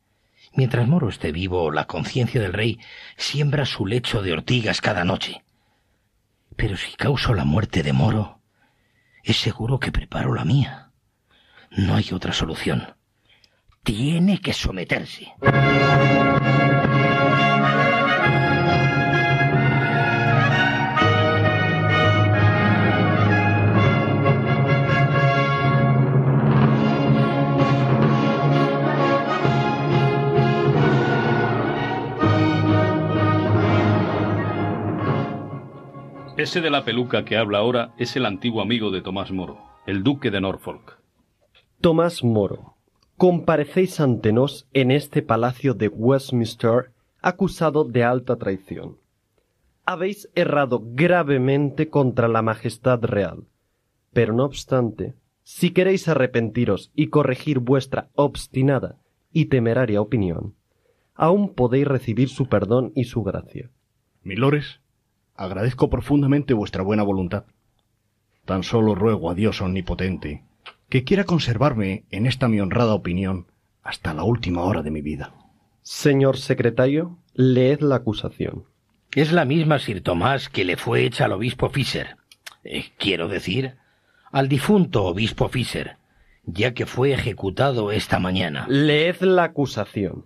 Mientras 0.59 0.89
Moro 0.89 1.07
esté 1.07 1.31
vivo, 1.31 1.71
la 1.71 1.85
conciencia 1.85 2.41
del 2.41 2.51
rey 2.51 2.81
siembra 3.15 3.65
su 3.65 3.85
lecho 3.85 4.21
de 4.21 4.33
ortigas 4.33 4.81
cada 4.81 5.05
noche. 5.05 5.41
Pero 6.57 6.75
si 6.75 6.97
causo 6.97 7.33
la 7.33 7.45
muerte 7.45 7.81
de 7.81 7.93
Moro, 7.93 8.41
es 9.23 9.37
seguro 9.37 9.79
que 9.79 9.93
preparo 9.93 10.33
la 10.33 10.43
mía. 10.43 10.91
No 11.71 11.95
hay 11.95 12.09
otra 12.11 12.33
solución. 12.33 12.93
Tiene 13.83 14.41
que 14.41 14.51
someterse. 14.51 15.31
Ese 36.39 36.61
de 36.61 36.69
la 36.69 36.85
peluca 36.85 37.25
que 37.25 37.35
habla 37.35 37.57
ahora 37.57 37.93
es 37.97 38.15
el 38.15 38.25
antiguo 38.25 38.61
amigo 38.61 38.91
de 38.91 39.01
Tomás 39.01 39.29
Moro, 39.29 39.59
el 39.85 40.03
duque 40.03 40.31
de 40.31 40.39
Norfolk. 40.39 40.97
Tomás 41.81 42.23
Moro, 42.23 42.77
comparecéis 43.17 43.99
ante 43.99 44.31
nos 44.31 44.65
en 44.71 44.91
este 44.91 45.21
palacio 45.21 45.73
de 45.73 45.89
Westminster 45.89 46.93
acusado 47.21 47.83
de 47.83 48.05
alta 48.05 48.37
traición. 48.37 48.95
Habéis 49.83 50.29
errado 50.33 50.81
gravemente 50.81 51.89
contra 51.89 52.29
la 52.29 52.41
majestad 52.41 53.03
real, 53.03 53.43
pero 54.13 54.31
no 54.31 54.45
obstante, 54.45 55.15
si 55.43 55.71
queréis 55.71 56.07
arrepentiros 56.07 56.89
y 56.95 57.07
corregir 57.07 57.59
vuestra 57.59 58.11
obstinada 58.15 58.95
y 59.33 59.47
temeraria 59.47 59.99
opinión, 59.99 60.55
aún 61.15 61.53
podéis 61.53 61.85
recibir 61.85 62.29
su 62.29 62.47
perdón 62.47 62.93
y 62.95 63.03
su 63.03 63.23
gracia. 63.23 63.69
Milores, 64.23 64.79
agradezco 65.39 65.89
profundamente 65.89 66.53
vuestra 66.53 66.83
buena 66.83 67.03
voluntad. 67.03 67.45
Tan 68.45 68.63
solo 68.63 68.93
ruego 68.93 69.31
a 69.31 69.35
Dios 69.35 69.61
omnipotente 69.61 70.43
que 70.89 71.03
quiera 71.03 71.23
conservarme 71.23 72.03
en 72.11 72.25
esta 72.25 72.47
mi 72.47 72.59
honrada 72.59 72.93
opinión 72.93 73.47
hasta 73.81 74.13
la 74.13 74.23
última 74.23 74.63
hora 74.63 74.81
de 74.81 74.91
mi 74.91 75.01
vida. 75.01 75.33
Señor 75.81 76.37
secretario, 76.37 77.17
leed 77.33 77.79
la 77.79 77.95
acusación. 77.95 78.65
Es 79.15 79.31
la 79.31 79.45
misma 79.45 79.79
Sir 79.79 80.01
Tomás 80.01 80.49
que 80.49 80.65
le 80.65 80.75
fue 80.75 81.05
hecha 81.05 81.25
al 81.25 81.31
obispo 81.31 81.69
Fisher. 81.69 82.17
Eh, 82.63 82.85
quiero 82.97 83.29
decir, 83.29 83.77
al 84.31 84.49
difunto 84.49 85.05
obispo 85.05 85.47
Fisher, 85.47 85.97
ya 86.43 86.73
que 86.73 86.85
fue 86.85 87.13
ejecutado 87.13 87.91
esta 87.91 88.19
mañana. 88.19 88.65
Leed 88.67 89.21
la 89.21 89.45
acusación. 89.45 90.25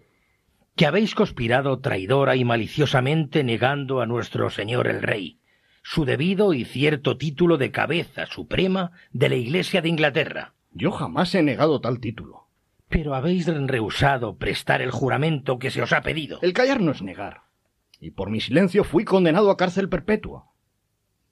Que 0.76 0.86
habéis 0.86 1.15
conspirado 1.15 1.80
traidora 1.80 2.36
y 2.36 2.43
maliciosamente 2.45 3.43
negando 3.43 4.01
a 4.01 4.05
nuestro 4.05 4.49
señor 4.49 4.88
el 4.88 5.01
rey 5.01 5.39
su 5.84 6.05
debido 6.05 6.53
y 6.53 6.63
cierto 6.65 7.17
título 7.17 7.57
de 7.57 7.71
cabeza 7.71 8.26
suprema 8.26 8.91
de 9.11 9.30
la 9.30 9.36
Iglesia 9.36 9.82
de 9.82 9.89
Inglaterra. 9.89 10.53
Yo 10.71 10.91
jamás 10.91 11.36
he 11.36 11.43
negado 11.43 11.82
tal 11.82 11.99
título. 11.99 12.47
Pero 12.88 13.15
habéis 13.15 13.47
rehusado 13.47 14.38
prestar 14.38 14.82
el 14.82 14.91
juramento 14.91 15.59
que 15.59 15.71
se 15.71 15.82
os 15.82 15.91
ha 15.93 16.01
pedido. 16.01 16.39
El 16.41 16.53
callar 16.53 16.80
no 16.80 16.91
es 16.91 17.01
negar. 17.01 17.41
Y 17.99 18.11
por 18.11 18.30
mi 18.30 18.39
silencio 18.39 18.84
fui 18.84 19.03
condenado 19.03 19.51
a 19.51 19.57
cárcel 19.57 19.89
perpetua. 19.89 20.45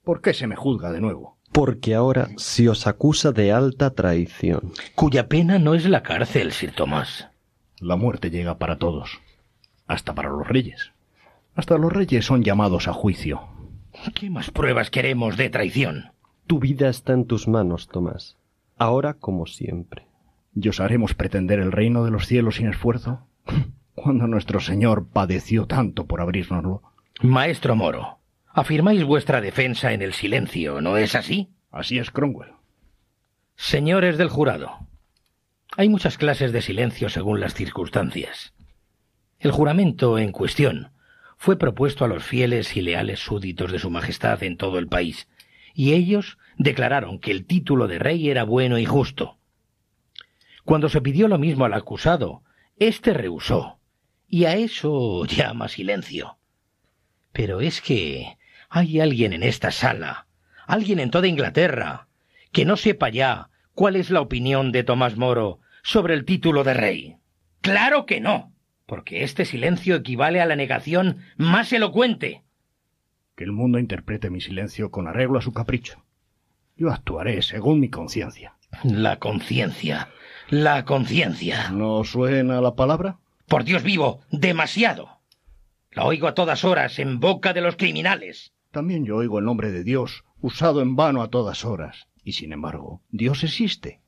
¿Por 0.04 0.20
qué 0.20 0.34
se 0.34 0.46
me 0.46 0.56
juzga 0.56 0.92
de 0.92 1.00
nuevo? 1.00 1.38
Porque 1.52 1.94
ahora 1.94 2.28
se 2.36 2.68
os 2.68 2.86
acusa 2.86 3.32
de 3.32 3.52
alta 3.52 3.90
traición. 3.90 4.72
Cuya 4.94 5.28
pena 5.28 5.58
no 5.58 5.74
es 5.74 5.86
la 5.86 6.02
cárcel, 6.02 6.52
Sir 6.52 6.74
Tomás. 6.74 7.28
La 7.78 7.96
muerte 7.96 8.30
llega 8.30 8.58
para 8.58 8.78
todos, 8.78 9.20
hasta 9.86 10.14
para 10.14 10.30
los 10.30 10.46
reyes. 10.46 10.92
Hasta 11.54 11.78
los 11.78 11.92
reyes 11.92 12.24
son 12.24 12.42
llamados 12.42 12.88
a 12.88 12.92
juicio. 12.92 13.42
¿Qué 14.14 14.30
más 14.30 14.50
pruebas 14.50 14.90
queremos 14.90 15.36
de 15.36 15.50
traición? 15.50 16.12
Tu 16.46 16.58
vida 16.58 16.88
está 16.88 17.12
en 17.12 17.26
tus 17.26 17.46
manos, 17.46 17.88
Tomás. 17.88 18.36
Ahora 18.78 19.14
como 19.14 19.46
siempre. 19.46 20.06
¿Y 20.54 20.68
os 20.68 20.80
haremos 20.80 21.14
pretender 21.14 21.58
el 21.60 21.72
reino 21.72 22.04
de 22.04 22.10
los 22.10 22.26
cielos 22.26 22.56
sin 22.56 22.68
esfuerzo? 22.68 23.26
Cuando 23.94 24.26
nuestro 24.26 24.60
Señor 24.60 25.06
padeció 25.08 25.66
tanto 25.66 26.06
por 26.06 26.20
abrírnoslo. 26.20 26.82
Maestro 27.20 27.76
Moro, 27.76 28.18
afirmáis 28.48 29.04
vuestra 29.04 29.40
defensa 29.40 29.92
en 29.92 30.02
el 30.02 30.14
silencio, 30.14 30.80
¿no 30.80 30.96
es 30.96 31.14
así? 31.14 31.50
Así 31.70 31.98
es, 31.98 32.10
Cromwell. 32.10 32.52
Señores 33.56 34.18
del 34.18 34.28
jurado, 34.28 34.78
hay 35.76 35.88
muchas 35.88 36.18
clases 36.18 36.52
de 36.52 36.62
silencio 36.62 37.08
según 37.08 37.40
las 37.40 37.54
circunstancias. 37.54 38.51
El 39.42 39.50
juramento 39.50 40.20
en 40.20 40.30
cuestión 40.30 40.92
fue 41.36 41.58
propuesto 41.58 42.04
a 42.04 42.08
los 42.08 42.22
fieles 42.22 42.76
y 42.76 42.80
leales 42.80 43.18
súditos 43.18 43.72
de 43.72 43.80
Su 43.80 43.90
Majestad 43.90 44.40
en 44.44 44.56
todo 44.56 44.78
el 44.78 44.86
país, 44.86 45.26
y 45.74 45.94
ellos 45.94 46.38
declararon 46.58 47.18
que 47.18 47.32
el 47.32 47.44
título 47.44 47.88
de 47.88 47.98
rey 47.98 48.30
era 48.30 48.44
bueno 48.44 48.78
y 48.78 48.84
justo. 48.84 49.38
Cuando 50.64 50.88
se 50.88 51.00
pidió 51.00 51.26
lo 51.26 51.38
mismo 51.38 51.64
al 51.64 51.74
acusado, 51.74 52.44
éste 52.76 53.14
rehusó, 53.14 53.80
y 54.28 54.44
a 54.44 54.54
eso 54.54 55.24
llama 55.26 55.66
silencio. 55.66 56.38
Pero 57.32 57.60
es 57.60 57.80
que 57.80 58.38
hay 58.68 59.00
alguien 59.00 59.32
en 59.32 59.42
esta 59.42 59.72
sala, 59.72 60.28
alguien 60.68 61.00
en 61.00 61.10
toda 61.10 61.26
Inglaterra, 61.26 62.06
que 62.52 62.64
no 62.64 62.76
sepa 62.76 63.08
ya 63.08 63.50
cuál 63.74 63.96
es 63.96 64.08
la 64.10 64.20
opinión 64.20 64.70
de 64.70 64.84
Tomás 64.84 65.16
Moro 65.16 65.58
sobre 65.82 66.14
el 66.14 66.24
título 66.24 66.62
de 66.62 66.74
rey. 66.74 67.16
Claro 67.60 68.06
que 68.06 68.20
no 68.20 68.51
porque 68.92 69.24
este 69.24 69.46
silencio 69.46 69.96
equivale 69.96 70.42
a 70.42 70.44
la 70.44 70.54
negación 70.54 71.20
más 71.38 71.72
elocuente. 71.72 72.42
Que 73.34 73.44
el 73.44 73.50
mundo 73.50 73.78
interprete 73.78 74.28
mi 74.28 74.42
silencio 74.42 74.90
con 74.90 75.08
arreglo 75.08 75.38
a 75.38 75.40
su 75.40 75.54
capricho. 75.54 76.04
Yo 76.76 76.90
actuaré 76.90 77.40
según 77.40 77.80
mi 77.80 77.88
conciencia. 77.88 78.58
La 78.84 79.18
conciencia. 79.18 80.10
La 80.50 80.84
conciencia. 80.84 81.70
¿No 81.70 82.04
suena 82.04 82.60
la 82.60 82.74
palabra? 82.74 83.16
Por 83.46 83.64
Dios 83.64 83.82
vivo, 83.82 84.20
demasiado. 84.30 85.08
La 85.92 86.04
oigo 86.04 86.26
a 86.26 86.34
todas 86.34 86.62
horas 86.62 86.98
en 86.98 87.18
boca 87.18 87.54
de 87.54 87.62
los 87.62 87.76
criminales. 87.76 88.52
También 88.72 89.06
yo 89.06 89.16
oigo 89.16 89.38
el 89.38 89.46
nombre 89.46 89.72
de 89.72 89.84
Dios, 89.84 90.22
usado 90.42 90.82
en 90.82 90.96
vano 90.96 91.22
a 91.22 91.30
todas 91.30 91.64
horas. 91.64 92.08
Y 92.24 92.32
sin 92.32 92.52
embargo, 92.52 93.00
Dios 93.08 93.42
existe. 93.42 94.02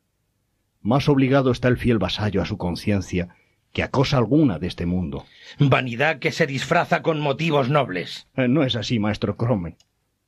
Más 0.83 1.09
obligado 1.09 1.53
está 1.53 1.69
el 1.69 1.79
fiel 1.79 1.99
vasallo 1.99 2.43
a 2.43 2.45
su 2.45 2.59
conciencia 2.59 3.35
que 3.75 3.83
a 3.83 3.91
cosa 3.91 4.17
alguna 4.17 4.59
de 4.61 4.69
este 4.69 4.87
mundo. 4.87 5.27
Vanidad 5.59 6.21
que 6.21 6.31
se 6.31 6.47
disfraza 6.47 7.03
con 7.03 7.21
motivos 7.21 7.69
nobles. 7.69 8.29
Eh, 8.37 8.47
no 8.47 8.63
es 8.63 8.77
así, 8.77 9.01
maestro 9.01 9.37
Crome, 9.37 9.77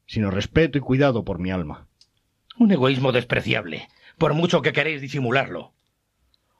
sino 0.04 0.32
respeto 0.32 0.76
y 0.76 0.80
cuidado 0.80 1.24
por 1.24 1.38
mi 1.38 1.52
alma. 1.52 1.86
Un 2.58 2.72
egoísmo 2.72 3.12
despreciable, 3.12 3.88
por 4.18 4.34
mucho 4.34 4.62
que 4.62 4.72
queréis 4.72 5.00
disimularlo. 5.00 5.72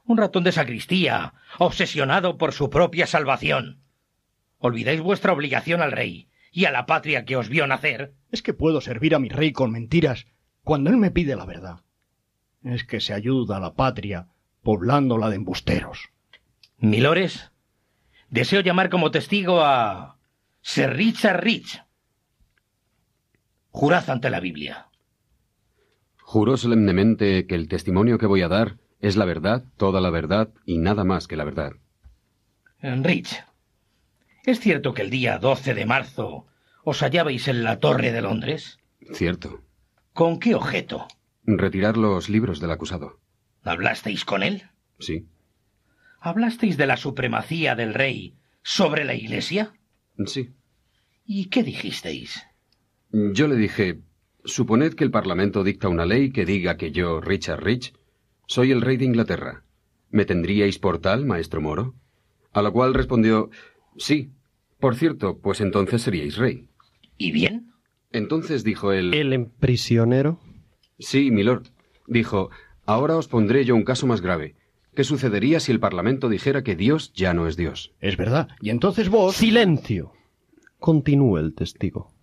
Un 0.05 0.16
ratón 0.16 0.45
de 0.45 0.53
sacristía, 0.53 1.34
obsesionado 1.59 2.39
por 2.39 2.53
su 2.53 2.70
propia 2.70 3.09
salvación. 3.09 3.80
Olvidáis 4.59 5.01
vuestra 5.01 5.32
obligación 5.32 5.82
al 5.82 5.91
rey 5.91 6.28
y 6.53 6.66
a 6.66 6.70
la 6.70 6.87
patria 6.87 7.24
que 7.24 7.37
os 7.37 7.49
vio 7.49 7.66
nacer. 7.66 8.14
Es 8.30 8.43
que 8.43 8.55
puedo 8.55 8.80
servir 8.80 9.16
a 9.16 9.18
mi 9.18 9.28
rey 9.28 9.51
con 9.51 9.72
mentiras 9.72 10.26
cuando 10.62 10.91
él 10.91 10.99
me 10.99 11.11
pide 11.11 11.34
la 11.34 11.47
verdad. 11.47 11.80
Es 12.62 12.84
que 12.84 13.01
se 13.01 13.12
ayuda 13.12 13.57
a 13.57 13.61
la 13.61 13.74
patria 13.74 14.28
poblándola 14.62 15.30
de 15.30 15.37
embusteros. 15.37 16.11
Milores, 16.79 17.51
deseo 18.29 18.61
llamar 18.61 18.91
como 18.91 19.11
testigo 19.11 19.62
a 19.62 20.18
Sir 20.61 20.91
Richard 20.91 21.43
Rich. 21.43 21.83
Jurad 23.70 24.11
ante 24.11 24.29
la 24.29 24.41
Biblia. 24.41 24.89
Juro 26.18 26.57
solemnemente 26.57 27.47
que 27.47 27.55
el 27.55 27.68
testimonio 27.68 28.18
que 28.18 28.27
voy 28.27 28.43
a 28.43 28.49
dar 28.49 28.77
es 29.01 29.16
la 29.16 29.24
verdad, 29.24 29.64
toda 29.77 30.01
la 30.01 30.11
verdad 30.11 30.51
y 30.66 30.79
nada 30.79 31.05
más 31.05 31.29
que 31.29 31.37
la 31.37 31.45
verdad. 31.45 31.72
Rich, 32.83 33.43
¿es 34.45 34.61
cierto 34.61 34.93
que 34.93 35.03
el 35.03 35.11
día 35.11 35.39
12 35.39 35.74
de 35.74 35.87
marzo 35.87 36.47
os 36.85 37.01
hallabais 37.01 37.49
en 37.49 37.64
la 37.64 37.79
Torre 37.79 38.12
de 38.12 38.20
Londres? 38.20 38.79
Cierto. 39.12 39.62
¿Con 40.12 40.39
qué 40.39 40.55
objeto? 40.55 41.07
Retirar 41.45 41.97
los 41.97 42.29
libros 42.29 42.61
del 42.61 42.70
acusado. 42.72 43.18
¿Hablasteis 43.62 44.24
con 44.24 44.43
él? 44.43 44.64
Sí. 44.99 45.27
¿Hablasteis 46.20 46.76
de 46.76 46.86
la 46.86 46.96
supremacía 46.96 47.74
del 47.74 47.94
rey 47.94 48.34
sobre 48.62 49.04
la 49.04 49.14
Iglesia? 49.14 49.72
Sí. 50.26 50.54
¿Y 51.24 51.46
qué 51.46 51.62
dijisteis? 51.62 52.42
Yo 53.10 53.48
le 53.48 53.56
dije, 53.56 54.00
suponed 54.44 54.94
que 54.94 55.04
el 55.04 55.10
Parlamento 55.10 55.64
dicta 55.64 55.88
una 55.88 56.06
ley 56.06 56.30
que 56.30 56.44
diga 56.44 56.76
que 56.76 56.92
yo, 56.92 57.20
Richard 57.20 57.62
Rich, 57.62 57.94
soy 58.46 58.70
el 58.72 58.80
rey 58.80 58.96
de 58.96 59.04
Inglaterra. 59.04 59.64
¿Me 60.10 60.24
tendríais 60.24 60.78
por 60.78 60.98
tal, 60.98 61.26
maestro 61.26 61.60
Moro? 61.60 61.94
A 62.52 62.62
lo 62.62 62.72
cual 62.72 62.94
respondió, 62.94 63.50
sí. 63.96 64.30
Por 64.78 64.96
cierto, 64.96 65.38
pues 65.38 65.60
entonces 65.60 66.02
seríais 66.02 66.36
rey. 66.36 66.68
¿Y 67.18 67.32
bien? 67.32 67.72
Entonces 68.12 68.62
dijo 68.64 68.92
él... 68.92 69.14
¿El 69.14 69.46
prisionero? 69.46 70.38
Sí, 70.98 71.30
milord. 71.30 71.66
Dijo, 72.06 72.50
ahora 72.84 73.16
os 73.16 73.28
pondré 73.28 73.64
yo 73.64 73.74
un 73.74 73.84
caso 73.84 74.06
más 74.06 74.20
grave. 74.20 74.54
¿Qué 74.97 75.05
sucedería 75.05 75.61
si 75.61 75.72
el 75.72 75.78
Parlamento 75.78 76.30
dijera 76.30 76.62
que 76.62 76.74
Dios 76.74 77.12
ya 77.12 77.34
no 77.34 77.47
es 77.47 77.59
Dios? 77.59 77.92
Es 78.01 78.16
verdad. 78.16 78.49
Y 78.62 78.70
entonces 78.70 79.11
vos... 79.11 79.36
Silencio. 79.36 80.14
Continúe 80.78 81.36
el 81.36 81.55
testigo. 81.55 82.14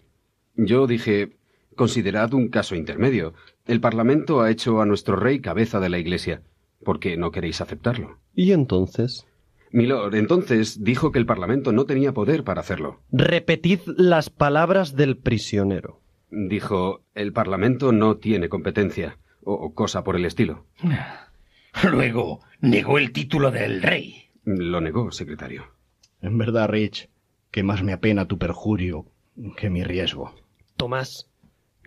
Yo 0.55 0.87
dije, 0.87 1.37
considerad 1.75 2.33
un 2.33 2.47
caso 2.47 2.75
intermedio. 2.75 3.35
El 3.67 3.79
Parlamento 3.79 4.41
ha 4.41 4.49
hecho 4.49 4.81
a 4.81 4.87
nuestro 4.87 5.15
rey 5.15 5.39
cabeza 5.39 5.79
de 5.79 5.89
la 5.89 5.99
Iglesia. 5.99 6.41
¿Por 6.83 6.99
qué 6.99 7.15
no 7.15 7.29
queréis 7.29 7.61
aceptarlo? 7.61 8.17
¿Y 8.33 8.53
entonces? 8.53 9.27
Milord, 9.71 10.15
entonces 10.15 10.83
dijo 10.83 11.11
que 11.11 11.19
el 11.19 11.27
Parlamento 11.27 11.73
no 11.73 11.85
tenía 11.85 12.11
poder 12.11 12.43
para 12.43 12.61
hacerlo. 12.61 13.01
Repetid 13.11 13.81
las 13.85 14.31
palabras 14.31 14.95
del 14.95 15.17
prisionero. 15.17 16.01
Dijo, 16.31 17.01
el 17.13 17.33
Parlamento 17.33 17.91
no 17.91 18.17
tiene 18.17 18.49
competencia, 18.49 19.19
o 19.43 19.75
cosa 19.75 20.03
por 20.03 20.15
el 20.15 20.25
estilo. 20.25 20.65
Luego 21.91 22.41
negó 22.61 22.97
el 22.97 23.11
título 23.11 23.51
del 23.51 23.81
rey. 23.81 24.29
Lo 24.43 24.81
negó, 24.81 25.11
secretario. 25.11 25.65
En 26.21 26.37
verdad, 26.37 26.69
Rich, 26.69 27.09
que 27.51 27.63
más 27.63 27.83
me 27.83 27.93
apena 27.93 28.27
tu 28.27 28.37
perjurio 28.37 29.05
que 29.57 29.69
mi 29.69 29.83
riesgo. 29.83 30.33
Tomás, 30.77 31.29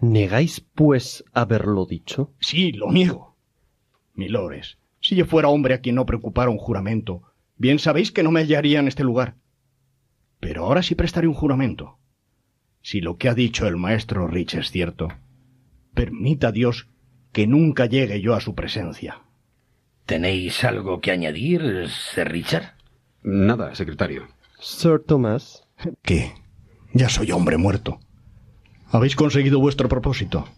¿Negáis, 0.01 0.61
pues, 0.61 1.25
haberlo 1.33 1.87
dicho? 1.87 2.35
Sí, 2.39 2.73
lo 2.73 2.93
niego. 2.93 3.37
Milores, 4.15 4.79
si 5.01 5.17
yo 5.17 5.25
fuera 5.25 5.49
hombre 5.49 5.75
a 5.75 5.81
quien 5.81 5.95
no 5.95 6.05
preocupara 6.05 6.51
un 6.51 6.59
juramento, 6.59 7.23
bien 7.57 7.79
sabéis 7.79 8.13
que 8.13 8.23
no 8.23 8.31
me 8.31 8.41
hallaría 8.41 8.79
en 8.79 8.89
este 8.89 9.05
lugar. 9.05 9.37
Pero 10.39 10.65
ahora 10.65 10.83
sí 10.83 10.95
prestaré 10.95 11.29
un 11.29 11.35
juramento. 11.35 11.99
Si 12.83 13.01
lo 13.01 13.17
que 13.17 13.31
ha 13.31 13.35
dicho 13.35 13.67
el 13.67 13.77
maestro 13.77 14.29
Rich 14.29 14.55
es 14.57 14.71
cierto, 14.71 15.09
permita 15.95 16.53
Dios 16.53 16.89
que 17.33 17.47
nunca 17.47 17.87
llegue 17.87 18.21
yo 18.21 18.35
a 18.35 18.41
su 18.41 18.55
presencia. 18.55 19.23
¿Tenéis 20.07 20.63
algo 20.63 21.01
que 21.01 21.11
añadir, 21.11 21.89
Sir 21.89 22.29
Richard? 22.29 22.75
Nada, 23.23 23.75
secretario. 23.75 24.29
Sir 24.61 25.03
Thomas. 25.05 25.65
¿Qué? 26.03 26.33
Ya 26.95 27.09
soy 27.09 27.33
hombre 27.33 27.57
muerto. 27.57 27.99
Habéis 28.89 29.17
conseguido 29.17 29.59
vuestro 29.59 29.89
propósito. 29.89 30.49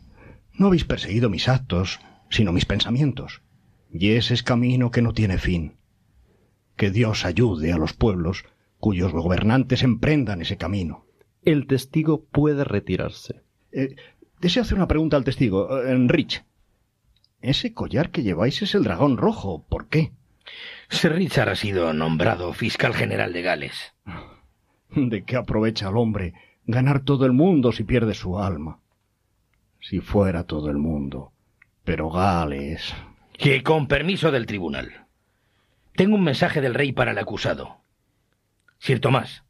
No 0.52 0.66
habéis 0.66 0.84
perseguido 0.84 1.30
mis 1.30 1.48
actos, 1.48 1.98
sino 2.28 2.52
mis 2.52 2.66
pensamientos. 2.66 3.40
Y 3.90 4.10
ese 4.10 4.34
es 4.34 4.42
camino 4.42 4.90
que 4.90 5.00
no 5.00 5.14
tiene 5.14 5.38
fin. 5.38 5.78
Que 6.76 6.90
Dios 6.90 7.24
ayude 7.24 7.72
a 7.72 7.78
los 7.78 7.94
pueblos 7.94 8.44
cuyos 8.78 9.12
gobernantes 9.12 9.82
emprendan 9.82 10.42
ese 10.42 10.58
camino. 10.58 11.06
El 11.42 11.66
testigo 11.66 12.26
puede 12.26 12.64
retirarse. 12.64 13.42
Eh, 13.72 13.96
deseo 14.40 14.62
hacer 14.62 14.76
una 14.76 14.88
pregunta 14.88 15.16
al 15.16 15.24
testigo. 15.24 15.80
Eh, 15.82 15.96
Rich. 16.06 16.44
Ese 17.40 17.72
collar 17.72 18.10
que 18.10 18.22
lleváis 18.22 18.62
es 18.62 18.74
el 18.74 18.84
dragón 18.84 19.16
rojo. 19.16 19.64
¿Por 19.68 19.88
qué? 19.88 20.12
Sir 20.88 21.12
Richard 21.12 21.50
ha 21.50 21.54
sido 21.54 21.92
nombrado 21.92 22.52
fiscal 22.52 22.94
general 22.94 23.32
de 23.32 23.42
Gales. 23.42 23.94
¿De 24.90 25.24
qué 25.24 25.36
aprovecha 25.36 25.88
el 25.88 25.96
hombre 25.96 26.34
ganar 26.66 27.00
todo 27.00 27.26
el 27.26 27.32
mundo 27.32 27.72
si 27.72 27.84
pierde 27.84 28.14
su 28.14 28.38
alma? 28.38 28.80
Si 29.80 30.00
fuera 30.00 30.44
todo 30.44 30.70
el 30.70 30.78
mundo. 30.78 31.32
Pero 31.84 32.10
Gales. 32.10 32.94
Que 33.34 33.62
con 33.62 33.86
permiso 33.86 34.30
del 34.30 34.46
tribunal. 34.46 35.06
Tengo 35.94 36.16
un 36.16 36.24
mensaje 36.24 36.60
del 36.60 36.74
rey 36.74 36.92
para 36.92 37.12
el 37.12 37.18
acusado. 37.18 37.78
Sir 38.78 39.00
Tomás, 39.00 39.44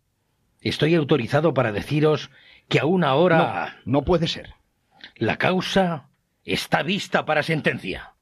estoy 0.60 0.94
autorizado 0.94 1.54
para 1.54 1.72
deciros 1.72 2.30
que 2.68 2.80
aún 2.80 3.04
ahora. 3.04 3.76
No, 3.84 3.98
no 3.98 4.04
puede 4.04 4.28
ser. 4.28 4.54
La 5.16 5.36
causa 5.36 6.07
está 6.52 6.82
vista 6.82 7.24
para 7.26 7.42
sentencia. 7.42 8.14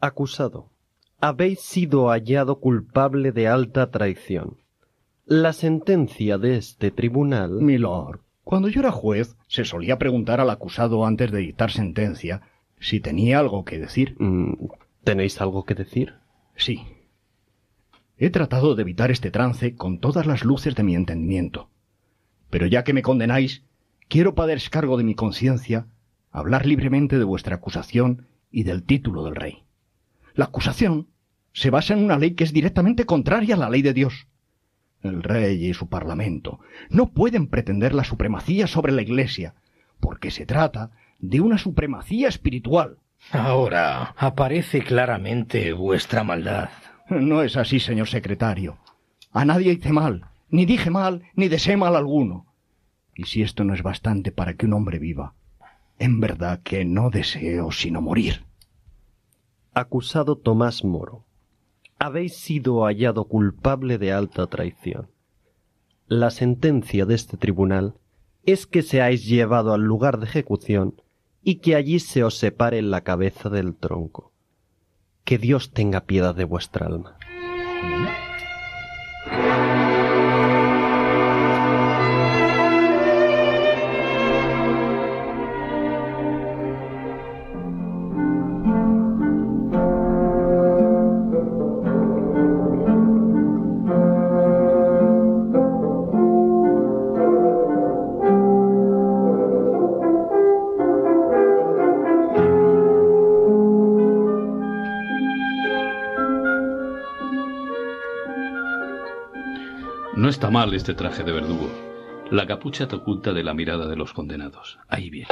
Acusado, 0.00 0.70
habéis 1.18 1.60
sido 1.60 2.08
hallado 2.08 2.60
culpable 2.60 3.32
de 3.32 3.48
alta 3.48 3.90
traición. 3.90 4.58
La 5.24 5.52
sentencia 5.52 6.38
de 6.38 6.56
este 6.56 6.90
tribunal. 6.90 7.52
Milord, 7.62 8.20
cuando 8.44 8.68
yo 8.68 8.80
era 8.80 8.92
juez, 8.92 9.36
se 9.46 9.64
solía 9.64 9.98
preguntar 9.98 10.40
al 10.40 10.50
acusado 10.50 11.04
antes 11.06 11.30
de 11.30 11.38
dictar 11.38 11.70
sentencia 11.70 12.42
si 12.80 13.00
tenía 13.00 13.38
algo 13.38 13.64
que 13.64 13.78
decir. 13.78 14.14
Mm, 14.18 14.68
¿Tenéis 15.04 15.40
algo 15.40 15.64
que 15.64 15.74
decir? 15.74 16.14
Sí. 16.54 16.82
He 18.18 18.30
tratado 18.30 18.74
de 18.74 18.82
evitar 18.82 19.10
este 19.10 19.30
trance 19.30 19.74
con 19.74 20.00
todas 20.00 20.26
las 20.26 20.44
luces 20.44 20.74
de 20.74 20.82
mi 20.82 20.94
entendimiento. 20.94 21.70
Pero 22.50 22.66
ya 22.66 22.84
que 22.84 22.92
me 22.92 23.02
condenáis, 23.02 23.64
quiero 24.08 24.34
para 24.34 24.48
descargo 24.48 24.96
de 24.96 25.04
mi 25.04 25.14
conciencia 25.14 25.86
hablar 26.38 26.66
libremente 26.66 27.18
de 27.18 27.24
vuestra 27.24 27.56
acusación 27.56 28.26
y 28.50 28.62
del 28.62 28.84
título 28.84 29.24
del 29.24 29.36
rey. 29.36 29.64
La 30.34 30.46
acusación 30.46 31.08
se 31.52 31.70
basa 31.70 31.94
en 31.94 32.04
una 32.04 32.18
ley 32.18 32.34
que 32.34 32.44
es 32.44 32.52
directamente 32.52 33.04
contraria 33.04 33.54
a 33.54 33.58
la 33.58 33.70
ley 33.70 33.82
de 33.82 33.92
Dios. 33.94 34.28
El 35.02 35.22
rey 35.22 35.66
y 35.66 35.74
su 35.74 35.88
parlamento 35.88 36.60
no 36.90 37.10
pueden 37.10 37.46
pretender 37.46 37.94
la 37.94 38.04
supremacía 38.04 38.66
sobre 38.66 38.92
la 38.92 39.02
Iglesia, 39.02 39.54
porque 40.00 40.30
se 40.30 40.46
trata 40.46 40.90
de 41.18 41.40
una 41.40 41.58
supremacía 41.58 42.28
espiritual. 42.28 42.98
Ahora 43.32 44.14
aparece 44.16 44.82
claramente 44.82 45.72
vuestra 45.72 46.24
maldad. 46.24 46.70
No 47.10 47.42
es 47.42 47.56
así, 47.56 47.80
señor 47.80 48.08
secretario. 48.08 48.78
A 49.32 49.44
nadie 49.44 49.72
hice 49.72 49.92
mal, 49.92 50.26
ni 50.48 50.66
dije 50.66 50.90
mal, 50.90 51.22
ni 51.34 51.48
deseé 51.48 51.76
mal 51.76 51.96
alguno. 51.96 52.46
Y 53.14 53.24
si 53.24 53.42
esto 53.42 53.64
no 53.64 53.74
es 53.74 53.82
bastante 53.82 54.30
para 54.30 54.54
que 54.54 54.66
un 54.66 54.74
hombre 54.74 54.98
viva, 54.98 55.34
en 55.98 56.20
verdad 56.20 56.60
que 56.62 56.84
no 56.84 57.10
deseo 57.10 57.72
sino 57.72 58.00
morir. 58.00 58.44
Acusado 59.74 60.36
Tomás 60.36 60.84
Moro, 60.84 61.24
habéis 61.98 62.36
sido 62.36 62.84
hallado 62.84 63.24
culpable 63.24 63.98
de 63.98 64.12
alta 64.12 64.46
traición. 64.46 65.08
La 66.06 66.30
sentencia 66.30 67.04
de 67.04 67.14
este 67.14 67.36
tribunal 67.36 67.94
es 68.44 68.66
que 68.66 68.82
seáis 68.82 69.26
llevado 69.26 69.74
al 69.74 69.82
lugar 69.82 70.18
de 70.18 70.26
ejecución 70.26 71.02
y 71.42 71.56
que 71.56 71.74
allí 71.74 72.00
se 72.00 72.24
os 72.24 72.38
separe 72.38 72.80
la 72.82 73.02
cabeza 73.02 73.50
del 73.50 73.74
tronco. 73.74 74.32
Que 75.24 75.38
Dios 75.38 75.72
tenga 75.72 76.06
piedad 76.06 76.34
de 76.34 76.44
vuestra 76.44 76.86
alma. 76.86 77.18
Está 110.48 110.58
mal 110.60 110.72
este 110.72 110.94
traje 110.94 111.24
de 111.24 111.32
verdugo. 111.32 111.68
La 112.30 112.46
capucha 112.46 112.88
te 112.88 112.96
oculta 112.96 113.34
de 113.34 113.44
la 113.44 113.52
mirada 113.52 113.86
de 113.86 113.96
los 113.96 114.14
condenados. 114.14 114.78
Ahí 114.88 115.10
viene. 115.10 115.28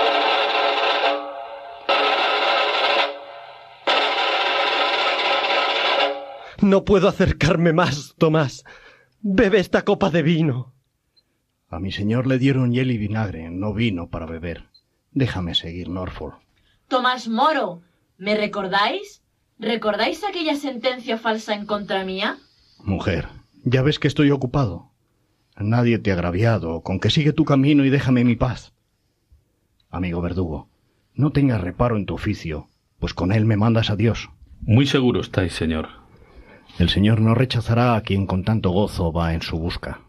No 6.61 6.85
puedo 6.85 7.09
acercarme 7.09 7.73
más, 7.73 8.15
Tomás. 8.19 8.65
Bebe 9.23 9.59
esta 9.59 9.87
copa 9.87 10.11
de 10.11 10.21
vino. 10.21 10.75
A 11.71 11.81
mi 11.81 11.93
señor 11.93 12.27
le 12.27 12.37
dieron 12.37 12.73
hiel 12.73 12.91
y 12.91 12.99
vinagre, 12.99 13.49
no 13.49 13.73
vino 13.73 14.11
para 14.11 14.27
beber. 14.27 14.65
Déjame 15.13 15.55
seguir, 15.55 15.89
Norfolk. 15.89 16.37
Tomás 16.89 17.27
Moro, 17.27 17.81
¿me 18.19 18.37
recordáis? 18.37 19.23
¿Recordáis 19.59 20.23
aquella 20.25 20.57
sentencia 20.57 21.17
falsa 21.17 21.55
en 21.55 21.65
contra 21.65 22.05
mía? 22.05 22.37
Mujer, 22.85 23.29
ya 23.65 23.81
ves 23.81 23.99
que 23.99 24.09
estoy 24.09 24.31
ocupado. 24.31 24.93
Nadie 25.59 25.99
te 25.99 26.11
ha 26.11 26.15
agraviado, 26.15 26.83
con 26.83 27.01
que 27.01 27.11
sigue 27.11 27.33
tu 27.33 27.45
camino 27.45 27.85
y 27.85 27.91
déjame 27.91 28.25
mi 28.25 28.37
paz. 28.37 28.75
Amigo 29.91 30.21
verdugo, 30.21 30.69
no 31.15 31.33
tengas 31.33 31.61
reparo 31.61 31.97
en 31.97 32.05
tu 32.05 32.15
oficio, 32.15 32.69
pues 32.99 33.15
con 33.15 33.33
él 33.33 33.47
me 33.47 33.57
mandas 33.57 33.89
a 33.89 33.97
Dios. 33.97 34.29
Muy 34.61 34.87
seguro 34.87 35.21
estáis, 35.21 35.55
señor. 35.55 35.89
El 36.79 36.91
Señor 36.91 37.23
no 37.23 37.35
rechazará 37.35 37.97
a 37.97 38.03
quien 38.03 38.27
con 38.27 38.45
tanto 38.45 38.71
gozo 38.71 39.13
va 39.13 39.33
en 39.33 39.41
su 39.41 39.59
busca. 39.59 40.03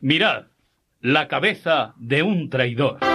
Mirad, 0.00 0.46
la 1.00 1.28
cabeza 1.28 1.94
de 1.96 2.22
un 2.22 2.50
traidor. 2.50 3.09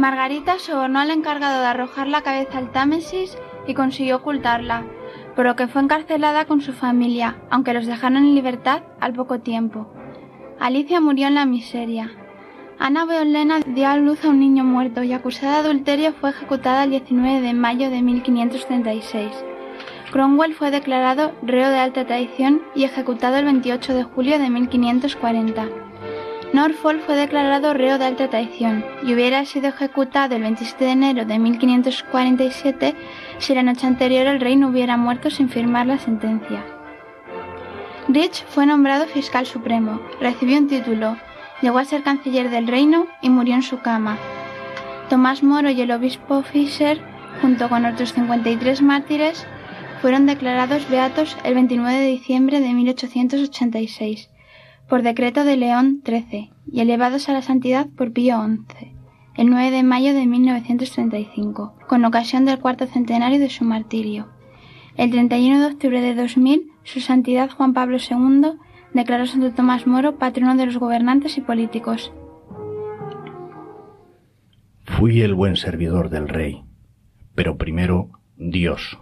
Margarita 0.00 0.58
sobornó 0.58 1.00
al 1.00 1.10
encargado 1.10 1.60
de 1.60 1.66
arrojar 1.66 2.08
la 2.08 2.22
cabeza 2.22 2.56
al 2.56 2.72
Támesis 2.72 3.36
y 3.66 3.74
consiguió 3.74 4.16
ocultarla, 4.16 4.84
por 5.36 5.44
lo 5.44 5.56
que 5.56 5.68
fue 5.68 5.82
encarcelada 5.82 6.46
con 6.46 6.62
su 6.62 6.72
familia, 6.72 7.36
aunque 7.50 7.74
los 7.74 7.84
dejaron 7.84 8.16
en 8.16 8.34
libertad 8.34 8.82
al 8.98 9.12
poco 9.12 9.40
tiempo. 9.40 9.92
Alicia 10.58 11.02
murió 11.02 11.26
en 11.26 11.34
la 11.34 11.44
miseria. 11.44 12.12
Ana 12.78 13.04
Beolena 13.04 13.60
dio 13.60 13.88
a 13.88 13.96
luz 13.98 14.24
a 14.24 14.30
un 14.30 14.40
niño 14.40 14.64
muerto 14.64 15.02
y 15.02 15.12
acusada 15.12 15.60
de 15.60 15.68
adulterio 15.68 16.14
fue 16.14 16.30
ejecutada 16.30 16.84
el 16.84 16.90
19 16.92 17.42
de 17.42 17.52
mayo 17.52 17.90
de 17.90 18.00
1536. 18.00 19.30
Cromwell 20.12 20.54
fue 20.54 20.70
declarado 20.70 21.32
reo 21.42 21.68
de 21.68 21.78
alta 21.78 22.06
traición 22.06 22.62
y 22.74 22.84
ejecutado 22.84 23.36
el 23.36 23.44
28 23.44 23.92
de 23.92 24.04
julio 24.04 24.38
de 24.38 24.48
1540. 24.48 25.89
Norfolk 26.52 27.00
fue 27.06 27.14
declarado 27.14 27.74
reo 27.74 27.96
de 27.96 28.06
alta 28.06 28.28
traición 28.28 28.84
y 29.04 29.14
hubiera 29.14 29.44
sido 29.44 29.68
ejecutado 29.68 30.34
el 30.34 30.42
27 30.42 30.84
de 30.84 30.90
enero 30.90 31.24
de 31.24 31.38
1547 31.38 32.96
si 33.38 33.54
la 33.54 33.62
noche 33.62 33.86
anterior 33.86 34.26
el 34.26 34.40
rey 34.40 34.56
no 34.56 34.68
hubiera 34.68 34.96
muerto 34.96 35.30
sin 35.30 35.48
firmar 35.48 35.86
la 35.86 35.98
sentencia. 35.98 36.64
Rich 38.08 38.44
fue 38.48 38.66
nombrado 38.66 39.06
fiscal 39.06 39.46
supremo, 39.46 40.00
recibió 40.20 40.58
un 40.58 40.66
título, 40.66 41.16
llegó 41.62 41.78
a 41.78 41.84
ser 41.84 42.02
canciller 42.02 42.50
del 42.50 42.66
reino 42.66 43.06
y 43.22 43.30
murió 43.30 43.54
en 43.54 43.62
su 43.62 43.78
cama. 43.78 44.18
Tomás 45.08 45.44
Moro 45.44 45.70
y 45.70 45.80
el 45.80 45.92
obispo 45.92 46.42
Fisher, 46.42 47.00
junto 47.40 47.68
con 47.68 47.84
otros 47.84 48.12
53 48.12 48.82
mártires, 48.82 49.46
fueron 50.02 50.26
declarados 50.26 50.90
beatos 50.90 51.36
el 51.44 51.54
29 51.54 51.96
de 51.96 52.06
diciembre 52.06 52.58
de 52.58 52.74
1886 52.74 54.30
por 54.90 55.02
decreto 55.02 55.44
de 55.44 55.56
León 55.56 56.02
XIII 56.04 56.50
y 56.70 56.80
elevados 56.80 57.30
a 57.30 57.32
la 57.32 57.40
santidad 57.40 57.86
por 57.96 58.12
Pío 58.12 58.36
XI 58.44 59.00
el 59.40 59.48
9 59.48 59.70
de 59.70 59.82
mayo 59.82 60.12
de 60.12 60.26
1935, 60.26 61.74
con 61.88 62.04
ocasión 62.04 62.44
del 62.44 62.58
cuarto 62.58 62.86
centenario 62.86 63.38
de 63.38 63.48
su 63.48 63.64
martirio. 63.64 64.28
El 64.96 65.10
31 65.10 65.60
de 65.60 65.66
octubre 65.66 66.02
de 66.02 66.14
2000, 66.14 66.70
su 66.82 67.00
santidad 67.00 67.48
Juan 67.50 67.72
Pablo 67.72 67.96
II 67.98 68.58
declaró 68.92 69.24
a 69.24 69.26
Santo 69.26 69.52
Tomás 69.52 69.86
Moro 69.86 70.18
patrono 70.18 70.56
de 70.56 70.66
los 70.66 70.76
gobernantes 70.76 71.38
y 71.38 71.40
políticos. 71.40 72.12
Fui 74.84 75.22
el 75.22 75.34
buen 75.34 75.56
servidor 75.56 76.10
del 76.10 76.28
rey, 76.28 76.64
pero 77.34 77.56
primero 77.56 78.10
Dios. 78.36 78.98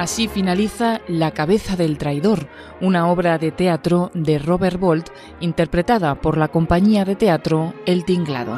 Así 0.00 0.28
finaliza 0.28 1.02
La 1.08 1.32
cabeza 1.32 1.76
del 1.76 1.98
traidor, 1.98 2.48
una 2.80 3.10
obra 3.10 3.36
de 3.36 3.52
teatro 3.52 4.10
de 4.14 4.38
Robert 4.38 4.80
Bolt 4.80 5.10
interpretada 5.40 6.14
por 6.14 6.38
la 6.38 6.48
compañía 6.48 7.04
de 7.04 7.16
teatro 7.16 7.74
El 7.84 8.06
Tinglado. 8.06 8.56